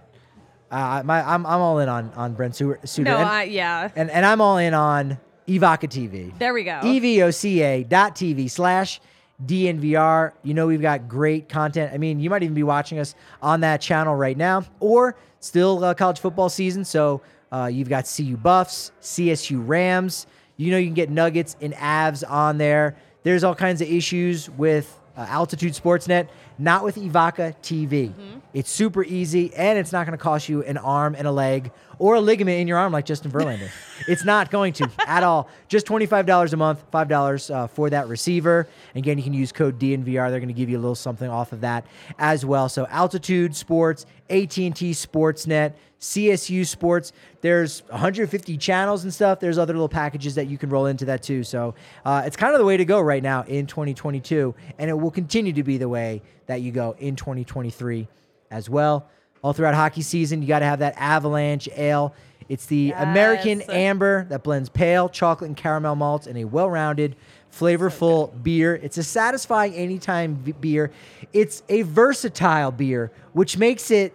uh, 0.71 1.03
my, 1.05 1.21
I'm 1.21 1.45
I'm 1.45 1.61
all 1.61 1.81
in 1.81 1.89
on 1.89 2.13
on 2.15 2.33
Brent 2.35 2.57
Suter. 2.57 2.79
No, 3.03 3.17
and, 3.19 3.29
I, 3.29 3.43
yeah. 3.43 3.91
and 3.95 4.11
and 4.11 4.25
I'm 4.25 4.41
all 4.41 4.57
in 4.57 4.73
on 4.73 5.19
Evoca 5.49 5.89
TV. 5.89 6.33
There 6.39 6.55
we 6.55 6.63
go. 6.65 6.81
E 6.85 6.99
evoca 7.01 7.87
dot 7.89 8.15
TV 8.15 8.49
slash 8.51 9.01
DNVR. 9.47 10.33
You 10.43 10.55
know, 10.55 10.67
we've 10.67 10.83
got 10.83 11.09
great 11.09 11.49
content. 11.49 11.93
I 11.93 11.99
mean, 11.99 12.21
you 12.21 12.31
might 12.31 12.43
even 12.43 12.55
be 12.55 12.63
watching 12.63 12.99
us 12.99 13.15
on 13.43 13.61
that 13.61 13.81
channel 13.81 14.15
right 14.15 14.37
now, 14.37 14.65
or 14.81 15.17
still 15.41 15.85
uh, 15.85 15.95
college 15.95 16.21
football 16.21 16.49
season. 16.49 16.85
So 16.85 17.23
uh, 17.53 17.71
you've 17.73 17.89
got 17.89 18.11
CU 18.15 18.37
Buffs, 18.37 18.93
CSU 19.01 19.63
Rams. 19.67 20.27
You 20.57 20.71
know, 20.73 20.79
you 20.79 20.87
can 20.87 20.95
get 20.95 21.11
Nuggets 21.11 21.57
and 21.61 21.73
Avs 21.75 22.29
on 22.29 22.59
there. 22.59 22.97
There's 23.23 23.45
all 23.45 23.55
kinds 23.55 23.81
of 23.81 23.89
issues 23.89 24.51
with 24.51 25.01
uh, 25.17 25.27
Altitude 25.29 25.73
Sportsnet, 25.73 26.29
not 26.61 26.85
with 26.85 26.97
Evoca 26.97 27.55
TV. 27.63 28.13
It's 28.53 28.71
super 28.71 29.05
easy, 29.05 29.55
and 29.55 29.79
it's 29.79 29.93
not 29.93 30.07
going 30.07 30.17
to 30.17 30.23
cost 30.23 30.49
you 30.49 30.63
an 30.65 30.77
arm 30.77 31.15
and 31.17 31.27
a 31.27 31.33
leg 31.33 31.71
or 31.99 32.17
a 32.17 32.21
ligament 32.21 32.61
in 32.61 32.67
your 32.67 32.79
arm 32.79 32.93
like 32.93 33.05
Justin 33.05 33.31
Verlander. 33.31 33.71
it's 34.09 34.25
not 34.25 34.51
going 34.51 34.73
to 34.75 34.91
at 35.07 35.23
all. 35.23 35.49
Just 35.69 35.87
$25 35.87 36.53
a 36.53 36.57
month, 36.57 36.91
$5 36.91 37.55
uh, 37.55 37.67
for 37.69 37.91
that 37.91 38.09
receiver. 38.09 38.69
Again, 38.95 39.19
you 39.19 39.25
can 39.25 39.35
use 39.35 39.53
code 39.53 39.79
DNVR. 39.79 40.31
They're 40.31 40.41
going 40.41 40.49
to 40.49 40.55
give 40.55 40.69
you 40.69 40.79
a 40.79 40.81
little 40.81 40.95
something 40.95 41.31
off 41.31 41.53
of 41.53 41.61
that 41.61 41.87
as 42.19 42.45
well. 42.45 42.69
So 42.69 42.87
Altitude 42.87 43.55
Sports, 43.55 44.07
AT&T 44.29 44.71
Sportsnet, 44.73 45.75
CSU 46.01 46.67
Sports. 46.67 47.13
There's 47.43 47.83
150 47.89 48.57
channels 48.57 49.05
and 49.05 49.13
stuff. 49.13 49.39
There's 49.39 49.59
other 49.59 49.75
little 49.75 49.89
packages 49.89 50.35
that 50.37 50.47
you 50.47 50.57
can 50.59 50.71
roll 50.71 50.87
into 50.87 51.05
that 51.07 51.23
too. 51.23 51.45
So 51.45 51.75
uh, 52.05 52.23
it's 52.25 52.37
kind 52.37 52.55
of 52.55 52.59
the 52.59 52.65
way 52.65 52.79
to 52.79 52.85
go 52.85 53.01
right 53.01 53.23
now 53.23 53.43
in 53.43 53.67
2022, 53.67 54.55
and 54.79 54.91
it 54.91 54.95
will 54.95 55.11
continue 55.11 55.53
to 55.53 55.63
be 55.63 55.77
the 55.77 55.89
way 55.89 56.23
that 56.51 56.63
you 56.63 56.73
go 56.73 56.97
in 56.99 57.15
2023 57.15 58.09
as 58.51 58.69
well. 58.69 59.09
All 59.41 59.53
throughout 59.53 59.75
hockey 59.75 60.03
season, 60.03 60.43
you 60.43 60.49
got 60.49 60.59
to 60.59 60.65
have 60.65 60.81
that 60.81 60.95
Avalanche 60.97 61.69
Ale. 61.77 62.13
It's 62.49 62.67
the 62.67 62.91
American 62.97 63.63
Amber 63.63 64.25
that 64.25 64.43
blends 64.43 64.69
pale 64.69 65.09
chocolate 65.09 65.47
and 65.47 65.57
caramel 65.57 65.95
malts 65.95 66.27
in 66.27 66.37
a 66.37 66.45
well-rounded, 66.45 67.15
flavorful 67.53 68.43
beer. 68.43 68.75
It's 68.75 68.99
a 68.99 69.05
satisfying 69.05 69.75
anytime 69.75 70.39
v- 70.39 70.51
beer. 70.51 70.91
It's 71.33 71.63
a 71.69 71.83
versatile 71.83 72.73
beer, 72.73 73.13
which 73.33 73.57
makes 73.57 73.93
it 73.93 74.13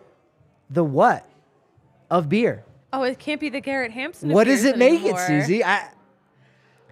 the 0.69 0.83
what 0.83 1.25
of 2.11 2.27
beer? 2.27 2.65
oh, 2.91 3.03
it 3.03 3.17
can't 3.17 3.39
be 3.41 3.47
the 3.49 3.61
Garrett 3.61 3.91
Hampson. 3.91 4.29
What 4.29 4.45
does 4.45 4.63
it 4.65 4.77
make 4.77 5.01
anymore. 5.01 5.21
it, 5.21 5.27
Susie? 5.27 5.63
I, 5.63 5.89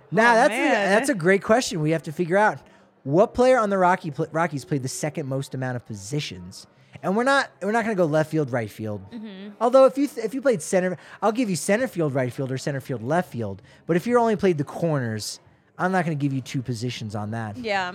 now 0.10 0.32
Oh, 0.32 0.36
that's 0.36 0.54
a, 0.54 0.58
that's 0.90 1.10
a 1.10 1.16
great 1.16 1.44
question. 1.44 1.82
We 1.82 1.92
have 1.92 2.04
to 2.04 2.12
figure 2.14 2.38
out 2.38 2.60
what 3.04 3.34
player 3.34 3.60
on 3.60 3.70
the 3.70 3.78
Rocky 3.78 4.12
pl- 4.12 4.28
Rockies 4.32 4.66
played 4.66 4.84
the 4.84 4.88
second 4.90 5.28
most 5.28 5.54
amount 5.54 5.76
of 5.76 5.86
positions. 5.86 6.68
And 7.02 7.18
we're 7.18 7.24
not 7.26 7.50
we're 7.62 7.72
not 7.74 7.84
going 7.84 7.96
to 7.98 8.02
go 8.02 8.06
left 8.06 8.32
field, 8.32 8.52
right 8.52 8.70
field. 8.70 9.02
Mm-hmm. 9.12 9.50
Although 9.60 9.86
if 9.86 9.98
you 9.98 10.08
th- 10.08 10.26
if 10.26 10.34
you 10.34 10.42
played 10.42 10.62
center, 10.62 10.98
I'll 11.22 11.34
give 11.34 11.50
you 11.50 11.56
center 11.58 11.88
field, 11.88 12.14
right 12.14 12.32
field, 12.32 12.50
or 12.52 12.58
center 12.58 12.80
field, 12.80 13.04
left 13.04 13.30
field. 13.32 13.62
But 13.88 13.98
if 13.98 14.08
you 14.08 14.18
only 14.18 14.38
played 14.38 14.58
the 14.58 14.64
corners, 14.64 15.42
I'm 15.78 15.92
not 15.92 16.06
going 16.06 16.18
to 16.18 16.22
give 16.22 16.32
you 16.32 16.40
two 16.40 16.62
positions 16.62 17.14
on 17.14 17.32
that. 17.32 17.58
Yeah. 17.58 17.94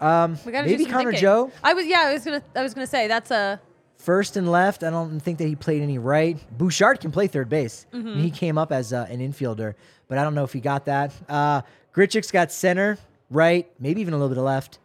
Um, 0.00 0.38
We 0.46 0.52
got 0.52 0.62
to 0.62 0.68
maybe 0.68 0.86
Connor 0.86 1.10
thinking. 1.10 1.20
Joe 1.20 1.52
I 1.62 1.74
was 1.74 1.84
yeah. 1.84 2.04
I 2.06 2.12
was 2.14 2.24
gonna 2.24 2.42
I 2.56 2.62
was 2.62 2.72
gonna 2.72 2.86
say 2.86 3.06
that's 3.08 3.30
a 3.30 3.60
first 3.98 4.36
and 4.36 4.50
left. 4.50 4.82
I 4.82 4.90
don't 4.90 5.20
think 5.20 5.38
that 5.38 5.48
he 5.48 5.56
played 5.56 5.82
any 5.82 5.98
right. 5.98 6.38
Bouchard 6.56 7.00
can 7.00 7.10
play 7.10 7.26
third 7.26 7.48
base. 7.50 7.84
Mm-hmm. 7.92 8.20
He 8.20 8.30
came 8.30 8.56
up 8.56 8.72
as 8.72 8.92
uh, 8.94 9.06
an 9.10 9.18
infielder, 9.18 9.74
but 10.06 10.16
I 10.16 10.22
don't 10.24 10.34
know 10.36 10.44
if 10.44 10.52
he 10.54 10.60
got 10.60 10.86
that. 10.86 11.12
Uh, 11.28 11.62
Grichuk's 11.94 12.30
got 12.30 12.52
center, 12.52 12.96
right, 13.30 13.70
maybe 13.78 14.00
even 14.00 14.14
a 14.14 14.16
little 14.16 14.28
bit 14.28 14.38
of 14.38 14.44
left, 14.44 14.78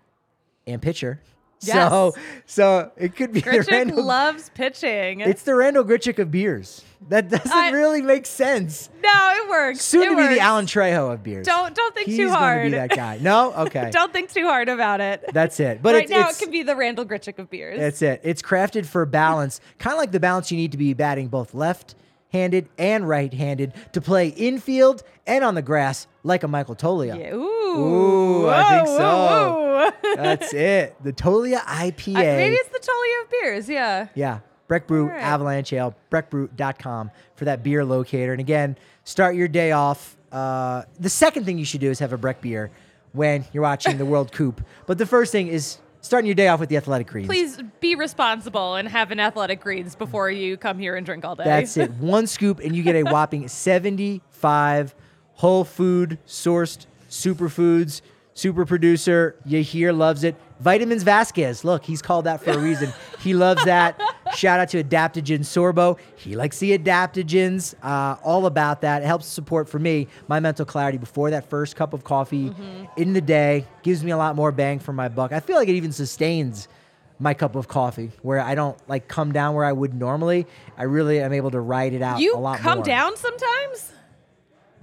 and 0.68 0.82
pitcher. 0.82 1.20
So, 1.64 2.12
Yes. 2.18 2.26
so 2.46 2.92
it 2.98 3.16
could 3.16 3.32
be 3.32 3.40
the 3.40 3.50
Grichuk 3.50 3.72
Randal. 3.72 4.04
loves 4.04 4.50
pitching. 4.54 5.22
it's 5.22 5.44
the 5.44 5.56
Randal 5.56 5.86
Grichuk 5.86 6.20
of 6.20 6.30
beers. 6.30 6.84
That 7.08 7.30
doesn't 7.30 7.50
I- 7.50 7.72
really 7.72 8.02
make 8.02 8.26
sense. 8.26 8.90
no, 9.02 9.32
it 9.38 9.50
works. 9.50 9.82
Soon 9.82 10.04
it 10.04 10.10
to 10.10 10.16
be 10.18 10.36
the 10.36 10.42
Alan 10.42 10.66
Trejo 10.66 11.14
of 11.14 11.24
beers. 11.24 11.46
Don't 11.48 11.74
don't 11.74 11.96
think 11.96 12.08
He's 12.08 12.18
too 12.18 12.26
going 12.28 12.38
hard. 12.38 12.66
to 12.66 12.72
be 12.72 12.76
that 12.76 12.90
guy. 12.90 13.18
No, 13.22 13.54
okay, 13.54 13.90
Don't 13.94 14.12
think 14.12 14.34
too 14.34 14.44
hard 14.46 14.68
about 14.68 15.00
it. 15.00 15.24
that's 15.32 15.58
it. 15.62 15.82
But 15.82 15.94
right 15.94 16.04
it's, 16.04 16.12
now, 16.12 16.28
it's, 16.28 16.42
it 16.42 16.44
can 16.44 16.52
be 16.52 16.64
the 16.64 16.76
Randal 16.76 17.06
Grichuk 17.06 17.40
of 17.40 17.50
beers. 17.50 17.80
That's 17.80 18.02
it. 18.02 18.20
It's 18.26 18.42
crafted 18.42 18.86
for 18.86 19.06
balance, 19.06 19.62
kind 19.80 19.94
of 19.94 20.00
like 20.00 20.12
the 20.12 20.20
balance 20.20 20.52
you 20.52 20.58
need 20.58 20.74
to 20.74 20.78
be 20.78 20.94
batting 20.94 21.30
both 21.30 21.54
left-handed 21.54 22.68
and 22.78 23.08
right-handed 23.08 23.72
to 23.94 24.02
play 24.02 24.28
infield 24.28 25.02
and 25.26 25.46
on 25.46 25.56
the 25.56 25.62
grass 25.62 26.08
like 26.24 26.44
a 26.44 26.48
Michael 26.48 26.76
Toglia. 26.76 27.18
Yeah. 27.18 27.34
Ooh. 27.36 27.50
Ooh, 27.76 28.50
I 28.50 28.70
think 28.76 28.88
so. 28.88 28.98
whoa, 28.98 29.92
whoa. 30.04 30.16
That's 30.16 30.54
it. 30.54 30.96
The 31.04 31.12
Toglia 31.14 31.60
IPA. 31.62 32.16
I- 32.18 32.24
maybe 32.24 32.56
it's 32.56 32.70
the 32.70 32.80
Toglia 32.80 33.24
of 33.24 33.30
beers. 33.32 33.70
Yeah. 33.70 34.08
Yeah. 34.16 34.40
Breck 34.68 34.88
Brew, 34.88 35.08
right. 35.10 35.22
Avalanche 35.22 35.74
Ale, 35.74 35.94
breckbrew.com 36.10 37.12
for 37.36 37.46
that 37.46 37.64
beer 37.64 37.84
locator. 37.84 38.32
And 38.32 38.40
again, 38.40 38.78
start 39.04 39.36
your 39.36 39.48
day 39.48 39.72
off. 39.72 40.16
Uh, 40.32 40.84
the 41.00 41.10
second 41.10 41.46
thing 41.46 41.58
you 41.58 41.66
should 41.66 41.82
do 41.82 41.92
is 41.92 42.00
have 42.00 42.14
a 42.14 42.18
Breck 42.18 42.42
beer 42.42 42.72
when 43.12 43.46
you're 43.54 43.62
watching 43.64 43.98
the 43.98 44.06
World 44.06 44.32
Coupe. 44.34 44.62
But 44.88 44.98
the 44.98 45.06
first 45.06 45.32
thing 45.32 45.48
is 45.48 45.78
starting 46.02 46.28
your 46.28 46.36
day 46.36 46.48
off 46.48 46.60
with 46.60 46.70
the 46.70 46.78
Athletic 46.78 47.08
Greens. 47.08 47.28
Please 47.28 47.62
be 47.82 47.96
responsible 47.96 48.76
and 48.76 48.88
have 48.88 49.12
an 49.12 49.20
athletic 49.20 49.62
greens 49.62 49.96
before 49.96 50.32
you 50.32 50.58
come 50.58 50.80
here 50.80 50.96
and 50.96 51.06
drink 51.06 51.24
all 51.26 51.36
day. 51.36 51.44
That's 51.44 51.78
it. 51.78 51.92
One 52.00 52.26
scoop, 52.26 52.60
and 52.60 52.76
you 52.76 52.84
get 52.84 52.96
a 52.96 53.04
whopping 53.04 53.48
75 53.48 54.96
whole 55.36 55.64
food 55.64 56.18
sourced 56.28 56.86
superfoods. 57.10 58.02
Super 58.36 58.66
producer, 58.66 59.36
Yahir 59.48 59.96
loves 59.96 60.24
it. 60.24 60.36
Vitamins 60.60 61.04
Vasquez, 61.04 61.64
look, 61.64 61.84
he's 61.84 62.02
called 62.02 62.26
that 62.26 62.42
for 62.44 62.52
a 62.52 62.58
reason. 62.58 62.92
he 63.20 63.34
loves 63.36 63.64
that. 63.66 64.00
Shout 64.36 64.60
out 64.60 64.70
to 64.70 64.84
Adaptogen 64.84 65.42
Sorbo. 65.42 66.00
He 66.16 66.36
likes 66.36 66.58
the 66.58 66.76
adaptogens. 66.76 67.76
Uh, 67.84 68.16
all 68.24 68.48
about 68.48 68.82
that. 68.82 69.04
It 69.04 69.06
helps 69.06 69.28
support 69.28 69.70
for 69.70 69.78
me 69.78 70.08
my 70.28 70.40
mental 70.40 70.66
clarity 70.66 70.98
before 70.98 71.30
that 71.30 71.48
first 71.48 71.76
cup 71.76 71.94
of 71.94 72.04
coffee 72.04 72.52
in 72.98 73.14
the 73.14 73.22
day. 73.22 73.68
Gives 73.84 74.04
me 74.04 74.10
a 74.10 74.18
lot 74.18 74.36
more 74.36 74.52
bang 74.52 74.80
for 74.80 74.94
my 74.94 75.10
buck. 75.10 75.32
I 75.32 75.40
feel 75.40 75.58
like 75.58 75.68
it 75.68 75.76
even 75.76 75.92
sustains 75.92 76.68
my 77.20 77.36
cup 77.36 77.56
of 77.56 77.68
coffee 77.68 78.12
where 78.24 78.40
I 78.40 78.56
don't 78.56 78.78
like 78.90 79.08
come 79.08 79.32
down 79.32 79.54
where 79.54 79.66
I 79.66 79.72
would 79.74 79.94
normally. 79.94 80.48
I 80.76 80.84
really 80.84 81.20
am 81.20 81.34
able 81.34 81.52
to 81.52 81.60
ride 81.60 81.94
it 81.94 82.02
out 82.02 82.20
you 82.20 82.36
a 82.36 82.38
lot 82.38 82.58
come 82.60 82.80
more. 82.80 82.86
down 82.86 83.16
sometimes. 83.16 83.92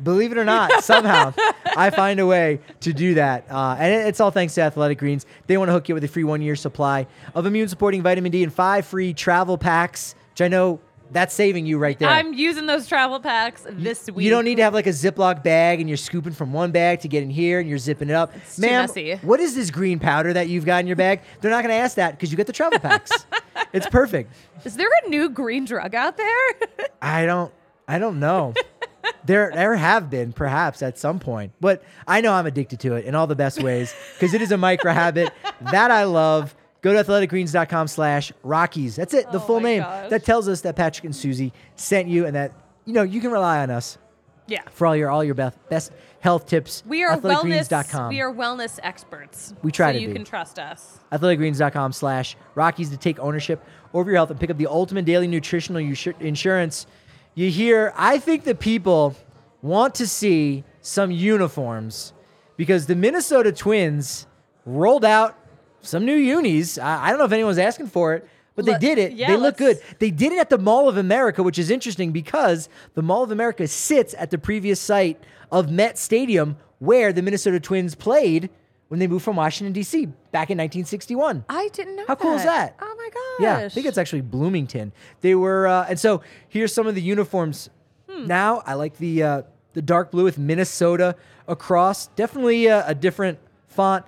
Believe 0.03 0.33
it 0.33 0.39
or 0.39 0.45
not, 0.45 0.83
somehow 0.85 1.33
I 1.77 1.91
find 1.91 2.21
a 2.21 2.27
way 2.27 2.61
to 2.81 2.93
do 2.93 3.15
that. 3.15 3.45
Uh, 3.51 3.77
and 3.79 3.93
it- 3.93 4.07
it's 4.09 4.21
all 4.21 4.31
thanks 4.31 4.55
to 4.55 4.63
Athletic 4.63 4.99
Greens. 4.99 5.27
They 5.47 5.57
want 5.57 5.69
to 5.69 5.73
hook 5.73 5.89
you 5.89 5.95
with 5.95 6.05
a 6.05 6.09
free 6.09 6.25
one 6.25 6.43
year 6.43 6.57
supply 6.57 7.07
of 7.35 7.47
immune 7.47 7.69
supporting 7.69 8.03
vitamin 8.03 8.33
D 8.33 8.43
and 8.43 8.53
five 8.53 8.87
free 8.87 9.13
travel 9.13 9.59
packs, 9.59 10.15
which 10.33 10.41
I 10.43 10.49
know 10.49 10.81
that's 11.13 11.35
saving 11.35 11.67
you 11.67 11.77
right 11.77 11.99
there. 11.99 12.09
I'm 12.09 12.33
using 12.35 12.67
those 12.67 12.87
travel 12.87 13.19
packs 13.19 13.67
this 13.69 14.07
week. 14.11 14.25
You 14.25 14.31
don't 14.31 14.45
need 14.45 14.55
to 14.57 14.63
have 14.63 14.73
like 14.75 14.87
a 14.87 14.91
Ziploc 14.91 15.43
bag 15.43 15.81
and 15.81 15.89
you're 15.91 15.97
scooping 15.97 16.33
from 16.33 16.53
one 16.53 16.71
bag 16.71 17.01
to 17.01 17.09
get 17.09 17.25
in 17.25 17.31
here 17.31 17.59
and 17.59 17.69
you're 17.69 17.79
zipping 17.79 18.09
it 18.11 18.15
up. 18.15 18.33
too 18.33 18.63
Ma'am, 18.63 18.83
messy. 18.83 19.17
what 19.23 19.41
is 19.41 19.57
this 19.57 19.71
green 19.73 19.99
powder 19.99 20.33
that 20.33 20.49
you've 20.49 20.65
got 20.65 20.79
in 20.81 20.87
your 20.87 20.95
bag? 20.95 21.21
They're 21.41 21.51
not 21.51 21.65
going 21.65 21.75
to 21.75 21.81
ask 21.81 21.97
that 21.97 22.13
because 22.13 22.31
you 22.31 22.37
get 22.37 22.47
the 22.47 22.53
travel 22.53 22.79
packs. 22.79 23.11
it's 23.73 23.89
perfect. 23.89 24.33
Is 24.65 24.77
there 24.77 24.89
a 25.05 25.09
new 25.09 25.29
green 25.31 25.65
drug 25.65 25.97
out 25.97 26.17
there? 26.17 26.89
I 27.03 27.27
don't 27.27 27.53
I 27.89 27.99
don't 27.99 28.21
know. 28.21 28.55
there 29.25 29.51
there 29.55 29.77
have 29.77 30.11
been 30.11 30.33
perhaps 30.33 30.83
at 30.83 30.99
some 30.99 31.19
point, 31.19 31.53
but 31.61 31.83
I 32.07 32.21
know 32.21 32.33
I'm 32.33 32.47
addicted 32.47 32.81
to 32.81 32.95
it 32.95 33.05
in 33.05 33.15
all 33.15 33.27
the 33.27 33.37
best 33.37 33.63
ways 33.63 33.95
because 34.15 34.35
it 34.35 34.43
is 34.43 34.53
a 34.53 34.57
micro 34.57 34.93
habit 34.93 35.33
that 35.61 35.91
I 35.91 36.05
love. 36.05 36.55
Go 36.83 36.95
to 36.95 37.05
athleticgreens.com 37.05 37.89
slash 37.89 38.33
Rockies. 38.43 38.97
That's 38.97 39.13
it, 39.13 39.31
the 39.33 39.37
Oh 39.39 39.41
full 39.41 39.61
name. 39.61 39.83
gosh. 39.83 40.09
That 40.09 40.25
tells 40.25 40.49
us 40.49 40.63
that 40.63 40.77
Patrick 40.77 41.05
and 41.05 41.15
Susie 41.15 41.53
sent 41.77 42.09
you 42.09 42.25
and 42.25 42.35
that, 42.35 42.53
you 42.87 42.95
know, 42.95 43.03
you 43.03 43.21
can 43.21 43.31
rely 43.31 43.59
on 43.59 43.71
us 43.71 43.99
Yeah. 44.47 44.63
for 44.73 44.87
all 44.87 44.97
your 44.97 45.11
all 45.11 45.23
your 45.23 45.35
best, 45.35 45.59
best 45.69 45.93
health 46.21 46.47
tips. 46.47 46.83
We 46.87 47.05
are 47.05 47.19
wellness. 47.19 47.69
athleticgreens.com. 47.69 48.09
We 48.09 48.23
are 48.23 48.33
wellness 48.33 48.79
experts. 48.83 49.53
We 49.63 49.71
try 49.73 49.91
so 49.93 49.99
to 49.99 50.01
you 50.01 50.09
be. 50.09 50.15
can 50.15 50.25
trust 50.25 50.59
us. 50.59 51.01
athleticgreens.com 51.13 51.93
slash 51.93 52.35
Rockies 52.55 52.89
to 52.91 52.97
take 52.97 53.19
ownership 53.19 53.63
over 53.93 54.11
your 54.11 54.17
health 54.17 54.31
and 54.31 54.41
pick 54.41 54.49
up 54.49 54.57
the 54.57 54.67
ultimate 54.67 55.05
daily 55.05 55.27
nutritional 55.29 55.83
insurance. 56.21 56.87
You 57.35 57.51
hear, 57.51 57.93
I 57.97 58.19
think 58.19 58.45
the 58.45 58.55
people 58.55 59.17
want 59.63 59.95
to 59.97 60.07
see 60.07 60.65
some 60.81 61.11
uniforms 61.11 62.13
because 62.57 62.87
the 62.87 62.97
Minnesota 62.97 63.53
Twins 63.53 64.27
rolled 64.67 65.05
out 65.05 65.37
some 65.81 66.05
new 66.05 66.15
unis. 66.17 66.79
I, 66.79 67.07
I 67.07 67.11
don't 67.11 67.19
know 67.19 67.25
if 67.25 67.33
anyone's 67.33 67.59
asking 67.59 67.87
for 67.89 68.15
it, 68.15 68.29
but 68.57 68.65
they 68.65 68.73
Let- 68.73 68.81
did 68.81 68.99
it. 68.99 69.13
yeah, 69.13 69.29
they 69.31 69.37
look 69.37 69.57
good. 69.57 69.81
They 69.99 70.11
did 70.11 70.33
it 70.33 70.39
at 70.39 70.51
the 70.51 70.59
Mall 70.59 70.89
of 70.89 70.97
America, 70.97 71.43
which 71.43 71.59
is 71.59 71.71
interesting 71.71 72.13
because 72.13 72.69
the 72.95 73.03
Mall 73.03 73.23
of 73.23 73.31
America 73.31 73.67
sits 73.69 74.15
at 74.19 74.31
the 74.31 74.39
previous 74.39 74.81
site 74.81 75.23
of 75.53 75.71
Met 75.71 75.99
Stadium 75.99 76.57
where 76.79 77.13
the 77.13 77.23
Minnesota 77.23 77.61
Twins 77.61 77.95
played 77.95 78.51
when 78.91 79.01
they 79.01 79.07
moved 79.07 79.25
from 79.25 79.37
Washington, 79.37 79.73
D.C. 79.73 80.07
back 80.33 80.51
in 80.51 80.59
1961. 80.59 81.45
I 81.49 81.69
didn't 81.73 81.97
know. 81.97 82.05
How 82.07 82.15
cool 82.17 82.35
is 82.35 82.43
that? 82.45 82.77
Oh 82.81 82.95
my 82.97 83.09
gosh. 83.09 83.43
Yeah, 83.61 83.67
I 83.67 83.69
think 83.71 83.87
it's 83.87 83.97
actually 83.99 84.21
Bloomington. 84.23 84.93
They 85.23 85.35
were, 85.35 85.67
uh, 85.67 85.87
and 85.89 85.99
so 85.99 86.23
here's 86.49 86.75
some 86.75 86.87
of 86.87 86.95
the 86.95 87.01
uniforms. 87.03 87.71
Hmm. 88.09 88.27
Now 88.27 88.63
I 88.67 88.75
like 88.75 88.99
the 88.99 89.23
uh, 89.23 89.43
the 89.75 89.83
dark 89.83 90.11
blue 90.11 90.25
with 90.25 90.39
Minnesota 90.39 91.15
across. 91.49 92.09
Definitely 92.09 92.67
a, 92.67 92.87
a 92.87 92.95
different 92.95 93.39
font. 93.69 94.05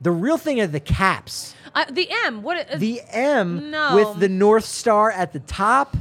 The 0.00 0.10
real 0.10 0.38
thing 0.38 0.60
are 0.60 0.66
the 0.66 0.80
caps. 0.80 1.54
Uh, 1.74 1.84
the 1.90 2.08
M. 2.24 2.42
What? 2.42 2.68
uh, 2.70 2.76
The 2.78 3.00
M 3.10 3.70
No. 3.70 3.94
with 3.94 4.18
the 4.20 4.28
North 4.28 4.64
Star 4.64 5.10
at 5.10 5.32
the 5.32 5.38
top. 5.40 5.96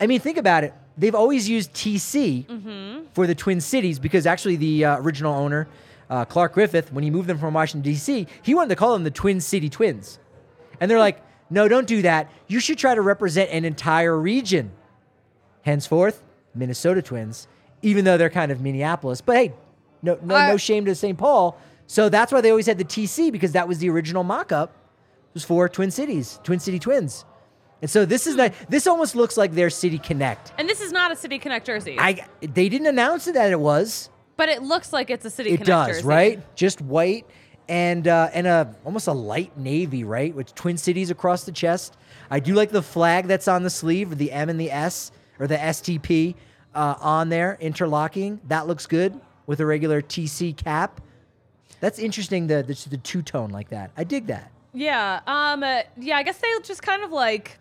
I 0.00 0.06
mean, 0.06 0.20
think 0.20 0.36
about 0.38 0.64
it. 0.64 0.74
They've 0.98 1.14
always 1.14 1.48
used 1.48 1.72
TC 1.72 2.46
Mm-hmm. 2.46 3.04
for 3.14 3.26
the 3.26 3.34
Twin 3.34 3.60
Cities 3.60 3.98
because 3.98 4.26
actually 4.26 4.56
the 4.56 4.84
uh, 4.84 4.98
original 4.98 5.32
owner, 5.34 5.68
uh, 6.10 6.24
Clark 6.24 6.54
Griffith, 6.54 6.92
when 6.92 7.04
he 7.04 7.10
moved 7.10 7.28
them 7.28 7.38
from 7.38 7.54
Washington, 7.54 7.82
D.C., 7.90 8.26
he 8.42 8.54
wanted 8.54 8.68
to 8.70 8.76
call 8.76 8.92
them 8.92 9.04
the 9.04 9.10
Twin 9.10 9.40
City 9.40 9.68
Twins. 9.68 10.18
And 10.80 10.90
they're 10.90 10.98
like, 10.98 11.22
no, 11.50 11.68
don't 11.68 11.86
do 11.86 12.02
that. 12.02 12.30
You 12.48 12.60
should 12.60 12.78
try 12.78 12.94
to 12.94 13.00
represent 13.02 13.50
an 13.50 13.64
entire 13.64 14.18
region. 14.18 14.72
Henceforth, 15.62 16.22
Minnesota 16.54 17.02
Twins, 17.02 17.46
even 17.82 18.04
though 18.04 18.16
they're 18.16 18.30
kind 18.30 18.50
of 18.52 18.60
Minneapolis. 18.60 19.20
But 19.20 19.36
hey, 19.36 19.52
no, 20.02 20.18
no, 20.22 20.34
Uh, 20.34 20.48
no 20.48 20.56
shame 20.56 20.84
to 20.86 20.94
St. 20.94 21.16
Paul. 21.16 21.58
So 21.86 22.08
that's 22.08 22.32
why 22.32 22.40
they 22.40 22.50
always 22.50 22.66
had 22.66 22.78
the 22.78 22.84
TC 22.84 23.30
because 23.30 23.52
that 23.52 23.68
was 23.68 23.78
the 23.78 23.90
original 23.90 24.24
mock-up. 24.24 24.70
It 24.70 25.34
was 25.34 25.44
for 25.44 25.68
Twin 25.68 25.90
Cities, 25.90 26.40
Twin 26.42 26.58
City 26.58 26.78
Twins. 26.78 27.24
And 27.80 27.90
so 27.90 28.04
this 28.04 28.26
is 28.26 28.36
like 28.36 28.68
this 28.68 28.86
almost 28.86 29.16
looks 29.16 29.36
like 29.36 29.52
their 29.52 29.68
City 29.70 29.98
Connect. 29.98 30.52
and 30.56 30.68
this 30.68 30.80
is 30.80 30.92
not 30.92 31.10
a 31.10 31.16
City 31.16 31.38
Connect 31.38 31.66
jersey. 31.66 31.96
I 31.98 32.26
they 32.40 32.68
didn't 32.68 32.86
announce 32.86 33.26
it 33.26 33.34
that 33.34 33.50
it 33.50 33.58
was. 33.58 34.08
But 34.36 34.48
it 34.48 34.62
looks 34.62 34.92
like 34.92 35.10
it's 35.10 35.24
a 35.24 35.30
City 35.30 35.50
It 35.50 35.62
Connect 35.62 35.94
does, 35.94 36.04
right? 36.04 36.40
Just 36.56 36.80
white 36.80 37.26
and 37.68 38.08
uh, 38.08 38.30
and 38.32 38.46
a 38.46 38.74
almost 38.84 39.06
a 39.06 39.12
light 39.12 39.56
navy, 39.56 40.04
right? 40.04 40.34
With 40.34 40.54
Twin 40.54 40.76
Cities 40.76 41.10
across 41.10 41.44
the 41.44 41.52
chest. 41.52 41.96
I 42.30 42.40
do 42.40 42.54
like 42.54 42.70
the 42.70 42.82
flag 42.82 43.26
that's 43.26 43.48
on 43.48 43.62
the 43.62 43.70
sleeve, 43.70 44.16
the 44.18 44.32
M 44.32 44.48
and 44.48 44.60
the 44.60 44.70
S 44.70 45.12
or 45.38 45.46
the 45.46 45.56
STP 45.56 46.34
uh, 46.74 46.94
on 47.00 47.28
there, 47.28 47.58
interlocking. 47.60 48.40
That 48.48 48.66
looks 48.66 48.86
good 48.86 49.20
with 49.46 49.60
a 49.60 49.66
regular 49.66 50.02
TC 50.02 50.56
cap. 50.56 51.00
That's 51.80 51.98
interesting. 51.98 52.46
The 52.46 52.62
the, 52.62 52.88
the 52.90 52.98
two 52.98 53.22
tone 53.22 53.50
like 53.50 53.68
that. 53.70 53.90
I 53.96 54.04
dig 54.04 54.26
that. 54.26 54.50
Yeah. 54.72 55.20
Um. 55.26 55.62
uh, 55.62 55.82
yeah. 55.98 56.16
I 56.16 56.22
guess 56.22 56.38
they 56.38 56.48
just 56.62 56.82
kind 56.82 57.02
of 57.02 57.12
like 57.12 57.58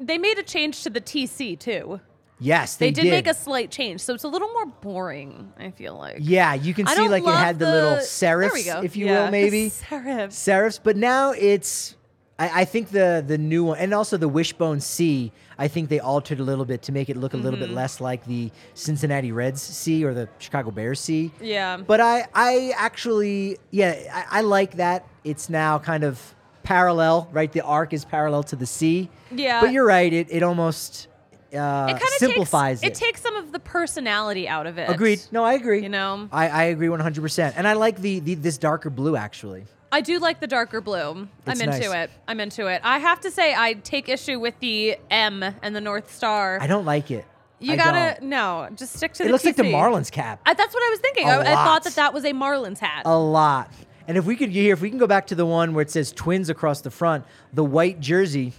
they 0.00 0.18
made 0.18 0.38
a 0.38 0.42
change 0.42 0.82
to 0.82 0.90
the 0.90 1.00
TC 1.00 1.58
too. 1.58 2.00
Yes, 2.40 2.76
They, 2.76 2.90
they, 2.92 3.02
did, 3.02 3.10
make 3.10 3.26
a 3.26 3.34
slight 3.34 3.70
change, 3.70 4.00
so 4.00 4.14
it's 4.14 4.24
a 4.24 4.28
little 4.28 4.48
more 4.52 4.66
boring. 4.66 5.52
I 5.58 5.70
feel 5.72 5.96
like. 5.96 6.18
Yeah, 6.20 6.54
you 6.54 6.72
can 6.74 6.86
I 6.86 6.94
see 6.94 7.08
like 7.08 7.24
it 7.24 7.28
had 7.34 7.58
the, 7.58 7.70
little 7.70 7.96
serifs, 7.96 8.84
if 8.84 8.96
you 8.96 9.06
Yeah, 9.06 9.24
will, 9.24 9.30
maybe 9.32 9.70
serifs. 9.70 10.28
serifs. 10.34 10.78
But 10.82 10.96
now 10.96 11.32
it's, 11.32 11.96
I, 12.38 12.60
I 12.60 12.64
think 12.64 12.90
the 12.90 13.24
the 13.26 13.38
new 13.38 13.64
one, 13.64 13.78
and 13.78 13.92
also 13.92 14.16
the 14.16 14.28
Wishbone 14.28 14.78
C. 14.80 15.32
I 15.60 15.66
think 15.66 15.88
they 15.88 15.98
altered 15.98 16.38
a 16.38 16.44
little 16.44 16.64
bit 16.64 16.82
to 16.82 16.92
make 16.92 17.08
it 17.10 17.16
look 17.16 17.34
a 17.34 17.36
little 17.36 17.58
Mm-hmm. 17.58 17.68
bit 17.70 17.74
less 17.74 18.00
like 18.00 18.24
the 18.26 18.52
Cincinnati 18.74 19.32
Reds 19.32 19.60
C 19.60 20.04
or 20.04 20.14
the 20.14 20.28
Chicago 20.38 20.70
Bears 20.70 21.00
C. 21.00 21.32
Yeah. 21.40 21.78
But 21.78 22.00
I, 22.00 22.26
I 22.32 22.72
actually, 22.76 23.58
yeah, 23.72 23.96
I, 24.30 24.38
I 24.38 24.40
like 24.42 24.76
that. 24.76 25.04
It's 25.24 25.50
now 25.50 25.80
kind 25.80 26.04
of 26.04 26.36
parallel, 26.62 27.28
right? 27.32 27.50
The 27.50 27.62
arc 27.62 27.92
is 27.92 28.04
parallel 28.04 28.44
to 28.44 28.54
the 28.54 28.66
C. 28.66 29.10
Yeah. 29.32 29.60
But 29.60 29.72
you're 29.72 29.84
right. 29.86 30.12
It 30.12 30.28
it 30.30 30.44
almost 30.44 31.07
uh, 31.52 31.86
it 31.88 31.92
kind 31.92 32.02
of 32.02 32.08
simplifies 32.18 32.80
takes, 32.80 33.00
it. 33.00 33.04
takes 33.04 33.22
some 33.22 33.36
of 33.36 33.52
the 33.52 33.58
personality 33.58 34.48
out 34.48 34.66
of 34.66 34.78
it. 34.78 34.88
Agreed. 34.90 35.20
No, 35.32 35.44
I 35.44 35.54
agree. 35.54 35.82
You 35.82 35.88
know? 35.88 36.28
I, 36.32 36.48
I 36.48 36.62
agree 36.64 36.88
100%. 36.88 37.54
And 37.56 37.66
I 37.66 37.72
like 37.74 38.00
the, 38.00 38.20
the 38.20 38.34
this 38.34 38.58
darker 38.58 38.90
blue 38.90 39.16
actually. 39.16 39.64
I 39.90 40.02
do 40.02 40.18
like 40.18 40.40
the 40.40 40.46
darker 40.46 40.82
blue. 40.82 41.28
It's 41.46 41.60
I'm 41.60 41.68
into 41.68 41.88
nice. 41.88 42.08
it. 42.08 42.10
I'm 42.28 42.40
into 42.40 42.66
it. 42.66 42.82
I 42.84 42.98
have 42.98 43.20
to 43.22 43.30
say, 43.30 43.54
I 43.56 43.72
take 43.72 44.10
issue 44.10 44.38
with 44.38 44.58
the 44.60 44.98
M 45.10 45.42
and 45.42 45.74
the 45.74 45.80
North 45.80 46.14
Star. 46.14 46.58
I 46.60 46.66
don't 46.66 46.84
like 46.84 47.10
it. 47.10 47.24
you 47.58 47.72
I 47.72 47.76
gotta 47.76 48.20
don't. 48.20 48.28
no, 48.28 48.68
just 48.76 48.94
stick 48.96 49.14
to 49.14 49.22
It 49.22 49.26
the. 49.26 49.32
looks 49.32 49.46
like 49.46 49.56
the 49.56 49.62
Marlins 49.62 50.12
cap 50.12 50.40
I, 50.44 50.52
that's 50.52 50.74
what 50.74 50.82
I 50.86 50.90
was 50.90 51.00
thinking. 51.00 51.26
I, 51.28 51.40
I 51.40 51.54
thought 51.54 51.84
that 51.84 51.94
that 51.94 52.12
was 52.12 52.24
a 52.26 52.32
Marlins 52.32 52.78
hat. 52.78 53.02
a 53.06 53.18
lot. 53.18 53.72
And 54.06 54.18
if 54.18 54.26
we 54.26 54.36
could 54.36 54.50
here, 54.50 54.74
if 54.74 54.82
we 54.82 54.90
can 54.90 54.98
go 54.98 55.06
back 55.06 55.26
to 55.28 55.34
the 55.34 55.46
one 55.46 55.72
where 55.74 55.82
it 55.82 55.90
says 55.90 56.12
twins 56.12 56.50
across 56.50 56.82
the 56.82 56.90
front, 56.90 57.24
the 57.54 57.64
white 57.64 57.98
jersey, 58.00 58.52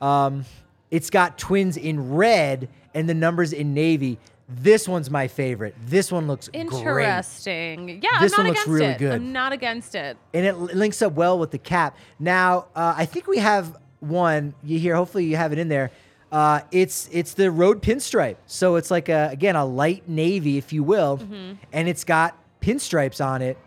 um, 0.00 0.44
it's 0.90 1.10
got 1.10 1.38
twins 1.38 1.76
in 1.76 2.14
red 2.14 2.68
and 2.94 3.08
the 3.08 3.14
numbers 3.14 3.52
in 3.52 3.74
navy. 3.74 4.18
This 4.48 4.86
one's 4.86 5.10
my 5.10 5.26
favorite. 5.26 5.74
This 5.86 6.12
one 6.12 6.28
looks 6.28 6.48
great. 6.48 6.60
Interesting. 6.60 8.00
Yeah, 8.02 8.20
This 8.20 8.32
I'm 8.38 8.44
one 8.44 8.46
not 8.46 8.50
looks 8.50 8.62
against 8.62 8.66
really 8.68 8.86
it. 8.92 8.98
good. 8.98 9.12
I'm 9.12 9.32
not 9.32 9.52
against 9.52 9.94
it. 9.94 10.16
and 10.32 10.46
it 10.46 10.50
l- 10.54 10.60
links 10.72 11.02
up 11.02 11.14
well 11.14 11.38
with 11.38 11.50
the 11.50 11.58
cap. 11.58 11.96
Now, 12.18 12.66
uh, 12.76 12.94
I 12.96 13.06
think 13.06 13.26
we 13.26 13.38
have 13.38 13.76
one. 14.00 14.54
You 14.62 14.78
hear? 14.78 14.94
Hopefully, 14.94 15.24
you 15.24 15.36
have 15.36 15.52
it 15.52 15.58
in 15.58 15.68
there. 15.68 15.90
Uh, 16.30 16.60
it's 16.70 17.08
it's 17.12 17.34
the 17.34 17.50
road 17.50 17.82
pinstripe. 17.82 18.36
So 18.46 18.76
it's 18.76 18.90
like 18.90 19.08
a 19.08 19.28
again 19.32 19.56
a 19.56 19.64
light 19.64 20.08
navy, 20.08 20.58
if 20.58 20.72
you 20.72 20.82
will, 20.84 21.20
and 21.72 21.88
it's 21.88 22.04
got 22.04 22.36
pinstripes 22.60 23.24
on 23.24 23.42
it. 23.42 23.58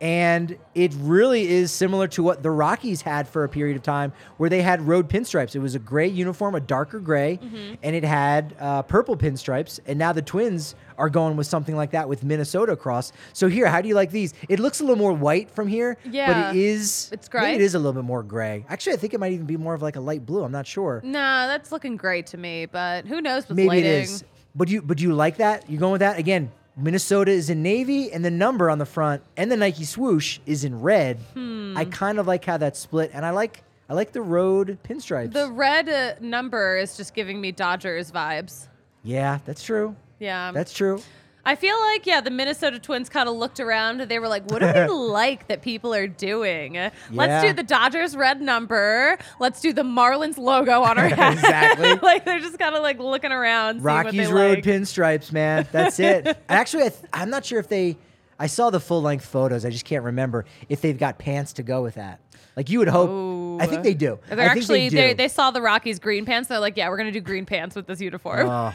And 0.00 0.56
it 0.76 0.94
really 0.96 1.48
is 1.48 1.72
similar 1.72 2.06
to 2.08 2.22
what 2.22 2.42
the 2.44 2.50
Rockies 2.52 3.02
had 3.02 3.26
for 3.28 3.42
a 3.42 3.48
period 3.48 3.76
of 3.76 3.82
time, 3.82 4.12
where 4.36 4.48
they 4.48 4.62
had 4.62 4.86
road 4.86 5.08
pinstripes. 5.08 5.56
It 5.56 5.58
was 5.58 5.74
a 5.74 5.80
gray 5.80 6.06
uniform, 6.06 6.54
a 6.54 6.60
darker 6.60 7.00
gray, 7.00 7.40
and 7.82 7.96
it 7.96 8.04
had 8.04 8.54
uh, 8.60 8.82
purple 8.82 9.16
pinstripes. 9.16 9.80
And 9.86 9.98
now 9.98 10.12
the 10.12 10.22
Twins 10.22 10.76
are 10.98 11.08
going 11.10 11.36
with 11.36 11.48
something 11.48 11.74
like 11.76 11.90
that 11.92 12.08
with 12.08 12.22
Minnesota 12.22 12.72
across. 12.72 13.12
So 13.32 13.48
here, 13.48 13.66
how 13.66 13.80
do 13.80 13.88
you 13.88 13.94
like 13.96 14.12
these? 14.12 14.34
It 14.48 14.60
looks 14.60 14.78
a 14.80 14.84
little 14.84 14.96
more 14.96 15.12
white 15.12 15.50
from 15.50 15.66
here, 15.66 15.96
Yeah. 16.08 16.32
but 16.50 16.54
it 16.56 16.60
is 16.60 17.08
It's 17.12 17.28
maybe 17.32 17.44
gray? 17.46 17.54
It 17.56 17.60
is 17.60 17.74
a 17.74 17.78
little 17.78 17.92
bit 17.92 18.04
more 18.04 18.22
gray. 18.22 18.64
Actually, 18.68 18.92
I 18.94 18.96
think 18.98 19.14
it 19.14 19.20
might 19.20 19.32
even 19.32 19.46
be 19.46 19.56
more 19.56 19.74
of 19.74 19.82
like 19.82 19.96
a 19.96 20.00
light 20.00 20.24
blue. 20.24 20.44
I'm 20.44 20.52
not 20.52 20.66
sure. 20.66 21.00
Nah, 21.04 21.46
that's 21.48 21.72
looking 21.72 21.96
great 21.96 22.26
to 22.28 22.36
me, 22.36 22.66
but 22.66 23.04
who 23.04 23.20
knows 23.20 23.48
with 23.48 23.56
Maybe 23.56 23.68
lighting. 23.68 23.84
it 23.86 24.02
is. 24.04 24.24
But 24.54 24.68
you 24.68 24.80
but 24.82 24.96
do 24.96 25.04
you 25.04 25.12
like 25.12 25.36
that? 25.36 25.68
You 25.70 25.78
going 25.78 25.92
with 25.92 26.00
that 26.00 26.18
again? 26.18 26.50
Minnesota 26.78 27.32
is 27.32 27.50
in 27.50 27.62
navy, 27.62 28.12
and 28.12 28.24
the 28.24 28.30
number 28.30 28.70
on 28.70 28.78
the 28.78 28.86
front 28.86 29.22
and 29.36 29.50
the 29.50 29.56
Nike 29.56 29.84
swoosh 29.84 30.38
is 30.46 30.64
in 30.64 30.80
red. 30.80 31.18
Hmm. 31.34 31.76
I 31.76 31.84
kind 31.84 32.18
of 32.18 32.26
like 32.26 32.44
how 32.44 32.56
that's 32.56 32.78
split, 32.78 33.10
and 33.12 33.26
I 33.26 33.30
like 33.30 33.62
I 33.88 33.94
like 33.94 34.12
the 34.12 34.22
road 34.22 34.78
pinstripes. 34.84 35.32
The 35.32 35.50
red 35.50 35.88
uh, 35.88 36.14
number 36.20 36.76
is 36.76 36.96
just 36.96 37.14
giving 37.14 37.40
me 37.40 37.52
Dodgers 37.52 38.12
vibes. 38.12 38.68
yeah, 39.02 39.38
that's 39.44 39.62
true. 39.62 39.96
Yeah. 40.18 40.52
That's 40.52 40.72
true. 40.72 41.00
I 41.48 41.54
feel 41.54 41.80
like, 41.80 42.04
yeah, 42.04 42.20
the 42.20 42.30
Minnesota 42.30 42.78
Twins 42.78 43.08
kind 43.08 43.26
of 43.26 43.34
looked 43.34 43.58
around 43.58 44.02
they 44.02 44.18
were 44.18 44.28
like, 44.28 44.50
what 44.50 44.58
do 44.58 44.66
we 44.66 44.86
like 44.94 45.48
that 45.48 45.62
people 45.62 45.94
are 45.94 46.06
doing? 46.06 46.74
Let's 47.10 47.42
do 47.42 47.54
the 47.54 47.62
Dodgers 47.62 48.14
red 48.14 48.42
number. 48.42 49.16
Let's 49.40 49.62
do 49.62 49.72
the 49.72 49.82
Marlins 49.82 50.36
logo 50.36 50.82
on 50.82 50.98
our 50.98 51.08
hat. 51.08 51.32
Exactly. 51.32 51.94
like 52.02 52.26
they're 52.26 52.40
just 52.40 52.58
kind 52.58 52.74
of 52.74 52.82
like 52.82 52.98
looking 52.98 53.32
around. 53.32 53.82
Rockies 53.82 54.30
Road 54.30 54.56
like. 54.56 54.64
pinstripes, 54.64 55.32
man. 55.32 55.66
That's 55.72 55.98
it. 55.98 56.36
Actually, 56.50 56.82
I 56.82 56.88
th- 56.90 57.04
I'm 57.14 57.30
not 57.30 57.46
sure 57.46 57.58
if 57.58 57.68
they. 57.68 57.96
I 58.38 58.46
saw 58.46 58.68
the 58.68 58.78
full 58.78 59.00
length 59.00 59.24
photos. 59.24 59.64
I 59.64 59.70
just 59.70 59.86
can't 59.86 60.04
remember 60.04 60.44
if 60.68 60.82
they've 60.82 60.98
got 60.98 61.18
pants 61.18 61.54
to 61.54 61.62
go 61.62 61.82
with 61.82 61.94
that. 61.94 62.20
Like 62.58 62.68
you 62.68 62.80
would 62.80 62.88
hope. 62.88 63.62
I 63.62 63.66
think 63.66 63.84
they 63.84 63.94
do. 63.94 64.18
They're 64.28 64.40
I 64.40 64.48
think 64.48 64.62
actually, 64.62 64.88
they, 64.88 64.88
do. 64.88 64.96
they, 64.96 65.14
they 65.14 65.28
saw 65.28 65.50
the 65.50 65.62
Rockies 65.62 65.98
green 65.98 66.26
pants. 66.26 66.48
They're 66.48 66.58
like, 66.58 66.76
yeah, 66.76 66.88
we're 66.88 66.96
going 66.96 67.06
to 67.06 67.12
do 67.12 67.20
green 67.20 67.46
pants 67.46 67.74
with 67.74 67.86
this 67.86 68.00
uniform. 68.00 68.48
Oh, 68.48 68.74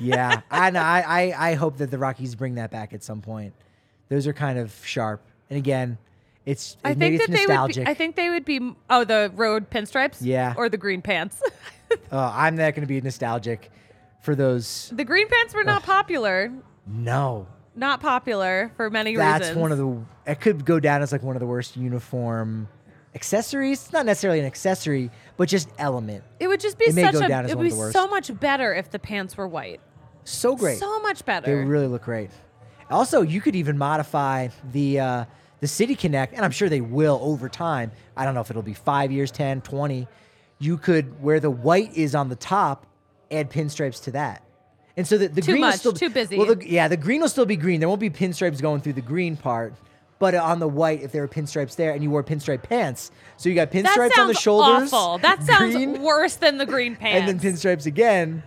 yeah. 0.00 0.40
I, 0.50 0.70
know, 0.70 0.80
I 0.80 1.04
I 1.06 1.50
I 1.50 1.54
hope 1.54 1.78
that 1.78 1.90
the 1.90 1.98
Rockies 1.98 2.34
bring 2.34 2.56
that 2.56 2.70
back 2.70 2.92
at 2.92 3.02
some 3.02 3.20
point. 3.20 3.54
Those 4.08 4.26
are 4.26 4.32
kind 4.32 4.58
of 4.58 4.74
sharp. 4.84 5.22
And 5.48 5.58
again, 5.58 5.98
it's 6.44 6.76
I 6.84 6.94
maybe 6.94 7.18
think 7.18 7.30
it's 7.30 7.30
that 7.30 7.32
they 7.32 7.46
would 7.46 7.54
nostalgic. 7.54 7.84
be, 7.84 7.90
I 7.90 7.94
think 7.94 8.16
they 8.16 8.28
would 8.30 8.44
be, 8.44 8.74
oh, 8.90 9.04
the 9.04 9.30
road 9.34 9.70
pinstripes? 9.70 10.18
Yeah. 10.20 10.54
Or 10.56 10.68
the 10.68 10.76
green 10.76 11.02
pants. 11.02 11.40
oh, 12.12 12.32
I'm 12.34 12.56
not 12.56 12.74
going 12.74 12.82
to 12.82 12.86
be 12.86 13.00
nostalgic 13.00 13.70
for 14.22 14.34
those. 14.34 14.92
the 14.94 15.04
green 15.04 15.28
pants 15.28 15.54
were 15.54 15.64
not 15.64 15.82
popular. 15.82 16.52
No, 16.86 17.46
Not 17.76 18.00
popular 18.00 18.72
for 18.76 18.90
many 18.90 19.14
that's 19.14 19.40
reasons. 19.40 19.54
That's 19.54 19.60
one 19.60 19.72
of 19.72 19.78
the. 19.78 20.30
It 20.30 20.40
could 20.40 20.64
go 20.64 20.80
down 20.80 21.00
as 21.02 21.12
like 21.12 21.22
one 21.22 21.36
of 21.36 21.40
the 21.40 21.46
worst 21.46 21.76
uniform 21.76 22.68
accessories. 23.14 23.82
It's 23.84 23.92
not 23.92 24.06
necessarily 24.06 24.40
an 24.40 24.46
accessory, 24.46 25.10
but 25.36 25.48
just 25.48 25.68
element. 25.78 26.24
It 26.40 26.48
would 26.48 26.60
just 26.60 26.78
be 26.78 26.86
It 26.86 26.94
may 26.94 27.02
such 27.02 27.12
go 27.14 27.20
a. 27.20 27.28
down 27.28 27.44
as 27.44 27.50
It 27.50 27.56
one 27.56 27.66
would 27.66 27.72
of 27.72 27.88
be 27.88 27.92
so 27.92 28.06
much 28.08 28.38
better 28.40 28.74
if 28.74 28.90
the 28.90 28.98
pants 28.98 29.36
were 29.36 29.48
white. 29.48 29.80
So 30.24 30.56
great. 30.56 30.78
So 30.78 31.00
much 31.00 31.24
better. 31.24 31.46
They 31.46 31.64
really 31.64 31.88
look 31.88 32.02
great. 32.02 32.30
Also, 32.90 33.22
you 33.22 33.40
could 33.40 33.56
even 33.56 33.78
modify 33.78 34.48
the 34.72 35.00
uh, 35.00 35.24
the 35.60 35.68
City 35.68 35.94
Connect, 35.94 36.34
and 36.34 36.44
I'm 36.44 36.50
sure 36.50 36.68
they 36.68 36.80
will 36.80 37.18
over 37.22 37.48
time. 37.48 37.92
I 38.16 38.24
don't 38.24 38.34
know 38.34 38.40
if 38.40 38.50
it'll 38.50 38.62
be 38.62 38.74
five 38.74 39.12
years, 39.12 39.30
10, 39.30 39.62
20. 39.62 40.08
You 40.58 40.76
could, 40.76 41.22
where 41.22 41.40
the 41.40 41.50
white 41.50 41.96
is 41.96 42.14
on 42.14 42.28
the 42.28 42.36
top, 42.36 42.86
add 43.30 43.50
pinstripes 43.50 44.02
to 44.04 44.10
that. 44.12 44.42
And 44.96 45.06
so 45.06 45.16
the, 45.16 45.28
the 45.28 45.40
Too 45.40 45.52
green 45.52 45.62
will 45.62 45.68
much, 45.68 45.78
still 45.78 45.92
too 45.92 46.10
busy. 46.10 46.36
Well, 46.36 46.54
the, 46.54 46.68
yeah, 46.68 46.88
the 46.88 46.96
green 46.96 47.20
will 47.20 47.28
still 47.28 47.46
be 47.46 47.56
green. 47.56 47.80
There 47.80 47.88
won't 47.88 48.00
be 48.00 48.10
pinstripes 48.10 48.60
going 48.60 48.80
through 48.80 48.92
the 48.94 49.00
green 49.00 49.36
part. 49.36 49.74
But 50.22 50.36
on 50.36 50.60
the 50.60 50.68
white, 50.68 51.02
if 51.02 51.10
there 51.10 51.22
were 51.22 51.26
pinstripes 51.26 51.74
there, 51.74 51.90
and 51.90 52.00
you 52.00 52.08
wore 52.08 52.22
pinstripe 52.22 52.62
pants, 52.62 53.10
so 53.36 53.48
you 53.48 53.56
got 53.56 53.72
pinstripes 53.72 54.16
on 54.16 54.28
the 54.28 54.34
shoulders, 54.34 54.92
awful. 54.92 55.18
That 55.18 55.42
sounds 55.42 55.74
green, 55.74 56.00
worse 56.00 56.36
than 56.36 56.58
the 56.58 56.64
green 56.64 56.94
pants. 56.94 57.28
and 57.28 57.40
then 57.40 57.52
pinstripes 57.52 57.86
again. 57.86 58.44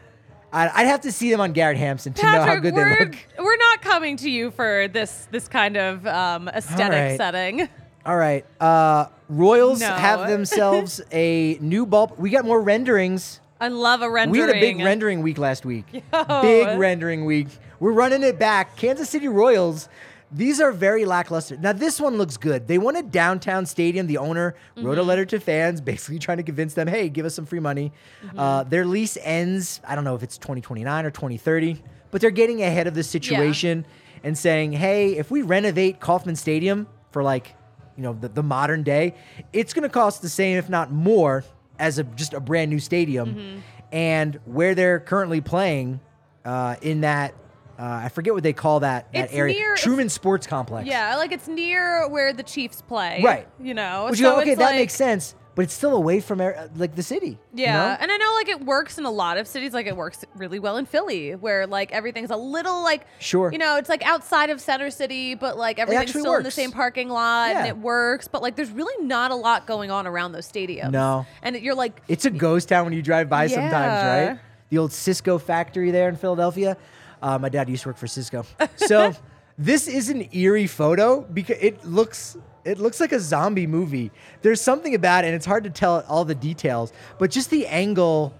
I'd 0.54 0.88
have 0.88 1.02
to 1.02 1.12
see 1.12 1.30
them 1.30 1.42
on 1.42 1.52
Garrett 1.52 1.76
Hampson 1.76 2.14
to 2.14 2.24
know 2.24 2.44
how 2.44 2.56
good 2.60 2.76
they 2.76 2.98
look. 2.98 3.18
we're 3.38 3.58
not 3.58 3.82
coming 3.82 4.16
to 4.16 4.30
you 4.30 4.52
for 4.52 4.88
this 4.88 5.28
this 5.32 5.50
kind 5.50 5.76
of 5.76 6.08
um, 6.08 6.48
aesthetic 6.48 6.92
right. 6.92 7.18
setting. 7.18 7.68
All 8.06 8.16
right. 8.16 8.46
Uh, 8.62 9.08
Royals 9.28 9.82
No. 9.82 9.92
have 9.92 10.30
themselves 10.30 11.02
a 11.12 11.58
new 11.60 11.86
bulb. 11.86 12.14
We 12.18 12.30
got 12.30 12.46
more 12.46 12.62
renderings. 12.62 13.42
I 13.60 13.68
love 13.68 14.02
a 14.02 14.10
rendering. 14.10 14.32
We 14.32 14.40
had 14.40 14.56
a 14.56 14.62
big 14.62 14.78
rendering 14.78 15.22
week 15.24 15.38
last 15.38 15.66
week. 15.66 15.88
Big 16.42 16.80
rendering 16.80 17.26
week. 17.26 17.50
We're 17.82 17.92
running 17.92 18.24
it 18.24 18.40
back. 18.40 18.78
Kansas 18.78 19.10
City 19.10 19.28
Royals. 19.28 19.90
These 20.32 20.60
are 20.60 20.72
very 20.72 21.06
lackluster. 21.06 21.56
Now 21.58 21.72
this 21.72 22.00
one 22.00 22.18
looks 22.18 22.36
good. 22.38 22.68
They 22.68 22.78
a 22.78 23.04
downtown 23.04 23.66
stadium. 23.66 24.08
The 24.08 24.18
owner 24.18 24.56
wrote 24.76 24.98
a 24.98 25.02
Mm-hmm. 25.02 25.08
letter 25.08 25.26
to 25.26 25.40
fans, 25.40 25.82
basically 25.94 26.20
trying 26.20 26.38
to 26.38 26.44
convince 26.44 26.74
them, 26.74 26.88
"Hey, 26.88 27.10
give 27.10 27.26
us 27.26 27.36
some 27.36 27.46
free 27.46 27.60
money." 27.60 27.92
Mm-hmm. 28.26 28.40
Uh, 28.40 28.64
their 28.64 28.86
lease 28.86 29.18
ends. 29.22 29.82
I 29.88 29.96
don't 29.96 30.04
know 30.04 30.16
if 30.16 30.24
it's 30.24 30.38
2029 30.38 31.06
or 31.06 31.12
2030, 31.12 31.82
but 32.12 32.22
they're 32.22 32.32
getting 32.32 32.62
ahead 32.64 32.88
of 32.88 32.96
the 32.96 33.04
situation 33.04 33.86
and 34.24 34.38
saying, 34.38 34.74
"Hey, 34.74 35.16
if 35.18 35.30
we 35.30 35.42
renovate 35.44 36.00
Kauffman 36.00 36.36
Stadium 36.36 36.88
for 37.12 37.22
like, 37.24 37.56
you 37.96 38.04
know, 38.04 38.14
the, 38.20 38.28
the 38.28 38.44
modern 38.44 38.84
day, 38.84 39.14
it's 39.54 39.74
going 39.74 39.84
to 39.84 39.90
cost 39.90 40.22
the 40.22 40.30
same, 40.30 40.58
if 40.58 40.70
not 40.70 40.92
more, 40.92 41.44
as 41.78 42.00
a 42.00 42.04
just 42.04 42.34
a 42.34 42.40
brand 42.40 42.72
new 42.72 42.80
stadium." 42.80 43.36
Mm-hmm. 43.36 43.60
And 43.92 44.40
where 44.46 44.74
they're 44.76 45.00
currently 45.00 45.40
playing 45.40 46.00
uh, 46.44 46.76
in 46.82 47.02
that. 47.02 47.34
Uh, 47.78 48.02
I 48.06 48.10
forget 48.10 48.34
what 48.34 48.44
they 48.44 48.54
call 48.54 48.80
that, 48.82 49.12
that 49.14 49.26
It's 49.26 49.34
area. 49.34 49.54
near- 49.60 49.76
Truman 49.76 50.10
Sports 50.10 50.48
Complex. 50.48 50.88
Yeah, 50.88 51.18
like 51.18 51.32
it's 51.32 51.48
near 51.48 52.08
where 52.08 52.32
the 52.34 52.44
Chiefs 52.44 52.82
play. 52.82 53.22
Right. 53.24 53.48
You 53.60 53.74
know. 53.74 54.08
Which 54.10 54.20
so 54.20 54.30
you 54.30 54.36
go, 54.36 54.42
okay, 54.42 54.56
that 54.56 54.64
like, 54.64 54.76
makes 54.76 54.94
sense, 54.96 55.36
but 55.56 55.64
it's 55.64 55.74
still 55.74 55.96
away 55.96 56.20
from 56.22 56.40
uh, 56.42 56.52
like 56.76 56.96
the 56.96 57.04
city. 57.04 57.38
you 57.54 57.64
Yeah, 57.66 57.74
know? 57.74 57.98
and 58.00 58.12
I 58.12 58.18
know 58.18 58.34
like 58.36 58.48
it 58.50 58.66
works 58.66 58.98
in 58.98 59.04
a 59.06 59.12
lot 59.12 59.38
of 59.38 59.46
cities. 59.48 59.74
Like 59.74 59.88
it 59.88 59.96
works 59.98 60.24
really 60.36 60.60
well 60.60 60.78
in 60.78 60.86
Philly, 60.86 61.34
where 61.36 61.68
like 61.68 61.92
everything's 61.92 62.30
a 62.32 62.36
little 62.38 62.82
like 62.82 63.06
Sure. 63.20 63.52
You 63.52 63.58
know, 63.58 63.76
it's 63.78 63.90
like 63.90 64.06
outside 64.06 64.50
of 64.50 64.62
Center 64.62 64.90
City, 64.90 65.36
but 65.36 65.58
like 65.58 65.78
everything's 65.80 66.12
still 66.12 66.36
in 66.36 66.44
the 66.44 66.52
same 66.52 66.72
parking 66.72 67.10
lot, 67.10 67.56
and 67.56 67.68
it 67.68 67.78
works. 67.78 68.28
But 68.30 68.42
like, 68.42 68.56
there's 68.56 68.72
really 68.72 69.06
not 69.06 69.32
a 69.32 69.36
lot 69.36 69.68
going 69.68 69.92
on 69.92 70.08
around 70.08 70.32
those 70.32 70.50
stadiums. 70.50 70.92
No. 70.92 71.26
and 71.42 71.56
you're 71.58 71.76
like, 71.76 72.02
It's 72.08 72.24
a 72.26 72.30
ghost 72.32 72.70
town 72.70 72.86
when 72.86 72.94
you 72.94 73.02
drive 73.02 73.28
by 73.30 73.48
sometimes, 73.48 74.30
right? 74.32 74.40
The 74.70 74.78
old 74.80 74.92
Cisco 74.94 75.38
factory 75.38 75.92
there 75.92 76.10
in 76.10 76.16
Philadelphia. 76.16 76.76
Uh, 77.22 77.38
my 77.38 77.50
dad 77.50 77.70
used 77.70 77.84
to 77.84 77.90
work 77.90 77.98
for 77.98 78.08
Cisco. 78.08 78.46
So 78.76 79.14
this 79.58 79.88
is 79.88 80.10
an 80.10 80.28
eerie 80.34 80.68
photo 80.68 81.22
because 81.22 81.58
it 81.60 81.84
looks 81.86 82.38
it 82.64 82.80
looks 82.80 83.00
like 83.00 83.12
a 83.12 83.20
zombie 83.20 83.68
movie. 83.68 84.12
There's 84.42 84.60
something 84.60 84.96
about 84.96 85.24
it, 85.24 85.28
and 85.28 85.36
it's 85.36 85.46
hard 85.46 85.64
to 85.66 85.70
tell 85.70 86.04
all 86.08 86.26
the 86.26 86.36
details, 86.36 86.92
but 87.20 87.30
just 87.30 87.52
the 87.52 87.68
angle 87.68 88.34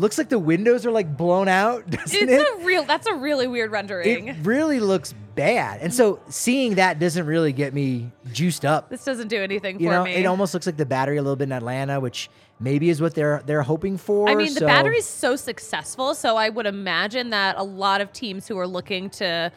looks 0.00 0.18
like 0.18 0.28
the 0.28 0.38
windows 0.38 0.84
are 0.86 0.90
like 0.90 1.16
blown 1.16 1.46
out, 1.48 1.88
doesn't 1.90 2.28
it's 2.28 2.32
it? 2.32 2.60
a 2.60 2.64
real. 2.64 2.84
That's 2.84 3.06
a 3.06 3.14
really 3.14 3.46
weird 3.46 3.70
rendering. 3.70 4.28
it 4.28 4.36
really 4.42 4.80
looks 4.80 5.14
bad. 5.34 5.80
And 5.80 5.92
so 5.94 6.20
seeing 6.28 6.74
that 6.74 6.98
doesn't 6.98 7.26
really 7.26 7.52
get 7.52 7.72
me 7.72 8.10
juiced 8.32 8.64
up. 8.64 8.90
this 8.90 9.04
doesn't 9.04 9.28
do 9.28 9.40
anything 9.42 9.78
You 9.80 9.86
for 9.88 9.92
know, 9.92 10.04
me. 10.04 10.14
it 10.14 10.26
almost 10.26 10.52
looks 10.54 10.66
like 10.66 10.76
the 10.76 10.86
battery 10.86 11.16
a 11.18 11.22
little 11.22 11.36
bit 11.36 11.44
in 11.44 11.52
Atlanta, 11.52 12.00
which 12.00 12.28
maybe 12.58 12.90
is 12.90 13.00
what 13.00 13.14
they're 13.14 13.42
they're 13.46 13.62
hoping 13.62 13.96
for. 13.96 14.28
I 14.28 14.34
mean, 14.34 14.52
the 14.54 14.60
so- 14.60 14.66
battery's 14.66 15.06
so 15.06 15.36
successful, 15.36 16.14
so 16.14 16.36
I 16.36 16.48
would 16.48 16.66
imagine 16.66 17.30
that 17.30 17.56
a 17.56 17.62
lot 17.62 18.00
of 18.00 18.12
teams 18.12 18.48
who 18.48 18.58
are 18.58 18.66
looking 18.66 19.08
to 19.10 19.52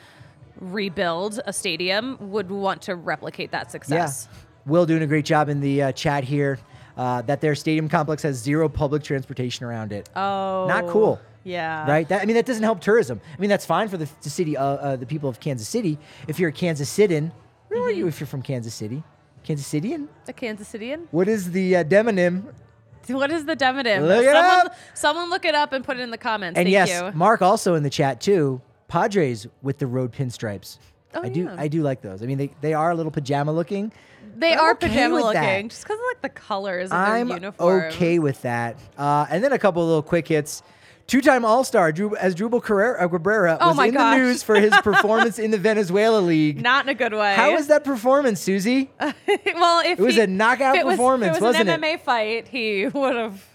rebuild 0.60 1.40
a 1.46 1.54
stadium 1.54 2.18
would 2.32 2.50
want 2.52 2.82
to 2.84 2.96
replicate 2.96 3.52
that 3.52 3.66
Yeah. 3.66 3.70
success. 3.72 4.28
Will 4.66 4.86
doing 4.86 5.02
a 5.04 5.08
great 5.08 5.26
job 5.26 5.50
in 5.50 5.60
the 5.60 5.84
uh, 5.84 5.92
chat 5.92 6.24
here. 6.24 6.58
Uh, 6.96 7.22
that 7.24 7.42
their 7.42 7.56
stadium 7.56 7.90
complex 7.90 8.22
has 8.24 8.38
zero 8.38 8.70
public 8.70 9.04
transportation 9.04 9.66
around 9.66 9.92
it. 9.92 10.10
Oh, 10.16 10.66
Not 10.68 10.88
cool. 10.88 11.20
Yeah. 11.44 11.90
Right. 11.90 12.08
That 12.08 12.22
I 12.22 12.26
mean, 12.26 12.36
that 12.36 12.46
doesn't 12.46 12.64
help 12.64 12.80
tourism. 12.82 13.20
I 13.36 13.42
mean, 13.42 13.50
that's 13.50 13.66
fine 13.66 13.90
for 13.90 13.98
the, 13.98 14.08
the 14.22 14.30
city, 14.30 14.56
uh, 14.56 14.64
uh, 14.64 14.96
the 14.96 15.06
people 15.06 15.28
of 15.28 15.40
Kansas 15.40 15.68
City. 15.68 15.98
If 16.28 16.40
you're 16.40 16.50
a 16.50 16.54
Kansas 16.54 16.90
Citian, 16.90 17.32
where 17.68 17.80
Mm-hmm. 17.80 17.88
are 17.88 17.92
you? 17.92 18.08
If 18.08 18.20
you're 18.20 18.28
from 18.28 18.44
Kansas 18.44 18.74
City, 18.76 19.04
Kansas 19.44 19.68
Cityan. 19.68 20.08
A 20.28 20.34
Kansas 20.34 20.72
Cityan. 20.72 21.08
What 21.12 21.28
is 21.28 21.52
the 21.52 21.78
uh, 21.78 21.84
demonym? 21.84 22.44
What 23.08 23.32
is 23.32 23.44
the 23.44 23.58
demonym? 23.58 24.08
Look 24.08 24.24
it 24.24 24.32
someone, 24.32 24.68
up. 24.68 24.76
someone 24.94 25.30
look 25.30 25.44
it 25.44 25.54
up 25.56 25.74
and 25.74 25.84
put 25.84 25.98
it 25.98 26.02
in 26.02 26.10
the 26.12 26.18
comments. 26.18 26.58
And 26.58 26.66
Thank 26.68 26.72
yes, 26.72 26.90
you. 27.02 27.12
Mark 27.18 27.42
also 27.42 27.76
in 27.76 27.84
the 27.84 27.90
chat 27.90 28.22
too. 28.22 28.62
Padres 28.88 29.46
with 29.62 29.80
the 29.80 29.88
road 29.88 30.14
pinstripes. 30.14 30.78
Oh, 31.16 31.22
I 31.24 31.30
do, 31.30 31.44
yeah. 31.44 31.56
I 31.58 31.68
do 31.68 31.82
like 31.84 32.02
those. 32.02 32.24
I 32.24 32.26
mean, 32.26 32.38
they, 32.38 32.52
they 32.62 32.74
are 32.74 32.92
a 32.92 32.96
little 32.96 33.12
pajama 33.12 33.52
looking. 33.52 33.92
They 34.36 34.54
are 34.56 34.72
okay 34.72 34.88
pajama 34.88 35.16
with 35.16 35.34
that. 35.34 35.42
looking, 35.54 35.70
just 35.70 35.84
because 35.84 35.98
of 36.00 36.06
like 36.10 36.22
the 36.22 36.30
colors 36.30 36.90
of 36.90 36.98
I'm 36.98 37.28
their 37.28 37.38
uniform. 37.38 37.84
okay 37.86 38.20
with 38.20 38.42
that. 38.42 38.80
Uh, 38.98 39.26
and 39.30 39.44
then 39.44 39.54
a 39.54 39.60
couple 39.60 39.82
of 39.84 39.88
little 39.88 40.02
quick 40.04 40.28
hits. 40.28 40.64
Two-time 41.06 41.44
All-Star 41.44 41.92
Drew, 41.92 42.12
Asdrubal 42.12 42.64
Carrera, 42.64 43.04
uh, 43.04 43.10
Cabrera 43.10 43.58
Oh 43.60 43.76
was 43.76 43.88
in 43.90 43.94
gosh. 43.94 44.16
the 44.18 44.24
news 44.24 44.42
for 44.42 44.56
his 44.56 44.74
performance 44.84 45.38
in 45.38 45.52
the 45.52 45.58
Venezuela 45.58 46.20
League. 46.20 46.62
Not 46.62 46.86
in 46.86 46.90
a 46.90 46.94
good 46.96 47.14
way. 47.14 47.36
How 47.36 47.54
was 47.54 47.68
that 47.68 47.84
performance, 47.84 48.40
Susie? 48.40 48.90
well, 49.00 49.82
if 49.86 50.00
It 50.00 50.02
was 50.02 50.16
he- 50.16 50.22
a 50.22 50.28
knockout 50.28 50.78
it 50.78 50.86
was- 50.86 50.94
performance, 50.96 51.38
if 51.38 51.44
it 51.44 51.46
was 51.46 51.56
wasn't 51.58 51.70
it? 51.70 51.74
an 51.74 51.82
MMA 51.82 52.00
fight, 52.00 52.48
he 52.48 52.88
would 52.94 53.16
have. 53.18 53.46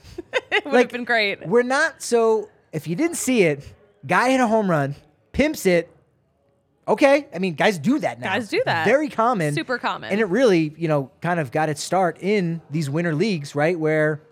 would 0.52 0.64
Like, 0.66 0.74
have 0.74 0.90
been 0.90 1.04
great. 1.04 1.48
We're 1.48 1.62
not 1.62 2.02
so. 2.02 2.50
If 2.70 2.86
you 2.86 2.94
didn't 2.96 3.16
see 3.16 3.42
it, 3.44 3.64
guy 4.06 4.28
hit 4.30 4.40
a 4.40 4.46
home 4.46 4.70
run, 4.70 4.94
pimps 5.32 5.64
it. 5.64 5.90
Okay, 6.88 7.26
I 7.34 7.38
mean, 7.38 7.54
guys 7.54 7.78
do 7.78 7.98
that 7.98 8.18
now. 8.18 8.32
Guys 8.32 8.48
do 8.48 8.62
that. 8.64 8.86
Very 8.86 9.08
common. 9.10 9.54
Super 9.54 9.78
common. 9.78 10.10
And 10.10 10.20
it 10.20 10.24
really, 10.24 10.74
you 10.78 10.88
know, 10.88 11.10
kind 11.20 11.38
of 11.38 11.50
got 11.52 11.68
its 11.68 11.82
start 11.82 12.16
in 12.20 12.62
these 12.70 12.88
winter 12.88 13.14
leagues, 13.14 13.54
right? 13.54 13.78
Where 13.78 14.22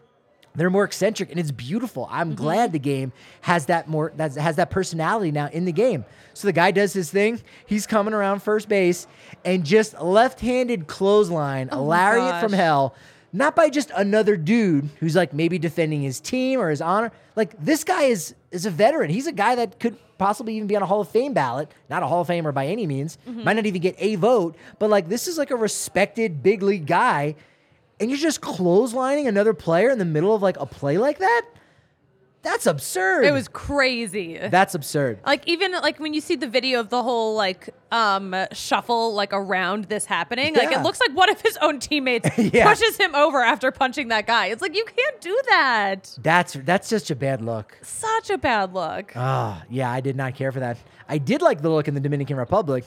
they're 0.55 0.71
more 0.71 0.85
eccentric 0.85 1.31
and 1.31 1.39
it's 1.39 1.51
beautiful. 1.51 2.09
I'm 2.11 2.29
Mm-hmm. 2.31 2.37
glad 2.43 2.73
the 2.73 2.79
game 2.79 3.13
has 3.43 3.67
that 3.67 3.89
more 3.89 4.11
that 4.17 4.35
has 4.37 4.57
that 4.57 4.71
personality 4.71 5.31
now 5.31 5.49
in 5.49 5.67
the 5.67 5.73
game. 5.73 6.07
So 6.33 6.49
the 6.49 6.53
guy 6.53 6.71
does 6.71 6.95
his 6.95 7.11
thing. 7.11 7.43
He's 7.67 7.87
coming 7.87 8.15
around 8.15 8.43
first 8.43 8.69
base 8.69 9.07
and 9.45 9.65
just 9.65 10.01
left-handed 10.01 10.87
clothesline, 10.87 11.69
a 11.73 11.77
Oh 11.79 11.85
my 11.85 12.11
lariat 12.11 12.41
from 12.43 12.53
hell. 12.55 12.95
Not 13.37 13.55
by 13.55 13.69
just 13.69 13.91
another 13.95 14.35
dude 14.39 14.89
who's 14.99 15.15
like 15.15 15.35
maybe 15.35 15.59
defending 15.59 16.01
his 16.01 16.21
team 16.21 16.59
or 16.59 16.71
his 16.71 16.81
honor. 16.81 17.13
Like 17.37 17.55
this 17.63 17.85
guy 17.85 18.05
is 18.05 18.35
is 18.51 18.65
a 18.65 18.71
veteran. 18.71 19.11
He's 19.11 19.27
a 19.27 19.33
guy 19.33 19.55
that 19.57 19.79
could 19.79 19.99
possibly 20.17 20.57
even 20.57 20.67
be 20.67 20.75
on 20.75 20.81
a 20.81 20.87
Hall 20.87 21.03
of 21.03 21.11
Fame 21.11 21.35
ballot. 21.35 21.71
Not 21.91 22.03
a 22.03 22.07
Hall 22.07 22.23
of 22.23 22.29
Famer 22.29 22.55
by 22.55 22.67
any 22.67 22.87
means. 22.87 23.19
Mm-hmm. 23.29 23.45
Might 23.45 23.57
not 23.57 23.67
even 23.67 23.83
get 23.83 23.95
a 23.99 24.15
vote. 24.15 24.57
But 24.79 24.89
like 24.89 25.11
this 25.11 25.29
is 25.29 25.37
like 25.37 25.51
a 25.51 25.57
respected 25.57 26.43
big 26.43 26.63
league 26.63 26.87
guy 26.87 27.35
and 28.01 28.11
you're 28.11 28.19
just 28.19 28.41
clotheslining 28.41 29.29
another 29.29 29.53
player 29.53 29.91
in 29.91 29.99
the 29.99 30.07
middle 30.07 30.35
of 30.35 30.41
like 30.41 30.59
a 30.59 30.65
play 30.65 30.97
like 30.97 31.19
that? 31.19 31.43
That's 32.47 32.65
absurd. 32.67 33.25
It 33.25 33.33
was 33.33 33.49
crazy. 33.49 34.39
That's 34.39 34.77
absurd. 34.77 35.19
like 35.27 35.47
even 35.49 35.73
like 35.73 35.99
when 35.99 36.15
you 36.15 36.21
see 36.21 36.37
the 36.37 36.47
video 36.47 36.79
of 36.79 36.91
the 36.91 37.03
whole 37.03 37.35
like 37.35 37.71
um 37.91 38.35
shuffle 38.53 39.15
like 39.15 39.33
around 39.33 39.87
this 39.87 40.05
happening, 40.05 40.55
like 40.55 40.71
Yeah. 40.71 40.79
it 40.81 40.83
looks 40.85 41.01
like 41.01 41.11
one 41.13 41.29
of 41.29 41.41
his 41.41 41.57
own 41.61 41.81
teammates 41.81 42.29
Yeah. 42.39 42.69
pushes 42.73 42.97
him 42.97 43.17
over 43.17 43.43
after 43.43 43.73
punching 43.73 44.09
that 44.09 44.29
guy. 44.29 44.47
It's 44.47 44.63
like 44.63 44.77
you 44.77 44.85
can't 44.85 45.21
do 45.21 45.41
that. 45.49 46.17
That's 46.23 46.53
that's 46.65 46.87
such 46.87 47.11
a 47.11 47.17
bad 47.17 47.43
look. 47.43 47.77
Such 47.83 48.31
a 48.31 48.39
bad 48.39 48.73
look. 48.73 49.13
Ah, 49.17 49.65
yeah, 49.69 49.91
I 49.91 50.01
did 50.01 50.15
not 50.15 50.37
care 50.37 50.53
for 50.53 50.61
that. 50.61 50.79
I 51.09 51.19
did 51.19 51.43
like 51.43 51.63
the 51.63 51.69
look 51.71 51.89
in 51.89 51.95
the 51.95 52.01
Dominican 52.01 52.37
Republic 52.37 52.85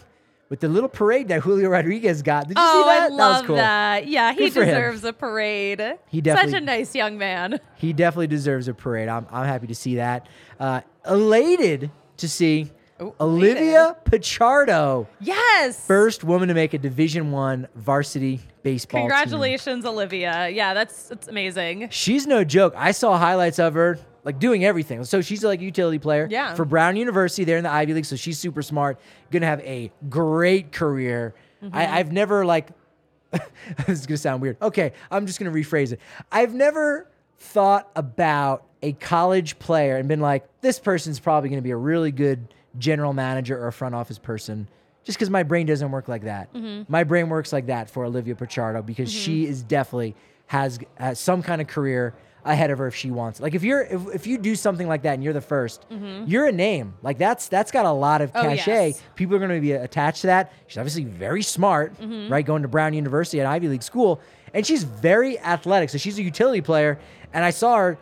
with 0.50 0.60
the 0.60 0.68
little 0.68 0.90
parade 0.90 1.28
that 1.28 1.42
Julio 1.42 1.70
Rodriguez 1.70 2.22
got. 2.22 2.48
Did 2.48 2.58
you 2.58 2.64
oh, 2.66 2.84
see 2.84 2.90
that? 2.90 3.02
I 3.04 3.10
that 3.10 3.14
love 3.14 3.42
was 3.42 3.48
cool. 3.48 3.56
that. 3.58 4.08
Yeah, 4.08 4.34
he 4.34 4.50
for 4.50 4.62
him. 4.62 4.70
deserves 4.70 5.04
a 5.04 5.14
parade. 5.14 5.98
He 6.10 6.22
such 6.26 6.54
a 6.54 6.60
nice 6.60 6.96
young 6.96 7.18
man. 7.18 7.60
He 7.78 7.94
definitely 7.94 8.28
deserves 8.28 8.68
a 8.68 8.74
parade. 8.74 9.08
I'm, 9.08 9.26
I'm 9.32 9.46
happy 9.46 9.68
to 9.68 9.76
see 9.76 9.96
that. 9.96 10.28
Uh, 10.60 10.82
elated 11.08 11.92
to 12.18 12.28
see 12.28 12.72
Ooh, 13.02 13.16
Olivia 13.22 13.96
Pichardo, 14.04 15.08
Yes. 15.22 15.86
first 15.86 16.26
woman 16.26 16.50
to 16.50 16.54
make 16.54 16.74
a 16.74 16.78
Division 16.78 17.32
One 17.32 17.70
varsity 17.76 18.42
baseball. 18.64 19.00
team. 19.00 19.10
Congratulations, 19.10 19.86
Olivia. 19.86 20.50
Yeah, 20.50 20.74
that's 20.74 21.08
that's 21.08 21.30
amazing. 21.30 21.88
She's 21.92 22.28
no 22.28 22.44
joke. 22.44 22.74
I 22.76 22.92
saw 22.92 23.18
highlights 23.18 23.60
of 23.60 23.76
her 23.76 23.98
like 24.24 24.40
doing 24.40 24.66
everything. 24.66 25.04
So 25.06 25.22
she's 25.22 25.44
like 25.44 25.62
a 25.62 25.64
utility 25.64 26.00
player 26.00 26.28
Yeah. 26.30 26.56
for 26.56 26.66
Brown 26.66 26.96
University 26.96 27.44
there 27.44 27.58
in 27.58 27.64
the 27.64 27.72
Ivy 27.72 27.94
League. 27.94 28.06
So 28.06 28.16
she's 28.16 28.38
super 28.38 28.62
smart. 28.62 29.00
Gonna 29.32 29.46
have 29.46 29.62
a 29.62 29.92
great 30.10 30.72
career. 30.72 31.34
Mm-hmm. 31.64 31.76
I, 31.76 31.98
I've 32.00 32.12
never 32.12 32.46
like 32.46 32.70
this 33.32 34.00
is 34.00 34.06
gonna 34.08 34.18
sound 34.18 34.42
weird. 34.42 34.58
Okay, 34.62 34.94
I'm 35.12 35.26
just 35.28 35.40
gonna 35.40 35.52
rephrase 35.52 35.92
it. 35.94 36.00
I've 36.32 36.54
never 36.54 37.08
thought 37.38 37.90
about 37.96 38.66
a 38.82 38.94
college 38.94 39.60
player 39.60 39.98
and 39.98 40.08
been 40.08 40.20
like, 40.22 40.48
this 40.62 40.80
person's 40.80 41.20
probably 41.20 41.50
gonna 41.50 41.62
be 41.62 41.72
a 41.72 41.78
really 41.78 42.12
good 42.12 42.54
general 42.78 43.14
manager 43.14 43.62
or 43.62 43.68
a 43.68 43.74
front 43.74 43.96
office 43.96 44.18
person. 44.20 44.68
Just 45.04 45.18
because 45.18 45.30
my 45.30 45.44
brain 45.44 45.66
doesn't 45.66 45.90
work 45.92 46.08
like 46.08 46.24
that. 46.24 46.50
My 46.88 47.04
brain 47.04 47.30
works 47.30 47.52
like 47.54 47.68
that 47.68 47.90
for 47.90 48.06
Olivia 48.06 48.36
Pichardo 48.36 48.86
because 48.86 49.12
she 49.12 49.46
is 49.46 49.64
definitely 49.64 50.16
has, 50.48 50.78
has 50.98 51.20
some 51.20 51.42
kind 51.42 51.62
of 51.62 51.68
career 51.68 52.14
ahead 52.46 52.72
of 52.72 52.78
her 52.78 52.88
if 52.88 52.96
she 52.96 53.12
wants. 53.12 53.40
Like 53.40 53.56
if 53.56 53.64
you're 53.64 53.82
if, 53.82 54.08
if 54.14 54.28
you 54.28 54.38
do 54.38 54.56
something 54.56 54.88
like 54.88 55.04
that 55.04 55.14
and 55.16 55.24
you're 55.24 55.34
the 55.34 55.40
1st 55.40 55.80
mm-hmm. 55.92 56.24
you're 56.28 56.48
a 56.48 56.52
name. 56.52 56.94
Like 57.02 57.18
that's 57.18 57.48
that's 57.48 57.72
got 57.72 57.86
a 57.86 57.92
lot 57.92 58.22
of 58.22 58.32
Oh, 58.34 58.42
cachet. 58.42 58.88
yes. 58.90 59.04
People 59.16 59.36
are 59.36 59.40
going 59.40 59.52
to 59.52 59.62
be 59.62 59.72
attached 59.72 60.22
to 60.22 60.28
that. 60.28 60.54
She's 60.68 60.78
obviously 60.78 61.04
very 61.04 61.44
smart, 61.44 62.00
mm-hmm. 62.00 62.32
right? 62.32 62.46
Going 62.46 62.62
to 62.62 62.68
Brown 62.68 62.94
University 62.94 63.40
at 63.42 63.46
Ivy 63.46 63.68
League 63.68 63.84
school, 63.84 64.22
and 64.54 64.66
she's 64.66 64.84
very 64.84 65.40
athletic. 65.40 65.90
So 65.90 65.98
she's 65.98 66.18
a 66.18 66.24
utility 66.24 66.62
player. 66.62 67.00
And 67.34 67.46
I 67.46 67.52
saw 67.52 67.78
her 67.78 67.98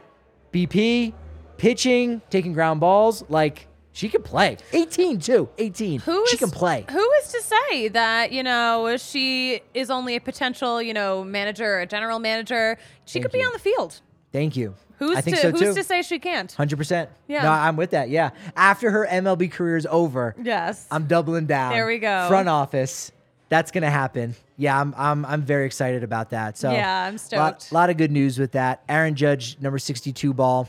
BP 0.53 1.13
pitching, 1.57 2.21
taking 2.29 2.53
ground 2.53 2.79
balls. 2.79 3.23
Like 3.29 3.67
she 3.91 4.09
can 4.09 4.21
play. 4.21 4.57
18 4.73 5.19
too. 5.19 5.49
18. 5.57 6.01
Who 6.01 6.27
she 6.27 6.37
can 6.37 6.51
play. 6.51 6.85
Who 6.89 7.11
is 7.23 7.31
to 7.31 7.41
say 7.41 7.87
that 7.89 8.31
you 8.31 8.43
know 8.43 8.95
she 8.97 9.61
is 9.73 9.89
only 9.89 10.15
a 10.15 10.21
potential 10.21 10.81
you 10.81 10.93
know 10.93 11.23
manager 11.23 11.65
or 11.65 11.79
a 11.79 11.87
general 11.87 12.19
manager? 12.19 12.77
She 13.05 13.13
Thank 13.13 13.25
could 13.25 13.31
be 13.31 13.43
on 13.43 13.53
the 13.53 13.59
field. 13.59 14.01
Thank 14.31 14.55
you. 14.55 14.75
Who's 14.99 15.15
I 15.17 15.21
think 15.21 15.35
to 15.37 15.41
so 15.43 15.51
Who's 15.51 15.59
too. 15.61 15.73
to 15.75 15.83
say 15.83 16.01
she 16.01 16.17
can't? 16.19 16.51
Hundred 16.51 16.77
percent. 16.77 17.09
Yeah. 17.27 17.43
No, 17.43 17.51
I'm 17.51 17.75
with 17.77 17.91
that. 17.91 18.09
Yeah. 18.09 18.31
After 18.55 18.89
her 18.91 19.05
MLB 19.09 19.51
career 19.51 19.77
is 19.77 19.85
over, 19.89 20.35
Yes. 20.41 20.87
I'm 20.91 21.05
doubling 21.05 21.45
down. 21.45 21.71
There 21.73 21.85
we 21.85 21.99
go. 21.99 22.27
Front 22.27 22.49
office. 22.49 23.11
That's 23.49 23.71
gonna 23.71 23.89
happen. 23.91 24.35
Yeah, 24.57 24.79
I'm 24.79 24.93
I'm 24.97 25.25
I'm 25.25 25.41
very 25.43 25.65
excited 25.65 26.03
about 26.03 26.31
that. 26.31 26.57
So 26.57 26.71
Yeah, 26.71 27.05
I'm 27.05 27.13
Lot, 27.13 27.21
stoked. 27.61 27.71
lot 27.71 27.89
of 27.89 27.97
good 27.97 28.11
news 28.11 28.37
with 28.39 28.53
that. 28.53 28.83
Aaron 28.89 29.15
Judge, 29.15 29.57
number 29.61 29.77
62 29.79 30.33
ball. 30.33 30.67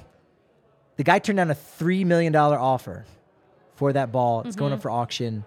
The 0.96 1.04
guy 1.04 1.18
turned 1.18 1.38
down 1.38 1.50
a 1.50 1.54
three 1.54 2.04
million 2.04 2.32
dollar 2.32 2.58
offer 2.58 3.04
for 3.76 3.92
that 3.94 4.12
ball. 4.12 4.40
It's 4.42 4.50
Mm-hmm. 4.50 4.58
going 4.60 4.72
up 4.74 4.82
for 4.82 4.90
auction. 4.90 5.44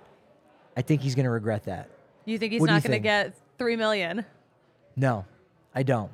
I 0.75 0.81
think 0.81 1.01
he's 1.01 1.15
gonna 1.15 1.29
regret 1.31 1.65
that. 1.65 1.87
you 2.25 2.37
think 2.37 2.51
he's 2.51 2.61
What 2.61 2.67
not 2.67 2.73
going 2.83 2.83
to 2.83 2.89
think? 2.95 3.03
get 3.03 3.35
three 3.57 3.75
million? 3.75 4.25
No, 4.95 5.25
I 5.75 5.83
don't. 5.83 6.11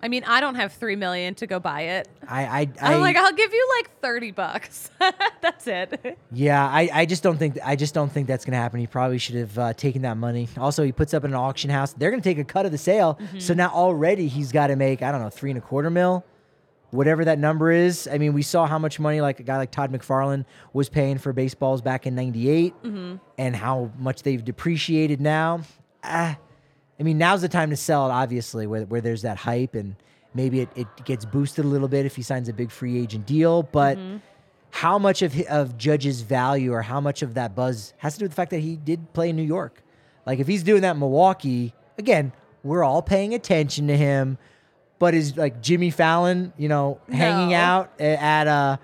I 0.00 0.06
mean, 0.08 0.22
I 0.24 0.40
don't 0.40 0.54
have 0.54 0.72
three 0.74 0.94
million 0.96 1.34
to 1.36 1.46
go 1.48 1.58
buy 1.58 1.80
it. 1.82 2.08
I 2.28 2.44
I, 2.44 2.60
I 2.80 2.94
I'm 2.94 3.00
like, 3.00 3.16
I'll 3.16 3.32
give 3.32 3.52
you 3.52 3.68
like 3.78 4.00
thirty 4.00 4.30
bucks. 4.30 4.90
That's 5.40 5.66
it. 5.66 6.16
Yeah, 6.30 6.64
I, 6.64 6.88
I 6.92 7.04
just 7.06 7.22
don't 7.22 7.36
think 7.36 7.58
I 7.64 7.74
just 7.74 7.94
don't 7.94 8.10
think 8.10 8.28
that's 8.28 8.44
gonna 8.44 8.56
happen. 8.58 8.78
He 8.80 8.86
probably 8.86 9.18
should 9.18 9.34
have 9.36 9.58
uh, 9.58 9.72
taken 9.72 10.02
that 10.02 10.16
money. 10.16 10.48
Also, 10.56 10.84
he 10.84 10.92
puts 10.92 11.14
up 11.14 11.24
in 11.24 11.30
an 11.32 11.36
auction 11.36 11.70
house. 11.70 11.94
They're 11.94 12.10
gonna 12.10 12.22
take 12.22 12.38
a 12.38 12.44
cut 12.44 12.64
of 12.66 12.72
the 12.72 12.78
sale. 12.78 13.18
Mm-hmm. 13.20 13.38
So 13.40 13.54
now 13.54 13.70
already 13.70 14.28
he's 14.28 14.52
got 14.52 14.68
to 14.68 14.76
make 14.76 15.02
I 15.02 15.10
don't 15.10 15.20
know 15.20 15.30
three 15.30 15.50
and 15.50 15.58
a 15.58 15.62
quarter 15.62 15.90
mil, 15.90 16.24
whatever 16.90 17.24
that 17.24 17.38
number 17.40 17.72
is. 17.72 18.08
I 18.10 18.18
mean, 18.18 18.34
we 18.34 18.42
saw 18.42 18.66
how 18.66 18.78
much 18.78 19.00
money 19.00 19.20
like 19.20 19.40
a 19.40 19.42
guy 19.42 19.56
like 19.56 19.70
Todd 19.72 19.90
McFarlane 19.92 20.44
was 20.72 20.88
paying 20.88 21.18
for 21.18 21.32
baseballs 21.32 21.82
back 21.82 22.06
in 22.06 22.14
'98, 22.14 22.74
Mm-hmm. 22.84 23.16
and 23.38 23.56
how 23.56 23.90
much 23.98 24.22
they've 24.22 24.44
depreciated 24.44 25.20
now. 25.20 25.62
Ah, 26.04 26.36
I 26.98 27.02
mean, 27.02 27.18
now's 27.18 27.40
the 27.42 27.48
time 27.48 27.70
to 27.70 27.76
sell 27.76 28.08
it. 28.08 28.12
Obviously, 28.12 28.66
where 28.66 28.82
where 28.84 29.00
there's 29.00 29.22
that 29.22 29.36
hype 29.36 29.74
and 29.74 29.96
maybe 30.34 30.60
it, 30.60 30.68
it 30.76 30.86
gets 31.04 31.24
boosted 31.24 31.64
a 31.64 31.68
little 31.68 31.88
bit 31.88 32.06
if 32.06 32.16
he 32.16 32.22
signs 32.22 32.48
a 32.48 32.52
big 32.52 32.70
free 32.70 32.98
agent 33.00 33.26
deal, 33.26 33.62
but 33.62 33.96
Mm-hmm. 33.98 34.16
how 34.70 34.98
much 34.98 35.22
of 35.22 35.38
of 35.48 35.78
Judge's 35.78 36.20
value 36.22 36.72
or 36.72 36.82
how 36.82 37.00
much 37.00 37.22
of 37.22 37.34
that 37.34 37.54
buzz 37.54 37.94
has 37.98 38.14
to 38.14 38.18
do 38.20 38.24
with 38.24 38.32
the 38.32 38.36
fact 38.36 38.50
that 38.50 38.60
he 38.60 38.76
did 38.76 39.12
play 39.12 39.30
in 39.30 39.36
New 39.36 39.42
York. 39.42 39.82
Like 40.26 40.38
if 40.40 40.46
he's 40.46 40.62
doing 40.62 40.82
that 40.82 40.92
in 40.92 40.98
Milwaukee, 40.98 41.72
again, 41.96 42.32
we're 42.62 42.84
all 42.84 43.00
paying 43.02 43.32
attention 43.34 43.86
to 43.88 43.96
him. 43.96 44.36
But 44.98 45.14
is 45.14 45.36
like 45.36 45.62
Jimmy 45.62 45.90
Fallon, 45.90 46.52
you 46.58 46.68
know, 46.68 47.00
hanging 47.10 47.54
out 47.54 47.92
at 48.00 48.48
a, 48.48 48.80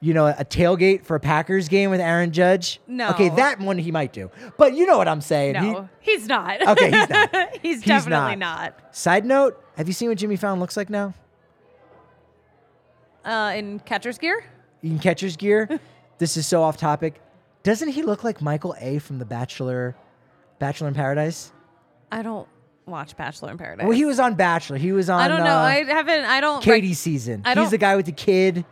you 0.00 0.14
know, 0.14 0.26
a 0.26 0.44
tailgate 0.44 1.04
for 1.04 1.14
a 1.16 1.20
Packers 1.20 1.68
game 1.68 1.90
with 1.90 2.00
Aaron 2.00 2.32
Judge? 2.32 2.80
No. 2.86 3.10
Okay, 3.10 3.28
that 3.30 3.60
one 3.60 3.76
he 3.78 3.90
might 3.92 4.12
do. 4.12 4.30
But 4.56 4.74
you 4.74 4.86
know 4.86 4.96
what 4.98 5.08
I'm 5.08 5.20
saying. 5.20 5.56
He- 5.56 5.72
No, 5.72 5.88
he's 6.00 6.26
not. 6.26 6.66
Okay, 6.66 6.90
he's 6.90 7.08
not. 7.10 7.30
he's 7.62 7.76
He's 7.76 7.84
definitely 7.84 8.36
not. 8.36 8.74
not. 8.82 8.96
Side 8.96 9.24
note: 9.26 9.62
Have 9.76 9.86
you 9.88 9.92
seen 9.92 10.08
what 10.08 10.18
Jimmy 10.18 10.36
Fallon 10.36 10.58
looks 10.60 10.76
like 10.76 10.88
now? 10.90 11.12
Uh, 13.24 13.52
in 13.54 13.78
catcher's 13.80 14.18
gear. 14.18 14.44
in 14.82 14.98
catcher's 14.98 15.36
gear. 15.36 15.68
this 16.18 16.36
is 16.36 16.46
so 16.46 16.62
off 16.62 16.76
topic. 16.76 17.20
Doesn't 17.62 17.88
he 17.88 18.02
look 18.02 18.24
like 18.24 18.40
Michael 18.40 18.74
A 18.80 18.98
from 18.98 19.18
The 19.18 19.26
Bachelor, 19.26 19.94
Bachelor 20.58 20.88
in 20.88 20.94
Paradise? 20.94 21.52
I 22.10 22.22
don't 22.22 22.48
watch 22.86 23.14
Bachelor 23.16 23.50
in 23.50 23.58
Paradise. 23.58 23.84
Well, 23.84 23.94
he 23.96 24.06
was 24.06 24.18
on 24.18 24.34
Bachelor. 24.34 24.78
He 24.78 24.92
was 24.92 25.10
on. 25.10 25.20
I 25.20 25.28
don't 25.28 25.44
know. 25.44 25.50
uh, 25.58 25.60
I 25.60 25.84
haven't. 25.84 26.24
I 26.24 26.40
don't. 26.40 26.62
Katie's 26.62 26.98
season. 26.98 27.42
I 27.44 27.50
He's 27.50 27.56
don't- 27.56 27.70
the 27.70 27.78
guy 27.78 27.96
with 27.96 28.06
the 28.06 28.12
kid, 28.12 28.64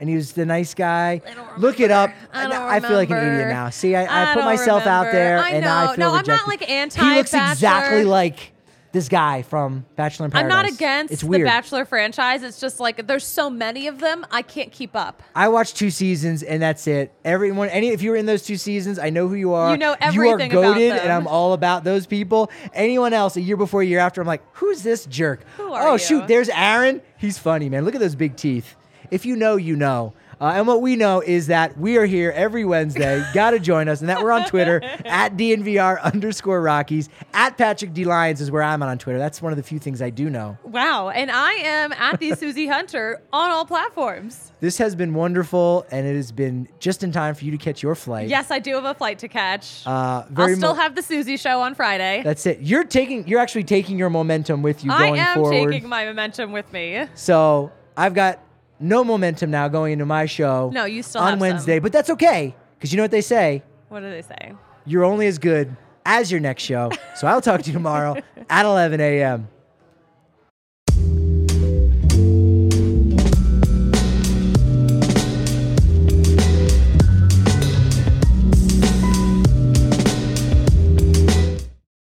and 0.00 0.08
he 0.08 0.16
was 0.16 0.32
the 0.32 0.46
nice 0.46 0.74
guy. 0.74 1.20
Look 1.58 1.80
it 1.80 1.90
up. 1.90 2.10
remember. 2.32 2.56
I 2.56 2.76
I 2.76 2.80
feel 2.80 2.92
like 2.92 3.10
an 3.10 3.16
idiot 3.16 3.48
now. 3.48 3.70
See, 3.70 3.96
I, 3.96 4.32
I, 4.32 4.34
put 4.34 4.44
myself 4.44 4.86
out 4.86 5.10
there, 5.12 5.38
I 5.38 5.50
and 5.50 5.64
now 5.64 5.76
I 5.76 5.86
know. 5.86 5.92
feel 5.92 5.98
No, 5.98 6.14
I'm 6.14 6.26
not, 6.26 6.46
rejected. 6.46 7.00
like, 7.00 7.08
He 7.08 7.16
looks 7.16 7.34
exactly 7.34 8.04
like 8.04 8.52
this 8.92 9.08
guy 9.08 9.42
from 9.42 9.84
Bachelor 9.96 10.26
in 10.26 10.34
I'm 10.34 10.48
not 10.48 10.66
against 10.66 11.12
It's 11.12 11.22
the. 11.22 11.44
Bachelor 11.44 11.84
franchise. 11.84 12.42
It's 12.42 12.60
just 12.60 12.80
like 12.80 13.06
there's 13.06 13.26
so 13.26 13.50
many 13.50 13.86
of 13.86 14.00
them, 14.00 14.26
I 14.30 14.42
can't 14.42 14.72
keep 14.72 14.96
up. 14.96 15.22
I 15.34 15.48
watched 15.48 15.76
two 15.76 15.90
seasons 15.90 16.42
and 16.42 16.62
that's 16.62 16.86
it. 16.86 17.12
Everyone, 17.24 17.68
any 17.68 17.88
if 17.88 18.02
you 18.02 18.10
were 18.10 18.16
in 18.16 18.26
those 18.26 18.42
two 18.42 18.56
seasons, 18.56 18.98
I 18.98 19.10
know 19.10 19.28
who 19.28 19.34
you 19.34 19.52
are. 19.52 19.70
You 19.70 19.78
know 19.78 19.96
everything. 20.00 20.50
You 20.50 20.58
are 20.58 20.62
goaded, 20.62 20.92
and 20.92 21.12
I'm 21.12 21.26
all 21.26 21.52
about 21.52 21.84
those 21.84 22.06
people. 22.06 22.50
Anyone 22.72 23.12
else, 23.12 23.36
a 23.36 23.40
year 23.40 23.56
before, 23.56 23.82
a 23.82 23.86
year 23.86 23.98
after, 23.98 24.20
I'm 24.20 24.26
like, 24.26 24.42
who's 24.54 24.82
this 24.82 25.06
jerk? 25.06 25.44
Who 25.56 25.64
oh, 25.64 25.74
are 25.74 25.88
oh 25.88 25.92
you? 25.92 25.98
shoot, 25.98 26.26
there's 26.26 26.48
Aaron. 26.48 27.02
He's 27.18 27.38
funny, 27.38 27.68
man. 27.68 27.84
Look 27.84 27.94
at 27.94 28.00
those 28.00 28.14
big 28.14 28.36
teeth. 28.36 28.76
If 29.10 29.24
you 29.26 29.36
know, 29.36 29.56
you 29.56 29.76
know. 29.76 30.12
Uh, 30.40 30.52
and 30.54 30.68
what 30.68 30.80
we 30.80 30.94
know 30.94 31.20
is 31.20 31.48
that 31.48 31.76
we 31.76 31.96
are 31.96 32.06
here 32.06 32.30
every 32.30 32.64
Wednesday. 32.64 33.24
Got 33.34 33.50
to 33.50 33.58
join 33.58 33.88
us, 33.88 34.00
and 34.00 34.08
that 34.08 34.22
we're 34.22 34.30
on 34.30 34.46
Twitter 34.46 34.80
at 35.04 35.36
DNVR 35.36 36.00
underscore 36.00 36.62
Rockies. 36.62 37.08
At 37.34 37.58
Patrick 37.58 37.92
D 37.92 38.04
Lyons 38.04 38.40
is 38.40 38.48
where 38.48 38.62
I'm 38.62 38.80
on 38.80 38.98
Twitter. 38.98 39.18
That's 39.18 39.42
one 39.42 39.52
of 39.52 39.56
the 39.56 39.64
few 39.64 39.80
things 39.80 40.00
I 40.00 40.10
do 40.10 40.30
know. 40.30 40.56
Wow. 40.62 41.08
And 41.08 41.32
I 41.32 41.54
am 41.54 41.92
at 41.92 42.20
the 42.20 42.34
Susie 42.36 42.68
Hunter 42.68 43.20
on 43.32 43.50
all 43.50 43.64
platforms. 43.64 44.52
This 44.60 44.78
has 44.78 44.94
been 44.94 45.12
wonderful, 45.12 45.84
and 45.90 46.06
it 46.06 46.14
has 46.14 46.30
been 46.30 46.68
just 46.78 47.02
in 47.02 47.10
time 47.10 47.34
for 47.34 47.44
you 47.44 47.50
to 47.50 47.58
catch 47.58 47.82
your 47.82 47.96
flight. 47.96 48.28
Yes, 48.28 48.52
I 48.52 48.60
do 48.60 48.74
have 48.74 48.84
a 48.84 48.94
flight 48.94 49.18
to 49.20 49.28
catch. 49.28 49.84
Uh, 49.86 50.22
I'll 50.36 50.54
still 50.54 50.74
mo- 50.74 50.80
have 50.80 50.94
the 50.94 51.02
Susie 51.02 51.36
show 51.36 51.60
on 51.62 51.74
Friday. 51.74 52.22
That's 52.22 52.46
it. 52.46 52.60
You're 52.60 52.84
taking. 52.84 53.26
You're 53.26 53.40
actually 53.40 53.64
taking 53.64 53.98
your 53.98 54.10
momentum 54.10 54.62
with 54.62 54.84
you 54.84 54.90
going 54.90 55.00
forward. 55.00 55.18
I 55.18 55.30
am 55.32 55.34
forward. 55.34 55.72
taking 55.72 55.88
my 55.88 56.04
momentum 56.04 56.52
with 56.52 56.72
me. 56.72 57.06
so 57.14 57.72
I've 57.96 58.14
got 58.14 58.38
no 58.80 59.04
momentum 59.04 59.50
now 59.50 59.68
going 59.68 59.92
into 59.94 60.06
my 60.06 60.26
show. 60.26 60.70
No, 60.72 60.84
you 60.84 61.02
still 61.02 61.22
on 61.22 61.38
Wednesday, 61.38 61.76
some. 61.76 61.82
but 61.82 61.92
that's 61.92 62.10
okay 62.10 62.54
because 62.76 62.92
you 62.92 62.96
know 62.96 63.04
what 63.04 63.10
they 63.10 63.20
say. 63.20 63.62
What 63.88 64.00
do 64.00 64.10
they 64.10 64.22
say? 64.22 64.54
You're 64.86 65.04
only 65.04 65.26
as 65.26 65.38
good 65.38 65.76
as 66.04 66.30
your 66.30 66.40
next 66.40 66.62
show. 66.62 66.90
So 67.16 67.26
I'll 67.26 67.40
talk 67.40 67.62
to 67.62 67.66
you 67.66 67.72
tomorrow 67.72 68.16
at 68.48 68.64
11 68.64 69.00
a.m. 69.00 69.48